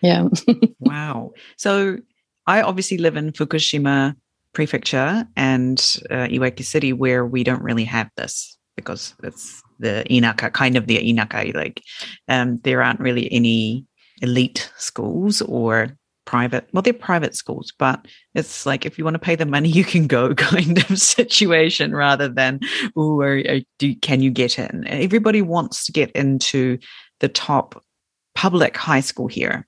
Yeah. 0.00 0.28
wow. 0.80 1.32
So 1.56 1.98
I 2.46 2.62
obviously 2.62 2.98
live 2.98 3.16
in 3.16 3.32
Fukushima 3.32 4.16
prefecture 4.52 5.26
and 5.36 5.78
uh, 6.10 6.28
Iwaki 6.28 6.64
city 6.64 6.92
where 6.92 7.24
we 7.26 7.44
don't 7.44 7.62
really 7.62 7.84
have 7.84 8.10
this 8.16 8.56
because 8.76 9.14
it's 9.22 9.61
the 9.78 10.04
inaka, 10.10 10.52
kind 10.52 10.76
of 10.76 10.86
the 10.86 10.98
inaka. 10.98 11.54
Like, 11.54 11.82
um, 12.28 12.60
there 12.64 12.82
aren't 12.82 13.00
really 13.00 13.30
any 13.32 13.86
elite 14.20 14.70
schools 14.76 15.42
or 15.42 15.96
private. 16.24 16.68
Well, 16.72 16.82
they're 16.82 16.92
private 16.92 17.34
schools, 17.34 17.72
but 17.78 18.06
it's 18.34 18.64
like 18.64 18.86
if 18.86 18.96
you 18.96 19.04
want 19.04 19.14
to 19.14 19.20
pay 19.20 19.34
the 19.34 19.46
money, 19.46 19.68
you 19.68 19.84
can 19.84 20.06
go 20.06 20.34
kind 20.36 20.78
of 20.78 20.98
situation 20.98 21.94
rather 21.94 22.28
than, 22.28 22.60
oh, 22.96 23.44
can 24.00 24.22
you 24.22 24.30
get 24.30 24.58
in? 24.58 24.86
Everybody 24.86 25.42
wants 25.42 25.86
to 25.86 25.92
get 25.92 26.10
into 26.12 26.78
the 27.20 27.28
top 27.28 27.82
public 28.34 28.76
high 28.76 29.00
school 29.00 29.26
here. 29.26 29.66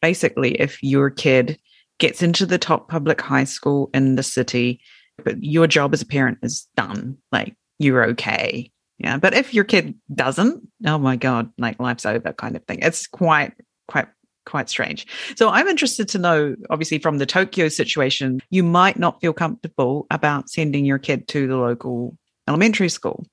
Basically, 0.00 0.60
if 0.60 0.82
your 0.82 1.10
kid 1.10 1.58
gets 1.98 2.22
into 2.22 2.46
the 2.46 2.58
top 2.58 2.88
public 2.88 3.20
high 3.20 3.44
school 3.44 3.90
in 3.92 4.14
the 4.14 4.22
city, 4.22 4.80
but 5.24 5.42
your 5.42 5.66
job 5.66 5.92
as 5.92 6.02
a 6.02 6.06
parent 6.06 6.38
is 6.42 6.66
done. 6.76 7.16
Like 7.32 7.56
you're 7.78 8.04
okay. 8.10 8.70
Yeah. 8.98 9.16
But 9.16 9.34
if 9.34 9.54
your 9.54 9.64
kid 9.64 9.94
doesn't, 10.12 10.68
oh 10.86 10.98
my 10.98 11.16
God, 11.16 11.52
like 11.56 11.78
life's 11.78 12.06
over 12.06 12.32
kind 12.32 12.56
of 12.56 12.64
thing. 12.64 12.80
It's 12.82 13.06
quite, 13.06 13.52
quite, 13.86 14.08
quite 14.44 14.68
strange. 14.68 15.06
So 15.36 15.48
I'm 15.50 15.68
interested 15.68 16.08
to 16.08 16.18
know, 16.18 16.56
obviously, 16.68 16.98
from 16.98 17.18
the 17.18 17.26
Tokyo 17.26 17.68
situation, 17.68 18.40
you 18.50 18.64
might 18.64 18.98
not 18.98 19.20
feel 19.20 19.32
comfortable 19.32 20.06
about 20.10 20.50
sending 20.50 20.84
your 20.84 20.98
kid 20.98 21.28
to 21.28 21.46
the 21.46 21.56
local 21.56 22.16
elementary 22.48 22.88
school 22.88 23.24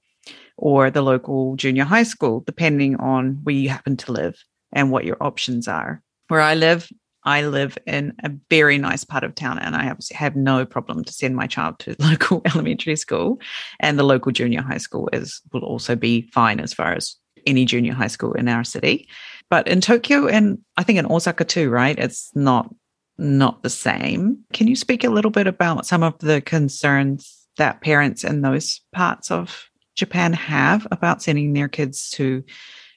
or 0.58 0.92
the 0.92 1.02
local 1.02 1.56
junior 1.56 1.84
high 1.84 2.04
school, 2.04 2.44
depending 2.46 2.96
on 2.98 3.40
where 3.44 3.56
you 3.56 3.70
happen 3.70 3.98
to 3.98 4.12
live 4.12 4.36
and 4.72 4.92
what 4.92 5.06
your 5.06 5.18
options 5.22 5.68
are. 5.68 6.02
Where 6.28 6.42
I 6.42 6.56
live, 6.56 6.90
I 7.26 7.42
live 7.48 7.78
in 7.88 8.14
a 8.24 8.32
very 8.50 8.78
nice 8.78 9.04
part 9.04 9.24
of 9.24 9.36
town 9.36 9.60
and 9.60 9.76
I 9.76 9.90
obviously 9.90 10.16
have 10.16 10.36
no 10.36 10.66
problem 10.66 11.04
to 11.04 11.14
send 11.14 11.36
my 11.36 11.48
child 11.48 11.80
to 11.80 11.96
local 12.00 12.42
elementary 12.46 12.96
school 12.96 13.40
and 13.80 13.98
the 13.98 14.04
local 14.04 14.32
junior 14.32 14.62
high 14.62 14.78
school 14.78 15.10
is 15.12 15.42
will 15.52 15.64
also 15.64 15.96
be 15.96 16.30
fine 16.34 16.60
as 16.60 16.74
far 16.74 16.94
as 16.94 17.16
any 17.46 17.66
junior 17.66 17.94
high 17.94 18.08
school 18.08 18.34
in 18.34 18.48
our 18.48 18.64
city. 18.64 19.08
But 19.50 19.68
in 19.68 19.82
Tokyo 19.82 20.28
and 20.28 20.60
I 20.78 20.84
think 20.84 21.00
in 21.00 21.12
Osaka 21.12 21.46
too, 21.46 21.70
right? 21.70 21.98
It's 21.98 22.32
not 22.36 22.74
not 23.18 23.64
the 23.64 23.70
same. 23.70 24.40
Can 24.54 24.68
you 24.68 24.76
speak 24.76 25.04
a 25.04 25.10
little 25.10 25.32
bit 25.32 25.48
about 25.48 25.86
some 25.86 26.04
of 26.04 26.18
the 26.20 26.42
concerns 26.42 27.48
that 27.58 27.82
parents 27.82 28.24
in 28.24 28.42
those 28.42 28.82
parts 28.92 29.32
of 29.32 29.70
Japan 29.96 30.34
have 30.34 30.86
about 30.92 31.22
sending 31.22 31.54
their 31.54 31.70
kids 31.70 32.10
to 32.12 32.44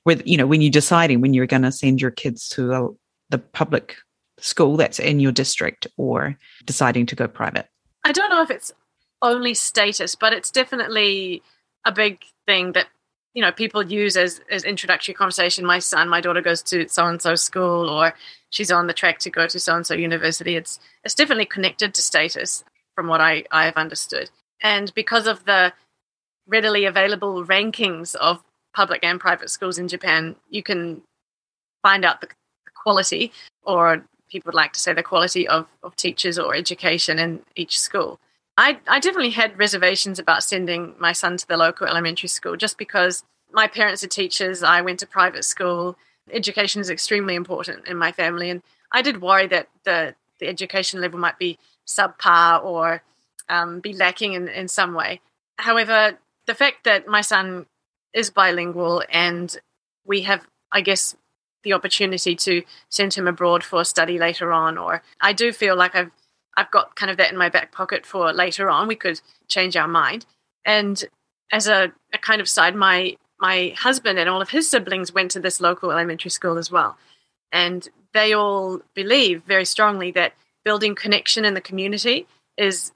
with 0.04 0.22
you 0.26 0.36
know 0.36 0.46
when 0.46 0.60
you're 0.60 0.70
deciding 0.70 1.20
when 1.20 1.34
you're 1.34 1.46
going 1.46 1.62
to 1.62 1.72
send 1.72 2.00
your 2.00 2.10
kids 2.10 2.48
to 2.48 2.72
a, 2.72 2.88
the 3.30 3.38
public 3.38 3.96
school 4.40 4.76
that's 4.76 4.98
in 4.98 5.20
your 5.20 5.32
district 5.32 5.86
or 5.96 6.36
deciding 6.64 7.06
to 7.06 7.16
go 7.16 7.28
private? 7.28 7.68
I 8.04 8.12
don't 8.12 8.30
know 8.30 8.42
if 8.42 8.50
it's 8.50 8.72
only 9.22 9.54
status, 9.54 10.14
but 10.14 10.32
it's 10.32 10.50
definitely 10.50 11.42
a 11.84 11.92
big 11.92 12.22
thing 12.46 12.72
that 12.72 12.86
you 13.34 13.42
know 13.42 13.52
people 13.52 13.82
use 13.82 14.16
as 14.16 14.40
as 14.50 14.64
introductory 14.64 15.14
conversation. 15.14 15.66
My 15.66 15.78
son, 15.78 16.08
my 16.08 16.20
daughter 16.20 16.40
goes 16.40 16.62
to 16.64 16.88
so 16.88 17.06
and 17.06 17.20
so 17.20 17.34
school, 17.34 17.88
or 17.88 18.14
she's 18.50 18.70
on 18.70 18.86
the 18.86 18.92
track 18.92 19.18
to 19.20 19.30
go 19.30 19.46
to 19.46 19.60
so 19.60 19.76
and 19.76 19.86
so 19.86 19.94
university. 19.94 20.56
It's 20.56 20.80
it's 21.04 21.14
definitely 21.14 21.46
connected 21.46 21.94
to 21.94 22.02
status, 22.02 22.64
from 22.94 23.06
what 23.06 23.20
I 23.20 23.44
I 23.50 23.66
have 23.66 23.76
understood, 23.76 24.30
and 24.62 24.92
because 24.94 25.26
of 25.26 25.44
the 25.44 25.72
readily 26.46 26.86
available 26.86 27.44
rankings 27.44 28.14
of 28.14 28.42
public 28.74 29.04
and 29.04 29.20
private 29.20 29.50
schools 29.50 29.78
in 29.78 29.88
Japan, 29.88 30.36
you 30.48 30.62
can 30.62 31.02
find 31.82 32.04
out 32.04 32.20
the 32.20 32.28
quality 32.74 33.32
or 33.62 34.04
people 34.28 34.50
would 34.50 34.56
like 34.56 34.72
to 34.74 34.80
say 34.80 34.92
the 34.92 35.02
quality 35.02 35.46
of, 35.46 35.66
of 35.82 35.96
teachers 35.96 36.38
or 36.38 36.54
education 36.54 37.18
in 37.18 37.40
each 37.56 37.78
school. 37.78 38.20
I, 38.56 38.78
I 38.88 38.98
definitely 38.98 39.30
had 39.30 39.58
reservations 39.58 40.18
about 40.18 40.42
sending 40.42 40.94
my 40.98 41.12
son 41.12 41.36
to 41.36 41.46
the 41.46 41.56
local 41.56 41.86
elementary 41.86 42.28
school 42.28 42.56
just 42.56 42.76
because 42.76 43.22
my 43.52 43.66
parents 43.68 44.02
are 44.02 44.08
teachers. 44.08 44.62
I 44.62 44.80
went 44.80 44.98
to 45.00 45.06
private 45.06 45.44
school. 45.44 45.96
Education 46.30 46.80
is 46.80 46.90
extremely 46.90 47.34
important 47.34 47.86
in 47.86 47.96
my 47.96 48.12
family. 48.12 48.50
And 48.50 48.62
I 48.90 49.02
did 49.02 49.22
worry 49.22 49.46
that 49.46 49.68
the, 49.84 50.14
the 50.40 50.48
education 50.48 51.00
level 51.00 51.20
might 51.20 51.38
be 51.38 51.58
subpar 51.86 52.62
or 52.64 53.02
um, 53.48 53.80
be 53.80 53.92
lacking 53.92 54.32
in, 54.32 54.48
in 54.48 54.68
some 54.68 54.92
way. 54.92 55.20
However, 55.56 56.18
the 56.46 56.54
fact 56.54 56.84
that 56.84 57.06
my 57.06 57.20
son 57.20 57.66
is 58.12 58.30
bilingual 58.30 59.02
and 59.10 59.56
we 60.04 60.22
have, 60.22 60.46
I 60.72 60.80
guess, 60.80 61.14
the 61.64 61.72
opportunity 61.72 62.34
to 62.36 62.62
send 62.88 63.14
him 63.14 63.26
abroad 63.26 63.64
for 63.64 63.84
study 63.84 64.18
later 64.18 64.52
on, 64.52 64.78
or 64.78 65.02
I 65.20 65.32
do 65.32 65.52
feel 65.52 65.76
like 65.76 65.94
I've 65.94 66.10
I've 66.56 66.70
got 66.70 66.96
kind 66.96 67.10
of 67.10 67.16
that 67.18 67.30
in 67.30 67.38
my 67.38 67.48
back 67.48 67.72
pocket 67.72 68.04
for 68.04 68.32
later 68.32 68.68
on. 68.68 68.88
We 68.88 68.96
could 68.96 69.20
change 69.46 69.76
our 69.76 69.86
mind. 69.86 70.26
And 70.64 71.02
as 71.52 71.68
a, 71.68 71.92
a 72.12 72.18
kind 72.18 72.40
of 72.40 72.48
side, 72.48 72.74
my 72.74 73.16
my 73.40 73.74
husband 73.76 74.18
and 74.18 74.28
all 74.28 74.42
of 74.42 74.50
his 74.50 74.68
siblings 74.68 75.12
went 75.12 75.30
to 75.32 75.40
this 75.40 75.60
local 75.60 75.90
elementary 75.90 76.30
school 76.30 76.58
as 76.58 76.70
well. 76.70 76.96
And 77.52 77.88
they 78.12 78.32
all 78.32 78.80
believe 78.94 79.42
very 79.44 79.64
strongly 79.64 80.10
that 80.12 80.34
building 80.64 80.94
connection 80.94 81.44
in 81.44 81.54
the 81.54 81.60
community 81.60 82.26
is 82.56 82.92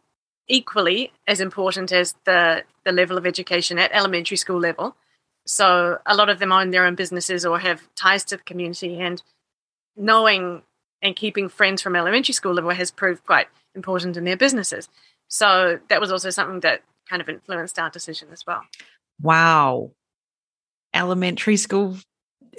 equally 0.49 1.13
as 1.27 1.41
important 1.41 1.93
as 1.93 2.15
the, 2.25 2.65
the 2.85 2.93
level 2.93 3.17
of 3.17 3.27
education 3.27 3.79
at 3.79 3.93
elementary 3.93 4.37
school 4.37 4.59
level. 4.59 4.97
So 5.47 5.99
a 6.07 6.15
lot 6.15 6.29
of 6.29 6.39
them 6.39 6.53
own 6.53 6.71
their 6.71 6.85
own 6.85 6.95
businesses 6.95 7.45
or 7.45 7.59
have 7.59 7.89
ties 7.95 8.25
to 8.27 8.37
the 8.37 8.43
community, 8.43 9.01
and 9.01 9.23
knowing 9.97 10.63
and 11.03 11.17
keeping 11.17 11.49
friends 11.49 11.83
from 11.83 11.97
elementary 11.97 12.33
school 12.33 12.55
level 12.55 12.71
has 12.71 12.91
proved 12.91 13.25
quite 13.25 13.49
important 13.75 14.17
in 14.17 14.25
their 14.25 14.37
businesses. 14.37 14.89
So 15.29 15.81
that 15.89 16.01
was 16.01 16.13
also 16.13 16.31
something 16.31 16.61
that 16.61 16.83
kind 17.09 17.21
of 17.21 17.29
influenced 17.29 17.79
our 17.79 17.91
decision 17.91 18.29
as 18.33 18.47
well. 18.47 18.63
Wow. 19.21 19.93
Elementary 20.95 21.57
school. 21.57 21.97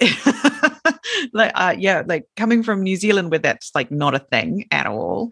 like 1.32 1.52
uh, 1.54 1.74
yeah, 1.78 2.02
like 2.04 2.26
coming 2.36 2.62
from 2.64 2.82
New 2.82 2.96
Zealand 2.96 3.30
where 3.30 3.38
that's 3.38 3.70
like 3.74 3.90
not 3.90 4.14
a 4.14 4.18
thing 4.18 4.66
at 4.70 4.86
all. 4.86 5.30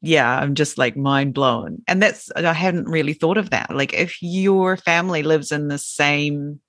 Yeah, 0.00 0.38
I'm 0.38 0.54
just 0.54 0.78
like 0.78 0.96
mind 0.96 1.34
blown. 1.34 1.82
And 1.86 2.02
that's 2.02 2.30
I 2.34 2.52
hadn't 2.54 2.88
really 2.88 3.12
thought 3.12 3.36
of 3.36 3.50
that. 3.50 3.74
Like 3.74 3.92
if 3.92 4.16
your 4.22 4.78
family 4.78 5.22
lives 5.22 5.52
in 5.52 5.68
the 5.68 5.78
same 5.78 6.60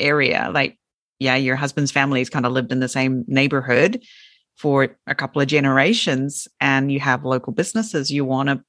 area. 0.00 0.50
Like, 0.52 0.78
yeah, 1.18 1.36
your 1.36 1.56
husband's 1.56 1.92
family's 1.92 2.30
kind 2.30 2.46
of 2.46 2.52
lived 2.52 2.72
in 2.72 2.80
the 2.80 2.88
same 2.88 3.24
neighborhood 3.26 4.02
for 4.56 4.96
a 5.06 5.14
couple 5.14 5.40
of 5.40 5.48
generations 5.48 6.46
and 6.60 6.92
you 6.92 7.00
have 7.00 7.24
local 7.24 7.52
businesses. 7.52 8.10
You 8.10 8.24
want 8.24 8.48
to, 8.48 8.62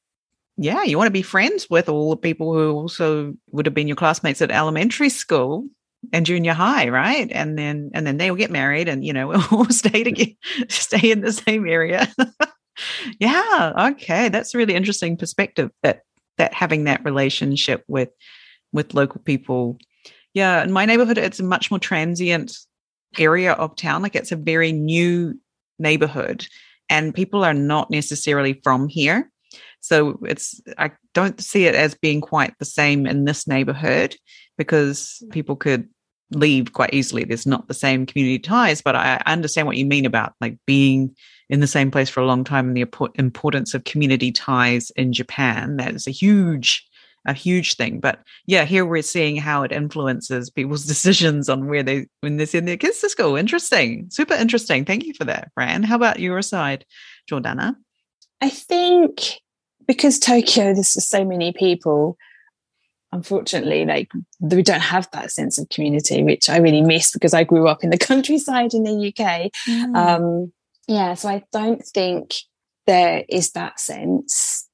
yeah, 0.57 0.84
you 0.84 0.97
want 0.97 1.07
to 1.07 1.11
be 1.11 1.21
friends 1.21 1.69
with 1.69 1.89
all 1.89 2.11
the 2.11 2.17
people 2.17 2.53
who 2.53 2.71
also 2.71 3.34
would 3.51 3.65
have 3.65 3.75
been 3.75 3.88
your 3.88 3.97
classmates 3.97 4.41
at 4.41 4.51
elementary 4.51 5.09
school 5.09 5.67
and 6.13 6.25
junior 6.25 6.53
high, 6.53 6.89
right? 6.89 7.29
And 7.32 7.57
then 7.57 7.91
and 7.93 8.05
then 8.07 8.17
they'll 8.17 8.36
get 8.36 8.51
married 8.51 8.88
and 8.88 9.05
you 9.05 9.13
know 9.13 9.34
all 9.51 9.65
stay 9.69 10.03
together, 10.03 10.32
stay 10.69 11.11
in 11.11 11.21
the 11.21 11.34
same 11.34 11.67
area. 11.67 12.07
yeah, 13.19 13.89
okay, 13.91 14.29
that's 14.29 14.53
a 14.53 14.57
really 14.57 14.75
interesting 14.75 15.17
perspective 15.17 15.71
that 15.84 16.01
that 16.38 16.53
having 16.53 16.86
that 16.86 17.03
relationship 17.03 17.84
with 17.88 18.09
with 18.71 18.93
local 18.93 19.21
people 19.21 19.77
yeah, 20.34 20.63
in 20.63 20.71
my 20.71 20.86
neighborhood, 20.86 21.17
it's 21.17 21.39
a 21.39 21.43
much 21.43 21.71
more 21.71 21.79
transient 21.79 22.57
area 23.17 23.53
of 23.53 23.75
town. 23.75 24.01
Like 24.01 24.15
it's 24.15 24.32
a 24.32 24.38
very 24.38 24.71
new 24.71 25.39
neighborhood, 25.79 26.47
and 26.89 27.13
people 27.13 27.43
are 27.43 27.53
not 27.53 27.89
necessarily 27.89 28.59
from 28.63 28.88
here. 28.88 29.29
So 29.82 30.19
it's 30.23 30.61
I 30.77 30.91
don't 31.13 31.41
see 31.41 31.65
it 31.65 31.75
as 31.75 31.95
being 31.95 32.21
quite 32.21 32.57
the 32.59 32.65
same 32.65 33.05
in 33.07 33.25
this 33.25 33.47
neighborhood 33.47 34.15
because 34.57 35.23
people 35.32 35.55
could 35.55 35.89
leave 36.32 36.73
quite 36.73 36.93
easily. 36.93 37.23
There's 37.23 37.45
not 37.45 37.67
the 37.67 37.73
same 37.73 38.05
community 38.05 38.39
ties, 38.39 38.82
but 38.82 38.95
I 38.95 39.21
understand 39.25 39.67
what 39.67 39.77
you 39.77 39.86
mean 39.86 40.05
about 40.05 40.34
like 40.39 40.57
being 40.65 41.15
in 41.49 41.59
the 41.59 41.67
same 41.67 41.91
place 41.91 42.09
for 42.09 42.21
a 42.21 42.25
long 42.25 42.45
time 42.45 42.67
and 42.69 42.77
the 42.77 42.88
importance 43.15 43.73
of 43.73 43.84
community 43.84 44.32
ties 44.32 44.91
in 44.91 45.11
Japan. 45.11 45.75
That 45.77 45.93
is 45.93 46.07
a 46.07 46.11
huge 46.11 46.88
a 47.26 47.34
huge 47.34 47.76
thing. 47.76 47.99
But 47.99 48.19
yeah, 48.45 48.65
here 48.65 48.86
we're 48.86 49.01
seeing 49.01 49.38
how 49.38 49.63
it 49.63 49.72
influences 49.72 50.49
people's 50.49 50.86
decisions 50.93 51.49
on 51.49 51.67
where 51.67 51.84
they 51.84 52.07
when 52.22 52.38
they 52.38 52.45
send 52.45 52.67
their 52.67 52.78
kids 52.78 52.99
to 53.01 53.09
school. 53.09 53.36
Interesting, 53.36 54.09
super 54.09 54.34
interesting. 54.34 54.86
Thank 54.86 55.05
you 55.05 55.13
for 55.13 55.26
that, 55.26 55.51
Fran. 55.53 55.84
How 55.84 55.95
about 55.95 56.19
your 56.19 56.41
side, 56.41 56.86
Jordana? 57.30 57.76
I 58.41 58.49
think 58.49 59.39
because 59.88 60.19
Tokyo, 60.19 60.74
there's 60.74 61.07
so 61.07 61.24
many 61.24 61.51
people. 61.53 62.17
Unfortunately, 63.13 63.84
like 63.86 64.09
we 64.39 64.63
don't 64.63 64.80
have 64.80 65.09
that 65.11 65.32
sense 65.32 65.59
of 65.59 65.67
community, 65.67 66.24
which 66.24 66.49
I 66.49 66.57
really 66.57 66.82
miss 66.82 67.11
because 67.11 67.34
I 67.34 67.43
grew 67.43 67.67
up 67.67 67.84
in 67.84 67.89
the 67.89 67.97
countryside 68.09 68.74
in 68.74 68.84
the 68.84 69.07
UK. 69.09 69.51
Mm. 69.67 69.95
Um, 69.95 70.53
yeah, 70.88 71.13
so 71.15 71.28
I 71.28 71.43
don't 71.51 71.86
think 71.86 72.36
there 72.88 73.26
is 73.30 73.51
that 73.51 73.80
sense 73.80 74.69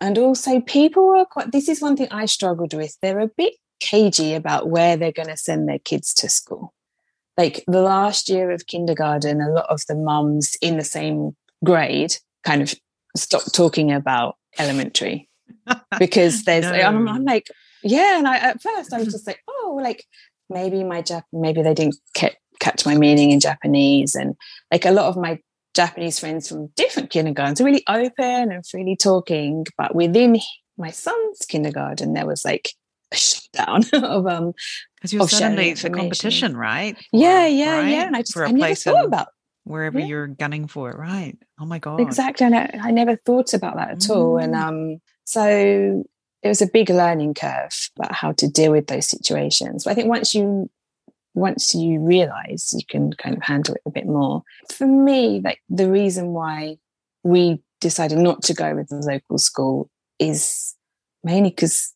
and 0.00 0.16
also, 0.16 0.60
people 0.60 1.14
are 1.16 1.26
quite, 1.26 1.52
this 1.52 1.68
is 1.68 1.82
one 1.82 1.96
thing 1.96 2.08
I 2.10 2.24
struggled 2.26 2.72
with. 2.72 2.96
They're 3.02 3.20
a 3.20 3.28
bit 3.28 3.54
cagey 3.80 4.34
about 4.34 4.68
where 4.68 4.96
they're 4.96 5.12
going 5.12 5.28
to 5.28 5.36
send 5.36 5.68
their 5.68 5.78
kids 5.78 6.14
to 6.14 6.28
school. 6.28 6.72
Like 7.36 7.64
the 7.66 7.82
last 7.82 8.28
year 8.28 8.50
of 8.50 8.66
kindergarten, 8.66 9.40
a 9.40 9.50
lot 9.50 9.66
of 9.68 9.82
the 9.88 9.94
mums 9.94 10.56
in 10.62 10.78
the 10.78 10.84
same 10.84 11.36
grade 11.64 12.16
kind 12.44 12.62
of 12.62 12.74
stopped 13.16 13.54
talking 13.54 13.92
about 13.92 14.36
elementary 14.58 15.28
because 15.98 16.44
there's, 16.44 16.64
no. 16.64 16.72
I'm, 16.72 17.08
I'm, 17.08 17.24
like, 17.24 17.46
yeah. 17.82 18.18
And 18.18 18.26
I, 18.26 18.36
at 18.38 18.62
first, 18.62 18.92
I 18.92 18.98
was 18.98 19.12
just 19.12 19.26
like, 19.26 19.42
oh, 19.48 19.78
like 19.82 20.04
maybe 20.48 20.82
my 20.82 21.02
Jap, 21.02 21.22
maybe 21.32 21.62
they 21.62 21.74
didn't 21.74 21.96
catch 22.14 22.86
my 22.86 22.94
meaning 22.94 23.30
in 23.30 23.40
Japanese. 23.40 24.14
And 24.14 24.34
like 24.70 24.84
a 24.84 24.92
lot 24.92 25.06
of 25.06 25.16
my 25.16 25.38
Japanese 25.74 26.18
friends 26.18 26.48
from 26.48 26.68
different 26.76 27.10
kindergartens, 27.10 27.60
are 27.60 27.64
really 27.64 27.84
open 27.88 28.52
and 28.52 28.66
freely 28.66 28.96
talking. 28.96 29.66
But 29.78 29.94
within 29.94 30.38
my 30.76 30.90
son's 30.90 31.44
kindergarten, 31.46 32.14
there 32.14 32.26
was 32.26 32.44
like 32.44 32.70
a 33.12 33.16
shutdown 33.16 33.82
of 33.92 34.26
um. 34.26 34.52
Because 34.96 35.12
you're 35.12 35.28
suddenly 35.28 35.70
it's 35.70 35.84
a 35.84 35.90
competition, 35.90 36.56
right? 36.56 36.96
Yeah, 37.12 37.46
yeah, 37.46 37.78
right? 37.78 37.88
yeah. 37.88 38.06
And 38.06 38.16
I 38.16 38.20
just 38.20 38.36
I 38.36 38.50
never 38.50 38.74
thought 38.74 39.04
about 39.04 39.28
wherever 39.64 39.98
yeah. 39.98 40.06
you're 40.06 40.26
gunning 40.26 40.66
for 40.66 40.90
it, 40.90 40.98
right? 40.98 41.38
Oh 41.58 41.64
my 41.64 41.78
god! 41.78 42.00
Exactly. 42.00 42.46
And 42.46 42.54
I, 42.54 42.78
I 42.82 42.90
never 42.90 43.16
thought 43.16 43.54
about 43.54 43.76
that 43.76 43.90
at 43.90 43.98
mm. 43.98 44.16
all. 44.16 44.36
And 44.36 44.54
mm. 44.54 44.62
um, 44.62 45.00
so 45.24 46.04
it 46.42 46.48
was 46.48 46.62
a 46.62 46.66
big 46.66 46.90
learning 46.90 47.34
curve 47.34 47.90
about 47.96 48.12
how 48.12 48.32
to 48.32 48.48
deal 48.48 48.72
with 48.72 48.86
those 48.86 49.06
situations. 49.06 49.84
But 49.84 49.92
I 49.92 49.94
think 49.94 50.08
once 50.08 50.34
you 50.34 50.70
once 51.34 51.74
you 51.74 52.00
realize 52.00 52.72
you 52.76 52.84
can 52.88 53.12
kind 53.14 53.36
of 53.36 53.42
handle 53.42 53.74
it 53.74 53.82
a 53.86 53.90
bit 53.90 54.06
more. 54.06 54.42
For 54.72 54.86
me 54.86 55.40
like 55.44 55.60
the 55.68 55.90
reason 55.90 56.28
why 56.28 56.78
we 57.22 57.62
decided 57.80 58.18
not 58.18 58.42
to 58.42 58.54
go 58.54 58.74
with 58.74 58.88
the 58.88 58.96
local 58.96 59.38
school 59.38 59.90
is 60.18 60.74
mainly 61.24 61.50
because 61.50 61.94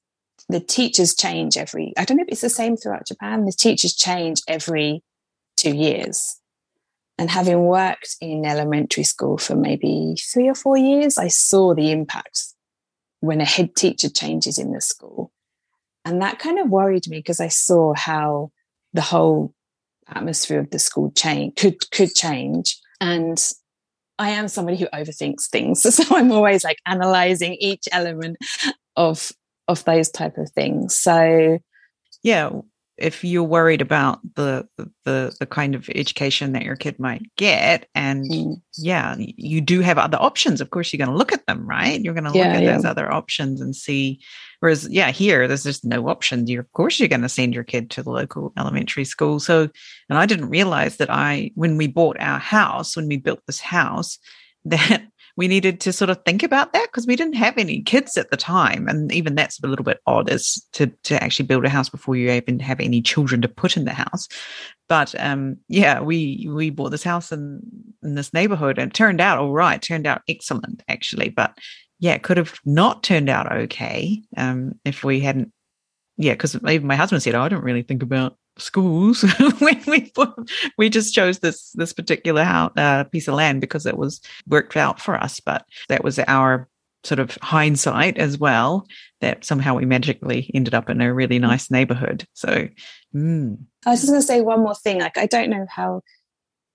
the 0.49 0.61
teachers 0.61 1.15
change 1.15 1.57
every 1.57 1.95
i 1.97 2.05
don't 2.05 2.19
know 2.19 2.23
if 2.23 2.29
it's 2.29 2.43
the 2.43 2.51
same 2.51 2.77
throughout 2.77 3.07
japan 3.07 3.47
the 3.47 3.53
teachers 3.53 3.95
change 3.95 4.43
every 4.47 5.03
two 5.57 5.75
years. 5.75 6.41
And 7.17 7.31
having 7.31 7.61
worked 7.61 8.17
in 8.21 8.45
elementary 8.45 9.05
school 9.05 9.39
for 9.39 9.55
maybe 9.55 10.17
three 10.33 10.49
or 10.49 10.55
four 10.55 10.77
years 10.77 11.17
i 11.17 11.29
saw 11.29 11.75
the 11.75 11.91
impact 11.91 12.43
when 13.21 13.41
a 13.41 13.45
head 13.45 13.75
teacher 13.77 14.11
changes 14.11 14.59
in 14.59 14.73
the 14.73 14.81
school. 14.83 15.33
And 16.05 16.21
that 16.21 16.39
kind 16.39 16.59
of 16.59 16.69
worried 16.69 17.09
me 17.09 17.19
because 17.19 17.41
i 17.41 17.49
saw 17.49 17.95
how 17.95 18.51
the 18.95 19.03
whole 19.03 19.53
atmosphere 20.09 20.61
of 20.61 20.71
the 20.71 20.79
school 20.79 21.11
change 21.13 21.57
could 21.57 21.91
could 21.91 22.15
change. 22.15 22.79
And 23.01 23.39
i 24.19 24.31
am 24.31 24.49
somebody 24.49 24.77
who 24.77 24.87
overthinks 24.87 25.49
things. 25.49 25.83
So 25.95 26.17
i'm 26.17 26.33
always 26.33 26.65
like 26.65 26.79
analyzing 26.87 27.55
each 27.61 27.87
element 27.93 28.39
of 28.97 29.31
of 29.69 29.85
those 29.85 30.11
type 30.11 30.39
of 30.39 30.51
things. 30.51 30.97
So 30.97 31.59
yeah 32.23 32.51
if 32.97 33.25
you're 33.25 33.43
worried 33.43 33.81
about 33.81 34.21
the 34.37 34.69
the 35.05 35.35
the 35.41 35.47
kind 35.47 35.75
of 35.75 35.89
education 35.91 36.53
that 36.53 36.63
your 36.63 36.77
kid 36.77 36.99
might 37.01 37.23
get 37.37 37.89
and 37.95 38.31
mm. 38.31 38.55
yeah 38.77 39.17
you 39.19 39.61
do 39.61 39.81
have 39.81 39.99
other 39.99 40.19
options. 40.21 40.61
Of 40.61 40.71
course 40.71 40.93
you're 40.93 41.05
going 41.05 41.11
to 41.11 41.19
look 41.19 41.33
at 41.33 41.47
them 41.47 41.67
right? 41.67 42.01
You're 42.01 42.15
going 42.15 42.31
to 42.31 42.39
yeah, 42.39 42.47
look 42.47 42.57
at 42.57 42.63
yeah. 42.63 42.77
those 42.77 42.85
other 42.85 43.11
options 43.11 43.61
and 43.61 43.75
see 43.75 44.21
whereas 44.65 44.89
yeah 44.89 45.11
here 45.11 45.47
there's 45.47 45.63
just 45.63 45.85
no 45.85 46.09
options 46.09 46.49
you 46.49 46.59
of 46.59 46.73
course 46.73 46.99
you're 46.99 47.07
going 47.07 47.21
to 47.21 47.29
send 47.29 47.53
your 47.53 47.63
kid 47.63 47.91
to 47.91 48.03
the 48.03 48.11
local 48.11 48.51
elementary 48.59 49.05
school 49.05 49.39
so 49.39 49.69
and 50.09 50.19
i 50.19 50.25
didn't 50.25 50.49
realize 50.49 50.97
that 50.97 51.11
i 51.11 51.51
when 51.55 51.77
we 51.77 51.87
bought 51.87 52.17
our 52.19 52.39
house 52.39 52.97
when 52.97 53.07
we 53.07 53.19
built 53.19 53.41
this 53.47 53.61
house 53.61 54.19
that 54.65 55.03
we 55.37 55.49
needed 55.49 55.81
to 55.81 55.93
sort 55.93 56.11
of 56.11 56.23
think 56.25 56.43
about 56.43 56.73
that 56.73 56.87
because 56.87 57.07
we 57.07 57.17
didn't 57.17 57.35
have 57.35 57.59
any 57.59 57.83
kids 57.83 58.17
at 58.17 58.31
the 58.31 58.37
time. 58.37 58.87
And 58.87 59.11
even 59.13 59.35
that's 59.35 59.63
a 59.63 59.67
little 59.67 59.85
bit 59.85 60.01
odd 60.07 60.31
is 60.31 60.65
to, 60.75 60.87
to 61.03 61.23
actually 61.23 61.47
build 61.47 61.65
a 61.65 61.69
house 61.69 61.89
before 61.89 62.15
you 62.15 62.31
even 62.31 62.61
have 62.61 62.79
any 62.79 63.03
children 63.03 63.43
to 63.43 63.49
put 63.49 63.77
in 63.77 63.85
the 63.85 63.93
house. 63.93 64.29
But 64.89 65.15
um, 65.19 65.57
yeah, 65.69 66.01
we 66.01 66.47
we 66.49 66.71
bought 66.71 66.91
this 66.91 67.03
house 67.03 67.33
in, 67.33 67.61
in 68.03 68.15
this 68.15 68.33
neighborhood 68.33 68.79
and 68.79 68.93
it 68.93 68.95
turned 68.95 69.21
out 69.21 69.39
all 69.39 69.53
right, 69.53 69.83
turned 69.83 70.07
out 70.07 70.23
excellent 70.29 70.83
actually. 70.89 71.31
But 71.31 71.59
yeah, 72.05 72.13
it 72.13 72.23
could 72.23 72.37
have 72.37 72.53
not 72.67 73.03
turned 73.03 73.31
out 73.31 73.51
okay 73.51 74.23
um, 74.37 74.79
if 74.85 75.05
we 75.05 75.21
hadn't 75.21 75.51
yeah, 76.19 76.35
because 76.35 76.55
even 76.69 76.87
my 76.87 76.97
husband 76.97 77.23
said, 77.23 77.35
oh, 77.35 77.41
I 77.41 77.49
don't 77.49 77.65
really 77.65 77.83
think 77.83 78.03
about 78.03 78.37
schools 78.59 79.23
when 79.59 79.83
we 79.87 80.13
we 80.79 80.91
just 80.91 81.15
chose 81.15 81.39
this 81.39 81.73
this 81.73 81.95
particular 81.95 82.71
uh, 82.77 83.05
piece 83.05 83.27
of 83.27 83.35
land 83.35 83.63
because 83.63 83.87
it 83.87 83.97
was 83.97 84.21
worked 84.47 84.77
out 84.77 85.01
for 85.01 85.17
us. 85.17 85.41
But 85.41 85.65
that 85.89 86.05
was 86.05 86.19
our 86.19 86.69
sort 87.05 87.21
of 87.21 87.37
hindsight 87.43 88.19
as 88.19 88.39
well 88.39 88.87
that 89.23 89.45
somehow 89.45 89.75
we 89.75 89.87
magically 89.87 90.51
ended 90.55 90.75
up 90.75 90.89
in 90.91 91.01
a 91.01 91.13
really 91.13 91.39
Mm. 91.39 91.43
nice 91.43 91.71
neighborhood. 91.71 92.27
So, 92.35 92.69
mm, 93.15 93.59
I 93.87 93.91
was 93.91 94.01
just 94.03 94.13
going 94.13 94.21
to 94.21 94.27
say 94.27 94.41
one 94.43 94.61
more 94.61 94.75
thing. 94.75 95.01
Like, 95.01 95.19
I 95.19 95.27
don't 95.27 95.51
know 95.51 95.67
how 95.69 96.03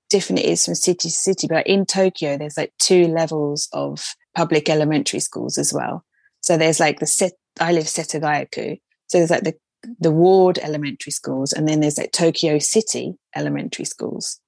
different 0.09 0.39
it 0.39 0.47
is 0.47 0.65
from 0.65 0.75
city 0.75 1.07
to 1.07 1.11
city, 1.11 1.47
but 1.47 1.65
in 1.67 1.85
Tokyo, 1.85 2.35
there's 2.37 2.57
like 2.57 2.73
two 2.79 3.07
levels 3.07 3.69
of 3.73 4.15
public 4.35 4.69
elementary 4.69 5.19
schools 5.19 5.57
as 5.57 5.73
well. 5.73 6.03
So 6.41 6.57
there's 6.57 6.79
like 6.79 6.99
the 6.99 7.07
set. 7.07 7.33
I 7.59 7.71
live 7.71 7.85
Setagayaku, 7.85 8.79
so 9.07 9.17
there's 9.17 9.29
like 9.29 9.43
the 9.43 9.55
the 9.99 10.11
ward 10.11 10.59
elementary 10.59 11.11
schools, 11.11 11.53
and 11.53 11.67
then 11.67 11.79
there's 11.79 11.97
like 11.97 12.11
Tokyo 12.11 12.59
City 12.59 13.15
elementary 13.35 13.85
schools. 13.85 14.39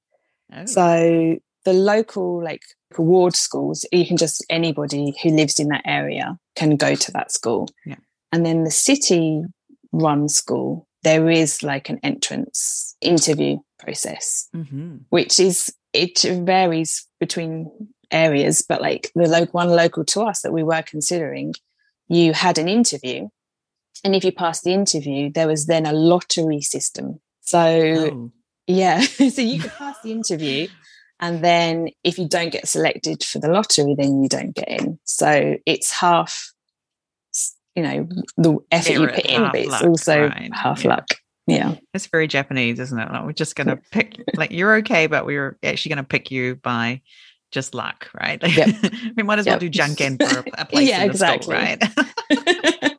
oh, 0.53 0.65
So 0.65 1.38
the 1.65 1.73
local 1.73 2.43
like 2.43 2.61
ward 2.97 3.36
schools, 3.36 3.86
you 3.91 4.05
can 4.05 4.17
just 4.17 4.45
anybody 4.49 5.13
who 5.21 5.29
lives 5.29 5.59
in 5.59 5.69
that 5.69 5.84
area 5.86 6.38
can 6.55 6.75
go 6.75 6.95
to 6.95 7.11
that 7.11 7.32
school. 7.32 7.69
Yeah. 7.86 7.95
And 8.32 8.45
then 8.45 8.63
the 8.63 8.71
city 8.71 9.43
run 9.91 10.29
school, 10.29 10.88
there 11.03 11.29
is 11.29 11.63
like 11.63 11.89
an 11.89 11.99
entrance 12.03 12.95
interview 13.01 13.57
process, 13.79 14.47
mhm. 14.55 15.01
which 15.09 15.39
is 15.39 15.73
it 15.93 16.21
varies 16.21 17.07
between 17.19 17.69
areas, 18.12 18.64
but 18.68 18.82
like 18.82 19.12
the 19.16 19.28
local 19.28 19.51
one 19.53 19.70
local 19.70 20.05
to 20.05 20.22
us 20.22 20.41
that 20.41 20.53
we 20.53 20.64
were 20.64 20.84
considering, 20.84 21.53
you 22.07 22.34
had 22.34 22.57
an 22.57 22.68
interview. 22.68 23.30
And 24.03 24.16
if 24.16 24.24
you 24.24 24.32
passed 24.32 24.64
the 24.64 24.74
interview, 24.74 25.32
there 25.32 25.47
was 25.47 25.68
then 25.68 25.86
a 25.86 25.93
lottery 25.93 26.62
system. 26.62 27.20
So 27.41 27.59
Oh, 27.59 28.32
yeah. 28.68 29.01
so 29.01 29.41
you 29.41 29.59
could 29.59 29.72
pass 29.72 29.97
the 30.03 30.12
interview. 30.12 30.68
And 31.20 31.43
then 31.43 31.89
if 32.03 32.18
you 32.18 32.28
don't 32.28 32.51
get 32.51 32.68
selected 32.68 33.24
for 33.24 33.39
the 33.39 33.49
lottery, 33.49 33.95
then 33.95 34.24
you 34.24 34.30
don't 34.30 34.55
get 34.55 34.68
in. 34.68 34.99
So 35.03 35.57
it's 35.66 35.91
half, 35.91 36.51
you 37.76 37.84
know, 37.84 38.09
the 38.38 38.57
effort 38.72 38.93
you 38.93 38.99
Merit, 39.01 39.16
put 39.16 39.26
in, 39.26 39.41
but 39.43 39.55
it's 39.55 39.70
luck, 39.70 39.84
also 39.84 40.28
right, 40.28 40.51
half 40.53 40.84
yeah. 40.84 40.89
luck. 40.89 41.07
Yeah. 41.47 41.76
it's 41.93 42.07
very 42.07 42.28
Japanese, 42.28 42.80
isn't 42.80 42.97
it? 42.97 43.12
Like 43.12 43.26
we're 43.26 43.34
just 43.34 43.55
going 43.55 43.68
to 43.68 43.80
pick, 43.91 44.20
like, 44.36 44.51
you're 44.51 44.78
okay, 44.78 45.07
but 45.07 45.26
we're 45.26 45.57
actually 45.64 45.89
going 45.89 46.03
to 46.03 46.07
pick 46.07 46.32
you 46.32 46.55
by 46.55 47.01
just 47.51 47.73
luck, 47.75 48.09
right? 48.19 48.41
Yep. 48.57 48.93
we 49.17 49.23
might 49.23 49.39
as 49.39 49.45
well 49.45 49.59
do 49.59 49.69
junk 49.69 49.97
janken 49.97 50.29
for 50.29 50.43
a, 50.57 50.65
place 50.65 50.87
Yeah, 50.89 51.03
in 51.03 51.09
exactly. 51.09 51.55
right? 51.55 51.81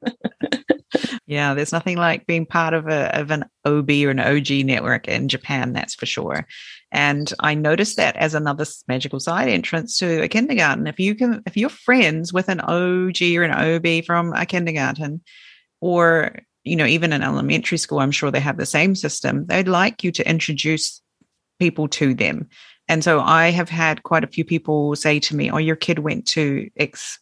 Yeah, 1.27 1.55
there's 1.55 1.73
nothing 1.73 1.97
like 1.97 2.27
being 2.27 2.45
part 2.45 2.75
of 2.75 2.89
a 2.89 3.19
of 3.19 3.31
an 3.31 3.45
OB 3.65 3.89
or 3.89 4.11
an 4.11 4.21
OG 4.21 4.51
network 4.67 5.09
in 5.09 5.29
Japan, 5.29 5.73
that's 5.73 5.95
for 5.95 6.05
sure. 6.05 6.47
And 6.91 7.33
I 7.41 7.55
noticed 7.55 7.97
that 7.97 8.17
as 8.17 8.35
another 8.35 8.67
magical 8.87 9.19
side 9.19 9.49
entrance 9.49 9.99
to 10.01 10.21
a 10.23 10.29
kindergarten. 10.29 10.87
If 10.87 11.01
you 11.01 11.15
can, 11.15 11.43
if 11.47 11.57
you're 11.57 11.71
friends 11.71 12.35
with 12.35 12.51
an 12.51 12.61
OG 12.61 13.23
or 13.35 13.45
an 13.45 13.53
OB 13.53 14.05
from 14.05 14.35
a 14.35 14.45
kindergarten, 14.45 15.23
or 15.81 16.39
you 16.65 16.77
know 16.77 16.85
even 16.87 17.15
an 17.15 17.23
elementary 17.23 17.79
school, 17.79 18.01
I'm 18.01 18.11
sure 18.11 18.31
they 18.31 18.41
have 18.41 18.59
the 18.59 18.67
same 18.67 18.95
system. 18.95 19.47
They'd 19.47 19.69
like 19.69 20.05
you 20.05 20.13
to 20.13 20.29
introduce 20.29 21.01
people 21.59 21.89
to 21.89 22.13
them. 22.13 22.49
And 22.93 23.03
so 23.03 23.23
I 23.23 23.49
have 23.53 23.71
had 23.71 24.03
quite 24.03 24.23
a 24.23 24.27
few 24.27 24.45
people 24.45 24.95
say 24.97 25.19
to 25.21 25.35
me, 25.35 25.51
"Oh, 25.51 25.57
your 25.57 25.77
kid 25.77 26.01
went 26.01 26.27
to 26.27 26.69
X 26.77 27.19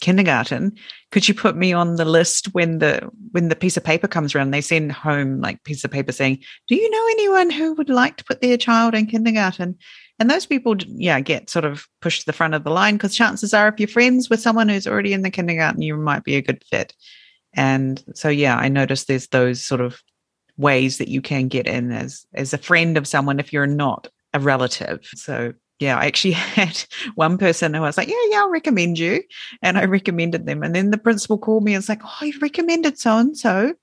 kindergarten. 0.00 0.72
Could 1.12 1.28
you 1.28 1.34
put 1.34 1.56
me 1.56 1.74
on 1.74 1.96
the 1.96 2.06
list 2.06 2.46
when 2.54 2.78
the 2.78 3.06
when 3.32 3.50
the 3.50 3.54
piece 3.54 3.76
of 3.76 3.84
paper 3.84 4.08
comes 4.08 4.34
around? 4.34 4.50
They 4.50 4.62
send 4.62 4.92
home 4.92 5.42
like 5.42 5.62
piece 5.64 5.84
of 5.84 5.90
paper 5.90 6.10
saying 6.10 6.38
do 6.68 6.74
you 6.74 6.88
know 6.88 7.06
anyone 7.10 7.50
who 7.50 7.74
would 7.74 7.90
like 7.90 8.16
to 8.16 8.24
put 8.24 8.40
their 8.40 8.56
child 8.56 8.94
in 8.94 9.08
kindergarten? 9.08 9.76
And 10.18 10.30
those 10.30 10.46
people 10.46 10.74
yeah 10.86 11.20
get 11.20 11.50
sort 11.50 11.66
of 11.66 11.86
pushed 12.00 12.20
to 12.20 12.26
the 12.26 12.32
front 12.32 12.54
of 12.54 12.64
the 12.64 12.70
line 12.70 12.94
because 12.94 13.14
chances 13.14 13.52
are 13.52 13.68
if 13.68 13.78
you're 13.78 13.88
friends 13.88 14.30
with 14.30 14.40
someone 14.40 14.70
who's 14.70 14.86
already 14.86 15.12
in 15.12 15.20
the 15.20 15.30
kindergarten 15.30 15.82
you 15.82 15.98
might 15.98 16.24
be 16.24 16.36
a 16.36 16.42
good 16.48 16.64
fit. 16.70 16.94
And 17.52 18.02
so 18.14 18.30
yeah 18.30 18.56
i 18.56 18.68
noticed 18.68 19.06
there's 19.06 19.28
those 19.28 19.62
sort 19.62 19.82
of 19.82 20.00
ways 20.56 20.96
that 20.96 21.08
you 21.08 21.20
can 21.20 21.48
get 21.48 21.66
in 21.66 21.92
as 21.92 22.24
as 22.32 22.54
a 22.54 22.58
friend 22.58 22.96
of 22.96 23.06
someone 23.06 23.38
if 23.38 23.52
you're 23.52 23.66
not 23.66 24.08
a 24.32 24.40
relative 24.40 25.00
so 25.14 25.52
yeah, 25.80 25.96
I 25.96 26.06
actually 26.06 26.32
had 26.34 26.84
one 27.16 27.38
person 27.38 27.74
who 27.74 27.80
was 27.80 27.96
like, 27.96 28.08
Yeah, 28.08 28.14
yeah, 28.28 28.40
I'll 28.40 28.50
recommend 28.50 28.98
you. 28.98 29.22
And 29.62 29.76
I 29.76 29.86
recommended 29.86 30.46
them. 30.46 30.62
And 30.62 30.74
then 30.74 30.90
the 30.90 30.98
principal 30.98 31.38
called 31.38 31.64
me 31.64 31.72
and 31.74 31.78
was 31.78 31.88
like, 31.88 32.02
Oh, 32.04 32.24
you've 32.24 32.42
recommended 32.42 32.98
so 32.98 33.16
and 33.16 33.36
so. 33.36 33.74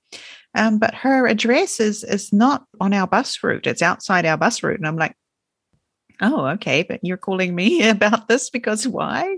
Um, 0.54 0.78
but 0.78 0.94
her 0.94 1.26
address 1.26 1.78
is 1.78 2.04
is 2.04 2.32
not 2.32 2.64
on 2.80 2.94
our 2.94 3.06
bus 3.06 3.42
route. 3.42 3.66
It's 3.66 3.82
outside 3.82 4.24
our 4.24 4.38
bus 4.38 4.62
route. 4.62 4.78
And 4.78 4.86
I'm 4.86 4.96
like, 4.96 5.14
Oh, 6.20 6.46
okay. 6.46 6.84
But 6.84 7.00
you're 7.02 7.16
calling 7.16 7.54
me 7.54 7.88
about 7.88 8.28
this 8.28 8.48
because 8.48 8.86
why? 8.88 9.36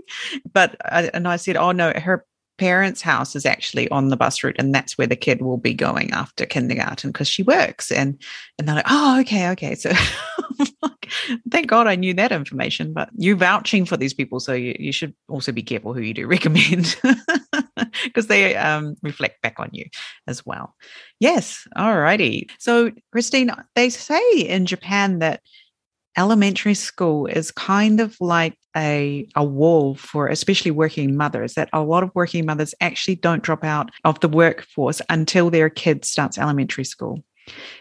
But 0.51 0.77
I, 0.85 1.09
and 1.13 1.27
I 1.27 1.35
said, 1.35 1.57
Oh 1.57 1.71
no, 1.71 1.91
her 1.91 2.25
parents' 2.61 3.01
house 3.01 3.35
is 3.35 3.43
actually 3.43 3.89
on 3.89 4.09
the 4.09 4.15
bus 4.15 4.43
route, 4.43 4.55
and 4.59 4.73
that's 4.73 4.95
where 4.95 5.07
the 5.07 5.15
kid 5.15 5.41
will 5.41 5.57
be 5.57 5.73
going 5.73 6.11
after 6.11 6.45
kindergarten 6.45 7.09
because 7.11 7.27
she 7.27 7.41
works. 7.41 7.91
And 7.91 8.21
and 8.59 8.67
they're 8.67 8.75
like, 8.75 8.85
Oh, 8.87 9.19
okay, 9.21 9.49
okay. 9.49 9.73
So 9.73 9.91
thank 11.49 11.65
God 11.65 11.87
I 11.87 11.95
knew 11.95 12.13
that 12.13 12.31
information. 12.31 12.93
But 12.93 13.09
you 13.17 13.35
vouching 13.35 13.83
for 13.83 13.97
these 13.97 14.13
people, 14.13 14.39
so 14.39 14.53
you, 14.53 14.75
you 14.77 14.91
should 14.91 15.15
also 15.27 15.51
be 15.51 15.63
careful 15.63 15.95
who 15.95 16.01
you 16.01 16.13
do 16.13 16.27
recommend 16.35 16.95
because 18.03 18.27
they 18.27 18.55
um, 18.55 18.95
reflect 19.01 19.41
back 19.41 19.55
on 19.57 19.69
you 19.71 19.85
as 20.27 20.45
well. 20.45 20.75
Yes, 21.19 21.67
all 21.75 21.97
righty. 21.97 22.47
So 22.59 22.91
Christine, 23.11 23.51
they 23.73 23.89
say 23.89 24.21
in 24.37 24.67
Japan 24.67 25.17
that 25.17 25.41
elementary 26.17 26.73
school 26.73 27.25
is 27.25 27.51
kind 27.51 27.99
of 27.99 28.15
like 28.19 28.55
a, 28.75 29.27
a 29.35 29.43
wall 29.43 29.95
for 29.95 30.27
especially 30.27 30.71
working 30.71 31.15
mothers 31.15 31.53
that 31.53 31.69
a 31.73 31.81
lot 31.81 32.03
of 32.03 32.11
working 32.13 32.45
mothers 32.45 32.75
actually 32.81 33.15
don't 33.15 33.43
drop 33.43 33.63
out 33.63 33.91
of 34.03 34.19
the 34.19 34.29
workforce 34.29 35.01
until 35.09 35.49
their 35.49 35.69
kid 35.69 36.05
starts 36.05 36.37
elementary 36.37 36.83
school 36.83 37.23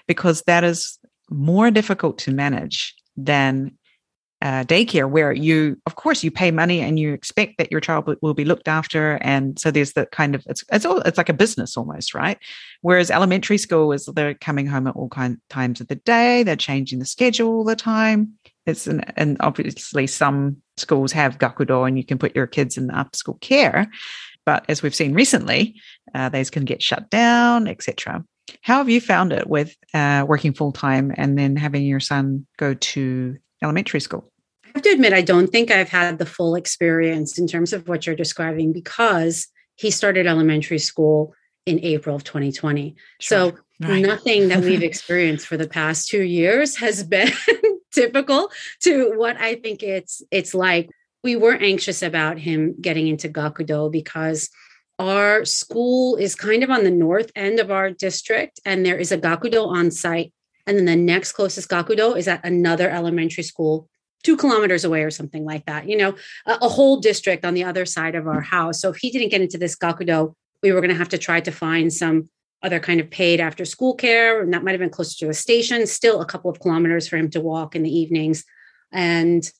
because 0.06 0.42
that 0.42 0.64
is 0.64 0.98
more 1.30 1.70
difficult 1.70 2.18
to 2.18 2.32
manage 2.32 2.94
than 3.16 3.72
uh, 4.42 4.64
daycare 4.64 5.08
where 5.08 5.32
you 5.32 5.76
of 5.86 5.96
course 5.96 6.24
you 6.24 6.30
pay 6.30 6.50
money 6.50 6.80
and 6.80 6.98
you 6.98 7.12
expect 7.12 7.58
that 7.58 7.70
your 7.70 7.80
child 7.80 8.16
will 8.22 8.34
be 8.34 8.44
looked 8.44 8.68
after. 8.68 9.18
And 9.20 9.58
so 9.58 9.70
there's 9.70 9.92
the 9.92 10.06
kind 10.06 10.34
of 10.34 10.44
it's 10.46 10.64
it's 10.72 10.84
all 10.84 11.00
it's 11.00 11.18
like 11.18 11.28
a 11.28 11.34
business 11.34 11.76
almost 11.76 12.14
right? 12.14 12.38
Whereas 12.80 13.10
elementary 13.10 13.58
school 13.58 13.92
is 13.92 14.06
they're 14.06 14.34
coming 14.34 14.66
home 14.66 14.86
at 14.86 14.96
all 14.96 15.08
kind 15.08 15.38
times 15.50 15.80
of 15.80 15.88
the 15.88 15.96
day. 15.96 16.42
They're 16.42 16.56
changing 16.56 16.98
the 16.98 17.04
schedule 17.04 17.48
all 17.48 17.64
the 17.64 17.76
time. 17.76 18.32
It's 18.66 18.86
an, 18.86 19.00
and 19.16 19.36
obviously 19.40 20.06
some 20.06 20.56
schools 20.76 21.12
have 21.12 21.38
gakudo 21.38 21.86
and 21.86 21.98
you 21.98 22.04
can 22.04 22.18
put 22.18 22.36
your 22.36 22.46
kids 22.46 22.76
in 22.78 22.90
after 22.90 23.16
school 23.16 23.38
care. 23.40 23.90
But 24.46 24.64
as 24.68 24.82
we've 24.82 24.94
seen 24.94 25.12
recently 25.12 25.80
uh, 26.14 26.28
those 26.30 26.50
can 26.50 26.64
get 26.64 26.82
shut 26.82 27.10
down 27.10 27.68
etc 27.68 28.24
how 28.62 28.78
have 28.78 28.88
you 28.88 29.00
found 29.00 29.32
it 29.32 29.48
with 29.48 29.76
uh, 29.94 30.24
working 30.26 30.52
full 30.52 30.72
time 30.72 31.12
and 31.16 31.38
then 31.38 31.56
having 31.56 31.84
your 31.84 32.00
son 32.00 32.46
go 32.58 32.74
to 32.74 33.36
elementary 33.62 34.00
school? 34.00 34.29
I 34.70 34.78
have 34.78 34.82
to 34.82 34.90
admit, 34.90 35.12
I 35.12 35.22
don't 35.22 35.48
think 35.48 35.70
I've 35.70 35.88
had 35.88 36.18
the 36.18 36.26
full 36.26 36.54
experience 36.54 37.38
in 37.38 37.46
terms 37.48 37.72
of 37.72 37.88
what 37.88 38.06
you're 38.06 38.14
describing 38.14 38.72
because 38.72 39.48
he 39.74 39.90
started 39.90 40.26
elementary 40.26 40.78
school 40.78 41.34
in 41.66 41.80
April 41.80 42.14
of 42.14 42.24
2020. 42.24 42.94
So 43.20 43.56
Right. 43.80 44.02
nothing 44.02 44.48
that 44.48 44.60
we've 44.62 44.82
experienced 44.90 45.46
for 45.46 45.56
the 45.56 45.68
past 45.68 46.08
two 46.08 46.22
years 46.22 46.76
has 46.76 47.02
been 47.16 47.32
typical 47.92 48.50
to 48.82 49.12
what 49.16 49.38
I 49.38 49.54
think 49.56 49.82
it's 49.82 50.22
it's 50.30 50.54
like. 50.54 50.90
We 51.22 51.36
were 51.36 51.54
anxious 51.54 52.02
about 52.02 52.38
him 52.38 52.76
getting 52.80 53.06
into 53.08 53.28
Gakudo 53.28 53.92
because 53.92 54.48
our 54.98 55.44
school 55.44 56.16
is 56.16 56.34
kind 56.34 56.62
of 56.62 56.70
on 56.70 56.84
the 56.84 56.90
north 56.90 57.30
end 57.34 57.58
of 57.60 57.70
our 57.70 57.90
district, 57.90 58.58
and 58.64 58.86
there 58.86 58.96
is 58.96 59.12
a 59.12 59.18
Gakudo 59.18 59.66
on 59.66 59.90
site. 59.90 60.32
And 60.66 60.78
then 60.78 60.86
the 60.86 60.96
next 60.96 61.32
closest 61.32 61.68
Gakudo 61.68 62.16
is 62.16 62.26
at 62.28 62.44
another 62.44 62.88
elementary 62.88 63.42
school 63.42 63.89
two 64.22 64.36
kilometers 64.36 64.84
away 64.84 65.02
or 65.02 65.10
something 65.10 65.44
like 65.44 65.64
that. 65.66 65.88
You 65.88 65.96
know, 65.96 66.14
a, 66.46 66.58
a 66.62 66.68
whole 66.68 66.98
district 67.00 67.44
on 67.44 67.54
the 67.54 67.64
other 67.64 67.84
side 67.86 68.14
of 68.14 68.26
our 68.26 68.40
house. 68.40 68.80
So 68.80 68.90
if 68.90 68.96
he 68.96 69.10
didn't 69.10 69.30
get 69.30 69.40
into 69.40 69.58
this 69.58 69.76
Gakudo, 69.76 70.34
we 70.62 70.72
were 70.72 70.80
going 70.80 70.90
to 70.90 70.96
have 70.96 71.08
to 71.10 71.18
try 71.18 71.40
to 71.40 71.50
find 71.50 71.92
some 71.92 72.28
other 72.62 72.80
kind 72.80 73.00
of 73.00 73.10
paid 73.10 73.40
after 73.40 73.64
school 73.64 73.94
care. 73.94 74.42
And 74.42 74.52
that 74.52 74.62
might 74.62 74.72
have 74.72 74.80
been 74.80 74.90
closer 74.90 75.18
to 75.24 75.30
a 75.30 75.34
station, 75.34 75.86
still 75.86 76.20
a 76.20 76.26
couple 76.26 76.50
of 76.50 76.60
kilometers 76.60 77.08
for 77.08 77.16
him 77.16 77.30
to 77.30 77.40
walk 77.40 77.74
in 77.74 77.82
the 77.82 77.98
evenings. 77.98 78.44
And 78.92 79.50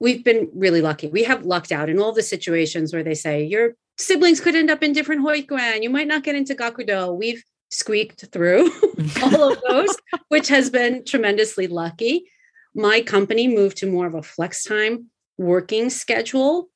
we've 0.00 0.24
been 0.24 0.50
really 0.54 0.82
lucky. 0.82 1.08
We 1.08 1.24
have 1.24 1.46
lucked 1.46 1.72
out 1.72 1.88
in 1.88 1.98
all 1.98 2.12
the 2.12 2.22
situations 2.22 2.92
where 2.92 3.02
they 3.02 3.14
say 3.14 3.44
your 3.44 3.74
siblings 3.98 4.40
could 4.40 4.54
end 4.54 4.70
up 4.70 4.82
in 4.82 4.92
different 4.92 5.24
hoikuen. 5.24 5.82
You 5.82 5.90
might 5.90 6.08
not 6.08 6.24
get 6.24 6.34
into 6.34 6.54
Gakudo. 6.54 7.16
We've 7.16 7.42
squeaked 7.70 8.26
through 8.32 8.70
all 9.22 9.52
of 9.52 9.62
those, 9.66 9.96
which 10.28 10.48
has 10.48 10.68
been 10.68 11.04
tremendously 11.04 11.66
lucky. 11.66 12.24
My 12.74 13.02
company 13.02 13.48
moved 13.48 13.78
to 13.78 13.90
more 13.90 14.06
of 14.06 14.14
a 14.14 14.22
flex 14.22 14.64
time 14.64 15.10
working 15.38 15.90
schedule 15.90 16.68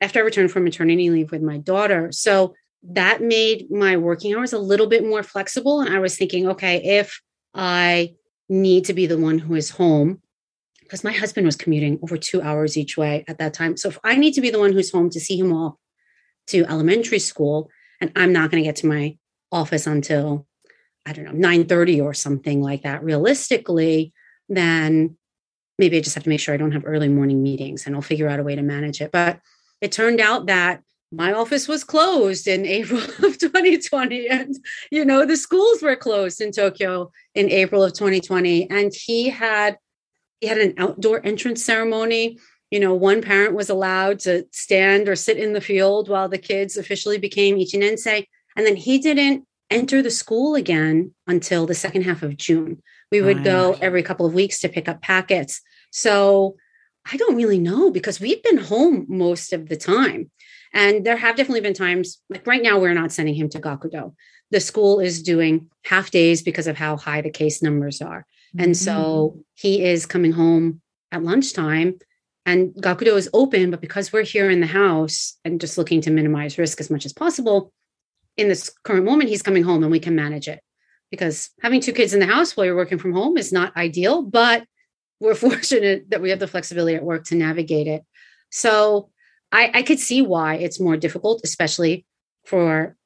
after 0.00 0.20
I 0.20 0.22
returned 0.22 0.50
from 0.50 0.64
maternity 0.64 1.10
leave 1.10 1.30
with 1.30 1.42
my 1.42 1.58
daughter. 1.58 2.12
So 2.12 2.54
that 2.82 3.20
made 3.20 3.70
my 3.70 3.96
working 3.96 4.34
hours 4.34 4.52
a 4.52 4.58
little 4.58 4.86
bit 4.86 5.04
more 5.04 5.22
flexible. 5.22 5.80
And 5.80 5.94
I 5.94 5.98
was 5.98 6.16
thinking, 6.16 6.48
okay, 6.48 6.98
if 6.98 7.20
I 7.54 8.14
need 8.48 8.84
to 8.86 8.94
be 8.94 9.06
the 9.06 9.18
one 9.18 9.38
who 9.38 9.54
is 9.54 9.70
home, 9.70 10.22
because 10.82 11.04
my 11.04 11.12
husband 11.12 11.46
was 11.46 11.56
commuting 11.56 12.00
over 12.02 12.16
two 12.16 12.42
hours 12.42 12.76
each 12.76 12.96
way 12.96 13.24
at 13.28 13.38
that 13.38 13.54
time. 13.54 13.76
So 13.76 13.88
if 13.90 13.98
I 14.02 14.16
need 14.16 14.34
to 14.34 14.40
be 14.40 14.50
the 14.50 14.58
one 14.58 14.72
who's 14.72 14.90
home 14.90 15.10
to 15.10 15.20
see 15.20 15.38
him 15.38 15.52
off 15.52 15.74
to 16.48 16.64
elementary 16.64 17.20
school 17.20 17.70
and 18.00 18.10
I'm 18.16 18.32
not 18.32 18.50
going 18.50 18.62
to 18.62 18.66
get 18.66 18.76
to 18.76 18.88
my 18.88 19.16
office 19.52 19.86
until 19.86 20.46
I 21.06 21.12
don't 21.12 21.24
know 21.26 21.48
9:30 21.48 22.02
or 22.02 22.12
something 22.12 22.60
like 22.60 22.82
that 22.82 23.04
realistically 23.04 24.12
then 24.48 25.16
maybe 25.80 25.96
I 25.96 26.00
just 26.00 26.14
have 26.14 26.24
to 26.24 26.28
make 26.28 26.38
sure 26.38 26.54
I 26.54 26.58
don't 26.58 26.72
have 26.72 26.84
early 26.86 27.08
morning 27.08 27.42
meetings 27.42 27.86
and 27.86 27.96
I'll 27.96 28.02
figure 28.02 28.28
out 28.28 28.38
a 28.38 28.44
way 28.44 28.54
to 28.54 28.62
manage 28.62 29.00
it. 29.00 29.10
But 29.10 29.40
it 29.80 29.90
turned 29.90 30.20
out 30.20 30.46
that 30.46 30.82
my 31.10 31.32
office 31.32 31.66
was 31.66 31.82
closed 31.82 32.46
in 32.46 32.66
April 32.78 33.00
of 33.00 33.38
2020 33.38 34.28
and 34.28 34.54
you 34.92 35.04
know 35.04 35.26
the 35.26 35.36
schools 35.36 35.82
were 35.82 35.96
closed 35.96 36.40
in 36.40 36.52
Tokyo 36.52 37.10
in 37.34 37.50
April 37.50 37.82
of 37.82 37.94
2020 37.94 38.70
and 38.70 38.92
he 38.94 39.30
had 39.30 39.78
he 40.40 40.46
had 40.46 40.58
an 40.58 40.74
outdoor 40.78 41.24
entrance 41.26 41.64
ceremony. 41.64 42.38
You 42.70 42.78
know 42.78 42.94
one 42.94 43.22
parent 43.22 43.54
was 43.54 43.70
allowed 43.70 44.20
to 44.20 44.46
stand 44.52 45.08
or 45.08 45.16
sit 45.16 45.38
in 45.38 45.54
the 45.54 45.60
field 45.60 46.08
while 46.08 46.28
the 46.28 46.38
kids 46.38 46.76
officially 46.76 47.18
became 47.18 47.56
ichinensei 47.56 48.26
and 48.54 48.66
then 48.66 48.76
he 48.76 48.98
didn't 48.98 49.46
enter 49.70 50.02
the 50.02 50.10
school 50.10 50.54
again 50.56 51.14
until 51.26 51.64
the 51.64 51.74
second 51.74 52.02
half 52.02 52.22
of 52.22 52.36
June. 52.36 52.82
We 53.10 53.22
would 53.22 53.38
right. 53.38 53.44
go 53.44 53.78
every 53.80 54.02
couple 54.02 54.26
of 54.26 54.34
weeks 54.34 54.60
to 54.60 54.68
pick 54.68 54.88
up 54.88 55.00
packets 55.00 55.62
so 55.90 56.56
I 57.10 57.16
don't 57.16 57.36
really 57.36 57.58
know 57.58 57.90
because 57.90 58.20
we've 58.20 58.42
been 58.42 58.58
home 58.58 59.06
most 59.08 59.52
of 59.52 59.68
the 59.68 59.76
time 59.76 60.30
and 60.72 61.04
there 61.04 61.16
have 61.16 61.36
definitely 61.36 61.62
been 61.62 61.74
times, 61.74 62.20
like 62.28 62.46
right 62.46 62.62
now, 62.62 62.78
we're 62.78 62.94
not 62.94 63.12
sending 63.12 63.34
him 63.34 63.48
to 63.50 63.60
Gakudo. 63.60 64.14
The 64.50 64.60
school 64.60 65.00
is 65.00 65.22
doing 65.22 65.68
half 65.84 66.10
days 66.10 66.42
because 66.42 66.66
of 66.66 66.76
how 66.76 66.96
high 66.96 67.20
the 67.20 67.30
case 67.30 67.62
numbers 67.62 68.00
are. 68.00 68.26
Mm-hmm. 68.54 68.64
And 68.64 68.76
so 68.76 69.32
mm-hmm. 69.32 69.40
he 69.54 69.84
is 69.84 70.06
coming 70.06 70.32
home 70.32 70.80
at 71.12 71.22
lunchtime 71.22 71.98
and 72.46 72.72
Gakudo 72.74 73.16
is 73.16 73.28
open, 73.32 73.70
but 73.70 73.80
because 73.80 74.12
we're 74.12 74.22
here 74.22 74.50
in 74.50 74.60
the 74.60 74.66
house 74.66 75.38
and 75.44 75.60
just 75.60 75.76
looking 75.76 76.00
to 76.02 76.10
minimize 76.10 76.58
risk 76.58 76.80
as 76.80 76.90
much 76.90 77.04
as 77.04 77.12
possible, 77.12 77.72
in 78.36 78.48
this 78.48 78.70
current 78.84 79.04
moment, 79.04 79.28
he's 79.28 79.42
coming 79.42 79.62
home 79.62 79.82
and 79.82 79.92
we 79.92 80.00
can 80.00 80.14
manage 80.14 80.48
it. 80.48 80.60
Because 81.10 81.50
having 81.60 81.80
two 81.80 81.92
kids 81.92 82.14
in 82.14 82.20
the 82.20 82.26
house 82.26 82.56
while 82.56 82.64
you're 82.64 82.76
working 82.76 82.98
from 82.98 83.12
home 83.12 83.36
is 83.36 83.52
not 83.52 83.76
ideal, 83.76 84.22
but 84.22 84.64
we're 85.20 85.34
fortunate 85.48 86.10
that 86.10 86.20
we 86.20 86.30
have 86.30 86.38
the 86.38 86.48
flexibility 86.48 86.96
at 86.96 87.04
work 87.04 87.24
to 87.26 87.34
navigate 87.34 87.86
it. 87.86 88.02
So 88.50 89.10
I, 89.52 89.70
I 89.74 89.82
could 89.82 89.98
see 89.98 90.22
why 90.22 90.56
it's 90.56 90.80
more 90.80 90.96
difficult, 90.96 91.42
especially 91.44 92.06
for 92.46 92.96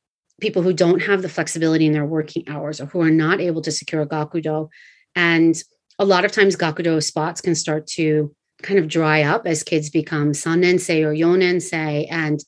people 0.40 0.62
who 0.62 0.72
don't 0.72 1.00
have 1.00 1.22
the 1.22 1.28
flexibility 1.28 1.86
in 1.86 1.92
their 1.92 2.06
working 2.06 2.48
hours 2.48 2.80
or 2.80 2.86
who 2.86 3.00
are 3.00 3.10
not 3.10 3.40
able 3.40 3.62
to 3.62 3.72
secure 3.72 4.02
a 4.02 4.06
gakudo. 4.06 4.68
And 5.14 5.54
a 5.98 6.04
lot 6.04 6.24
of 6.24 6.32
times 6.32 6.56
gakudo 6.56 7.02
spots 7.02 7.40
can 7.40 7.54
start 7.54 7.86
to 7.88 8.34
kind 8.62 8.78
of 8.78 8.88
dry 8.88 9.22
up 9.22 9.46
as 9.46 9.62
kids 9.62 9.90
become 9.90 10.32
sanensei 10.32 11.04
or 11.04 11.12
yonensei 11.12 12.06
and 12.10 12.40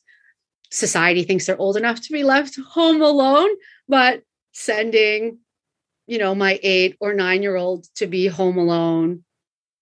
society 0.71 1.23
thinks 1.23 1.45
they're 1.45 1.59
old 1.59 1.77
enough 1.77 2.01
to 2.01 2.11
be 2.11 2.23
left 2.23 2.57
home 2.71 3.01
alone 3.01 3.49
but 3.87 4.23
sending 4.51 5.37
you 6.07 6.17
know 6.17 6.33
my 6.33 6.59
8 6.63 6.97
or 6.99 7.13
9 7.13 7.43
year 7.43 7.55
old 7.55 7.85
to 7.95 8.07
be 8.07 8.27
home 8.27 8.57
alone 8.57 9.23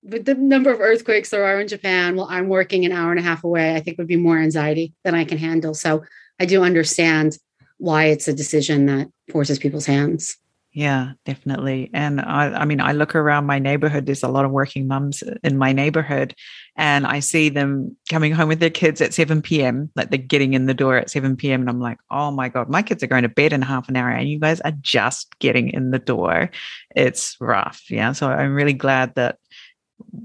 with 0.06 0.26
the 0.26 0.36
number 0.36 0.72
of 0.72 0.80
earthquakes 0.80 1.30
there 1.30 1.44
are 1.46 1.60
in 1.60 1.68
Japan, 1.68 2.16
well, 2.16 2.28
I'm 2.30 2.48
working 2.48 2.86
an 2.86 2.92
hour 2.92 3.12
and 3.12 3.20
a 3.20 3.24
half 3.24 3.44
away, 3.44 3.76
I 3.76 3.80
think 3.80 3.98
would 3.98 4.08
be 4.08 4.16
more 4.16 4.38
anxiety 4.38 4.94
than 5.04 5.16
I 5.16 5.26
can 5.26 5.38
handle. 5.38 5.74
So 5.74 6.04
I 6.40 6.46
do 6.46 6.64
understand 6.64 7.38
why 7.78 8.06
it's 8.06 8.28
a 8.28 8.34
decision 8.34 8.86
that 8.86 9.08
forces 9.32 9.60
people's 9.60 9.86
hands. 9.86 10.38
Yeah, 10.76 11.14
definitely. 11.24 11.90
And 11.94 12.20
I, 12.20 12.48
I 12.48 12.66
mean, 12.66 12.82
I 12.82 12.92
look 12.92 13.16
around 13.16 13.46
my 13.46 13.60
neighborhood, 13.60 14.06
there's 14.06 14.24
a 14.24 14.28
lot 14.28 14.44
of 14.44 14.52
working 14.52 14.88
mums 14.88 15.24
in 15.42 15.58
my 15.58 15.72
neighborhood, 15.72 16.36
and 16.76 17.08
I 17.08 17.22
see 17.22 17.48
them 17.48 17.96
coming 18.10 18.34
home 18.34 18.50
with 18.50 18.60
their 18.60 18.70
kids 18.70 19.00
at 19.00 19.14
7 19.14 19.42
p.m., 19.42 19.90
like 19.96 20.10
they're 20.10 20.20
getting 20.20 20.54
in 20.54 20.66
the 20.66 20.74
door 20.74 20.98
at 20.98 21.10
7 21.10 21.38
p.m. 21.38 21.62
And 21.62 21.70
I'm 21.70 21.80
like, 21.80 21.98
oh 22.12 22.30
my 22.30 22.50
God, 22.50 22.70
my 22.70 22.82
kids 22.82 23.02
are 23.04 23.08
going 23.08 23.24
to 23.24 23.30
bed 23.30 23.54
in 23.54 23.62
half 23.62 23.88
an 23.88 23.96
hour, 23.96 24.10
and 24.10 24.28
you 24.28 24.38
guys 24.38 24.60
are 24.62 24.74
just 24.82 25.40
getting 25.40 25.70
in 25.70 25.92
the 25.92 26.00
door. 26.00 26.50
It's 26.94 27.38
rough. 27.40 27.90
Yeah. 27.90 28.12
So 28.12 28.30
I'm 28.30 28.54
really 28.54 28.74
glad 28.74 29.16
that 29.16 29.38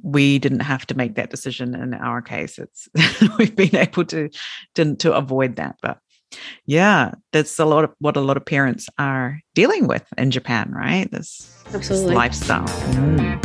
we 0.02 0.38
didn't 0.38 0.60
have 0.60 0.86
to 0.86 0.96
make 0.96 1.14
that 1.14 1.30
decision 1.30 1.74
in 1.74 1.94
our 1.94 2.22
case. 2.22 2.58
It's 2.58 2.88
we've 3.38 3.54
been 3.54 3.76
able 3.76 4.04
to, 4.06 4.30
to 4.74 4.96
to 4.96 5.12
avoid 5.12 5.56
that. 5.56 5.76
But 5.82 5.98
yeah, 6.66 7.12
that's 7.32 7.58
a 7.58 7.64
lot 7.64 7.84
of 7.84 7.90
what 7.98 8.16
a 8.16 8.20
lot 8.20 8.36
of 8.36 8.44
parents 8.44 8.88
are 8.98 9.40
dealing 9.54 9.86
with 9.86 10.04
in 10.16 10.30
Japan, 10.30 10.72
right? 10.72 11.10
This, 11.10 11.62
this 11.70 11.90
lifestyle. 11.90 12.66
Mm. 12.66 13.40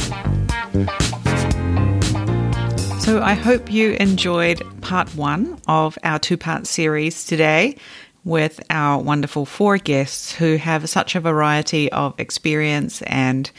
So 3.01 3.21
I 3.21 3.33
hope 3.33 3.71
you 3.71 3.91
enjoyed 3.99 4.63
part 4.81 5.13
one 5.15 5.59
of 5.67 5.97
our 6.03 6.17
two 6.17 6.37
part 6.37 6.65
series 6.65 7.23
today 7.23 7.77
with 8.23 8.59
our 8.71 8.99
wonderful 8.99 9.45
four 9.45 9.77
guests 9.77 10.33
who 10.33 10.55
have 10.57 10.89
such 10.89 11.15
a 11.15 11.19
variety 11.19 11.91
of 11.91 12.19
experience 12.19 13.03
and 13.03 13.51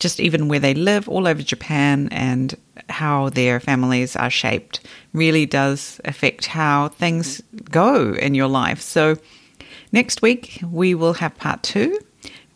just 0.00 0.18
even 0.18 0.48
where 0.48 0.58
they 0.58 0.74
live 0.74 1.08
all 1.08 1.28
over 1.28 1.42
Japan 1.42 2.08
and 2.10 2.56
how 2.88 3.28
their 3.28 3.60
families 3.60 4.16
are 4.16 4.30
shaped 4.30 4.80
really 5.12 5.46
does 5.46 6.00
affect 6.04 6.46
how 6.46 6.88
things 6.88 7.40
go 7.70 8.14
in 8.14 8.34
your 8.34 8.48
life. 8.48 8.80
So, 8.80 9.16
next 9.92 10.22
week 10.22 10.60
we 10.68 10.94
will 10.94 11.12
have 11.14 11.36
part 11.36 11.62
two. 11.62 11.98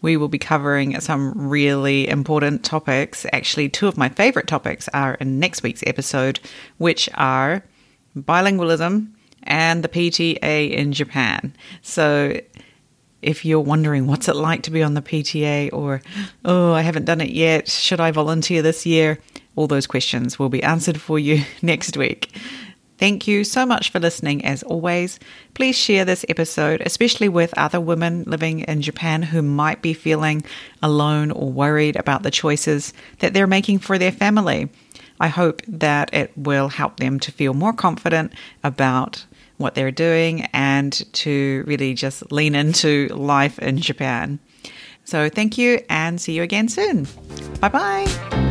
We 0.01 0.17
will 0.17 0.29
be 0.29 0.39
covering 0.39 0.99
some 1.01 1.33
really 1.49 2.09
important 2.09 2.65
topics. 2.65 3.25
Actually, 3.33 3.69
two 3.69 3.89
of 3.89 3.97
my 3.97 4.09
favorite 4.09 4.47
topics 4.47 4.89
are 4.93 5.15
in 5.15 5.39
next 5.39 5.63
week's 5.63 5.85
episode, 5.87 6.41
which 6.79 7.09
are 7.15 7.65
bilingualism 8.17 9.11
and 9.45 9.83
the 9.83 9.89
PTA 9.89 10.71
in 10.71 10.93
Japan. 10.93 11.55
So, 11.83 12.39
if 13.25 13.45
you're 13.45 13.61
wondering 13.61 14.07
what's 14.07 14.29
it 14.29 14.37
like 14.37 14.63
to 14.65 14.71
be 14.71 14.83
on 14.83 14.95
the 14.95 15.03
PTA 15.03 15.71
or, 15.73 16.03
oh, 16.45 16.73
I 16.73 16.83
haven't 16.83 17.07
done 17.07 17.21
it 17.21 17.31
yet, 17.31 17.69
should 17.69 18.01
I 18.01 18.11
volunteer 18.11 18.63
this 18.63 18.87
year? 18.87 19.19
All 19.57 19.67
those 19.67 19.87
questions 19.87 20.39
will 20.39 20.49
be 20.49 20.63
answered 20.63 21.01
for 21.01 21.19
you 21.19 21.45
next 21.63 21.97
week. 21.97 22.31
Thank 22.97 23.27
you 23.27 23.43
so 23.43 23.67
much 23.67 23.91
for 23.91 23.99
listening 23.99 24.45
as 24.45 24.63
always. 24.63 25.19
Please 25.55 25.77
share 25.77 26.05
this 26.05 26.25
episode, 26.29 26.81
especially 26.87 27.29
with 27.29 27.53
other 27.59 27.81
women 27.81 28.23
living 28.25 28.61
in 28.61 28.83
Japan 28.83 29.23
who 29.23 29.43
might 29.43 29.83
be 29.83 29.95
feeling 29.95 30.45
alone 30.81 31.33
or 31.33 31.51
worried 31.51 31.97
about 31.97 32.23
the 32.23 32.31
choices 32.31 32.93
that 33.19 33.35
they're 33.35 33.49
making 33.49 33.81
for 33.81 33.99
their 33.99 34.13
family. 34.13 34.69
I 35.19 35.29
hope 35.29 35.63
that 35.67 36.13
it 36.15 36.33
will 36.37 36.69
help 36.69 36.99
them 36.99 37.19
to 37.21 37.33
feel 37.33 37.55
more 37.55 37.73
confident 37.73 38.33
about 38.63 39.25
what 39.59 39.75
they're 39.75 39.91
doing 39.91 40.43
and 40.53 40.93
to 41.15 41.65
really 41.67 41.95
just 41.95 42.31
lean 42.33 42.55
into 42.55 43.09
life 43.09 43.59
in 43.59 43.79
Japan. 43.79 44.39
So 45.05 45.29
thank 45.29 45.59
you 45.59 45.81
and 45.89 46.21
see 46.21 46.33
you 46.33 46.43
again 46.43 46.69
soon. 46.69 47.07
Bye 47.61 47.69
bye. 47.69 48.51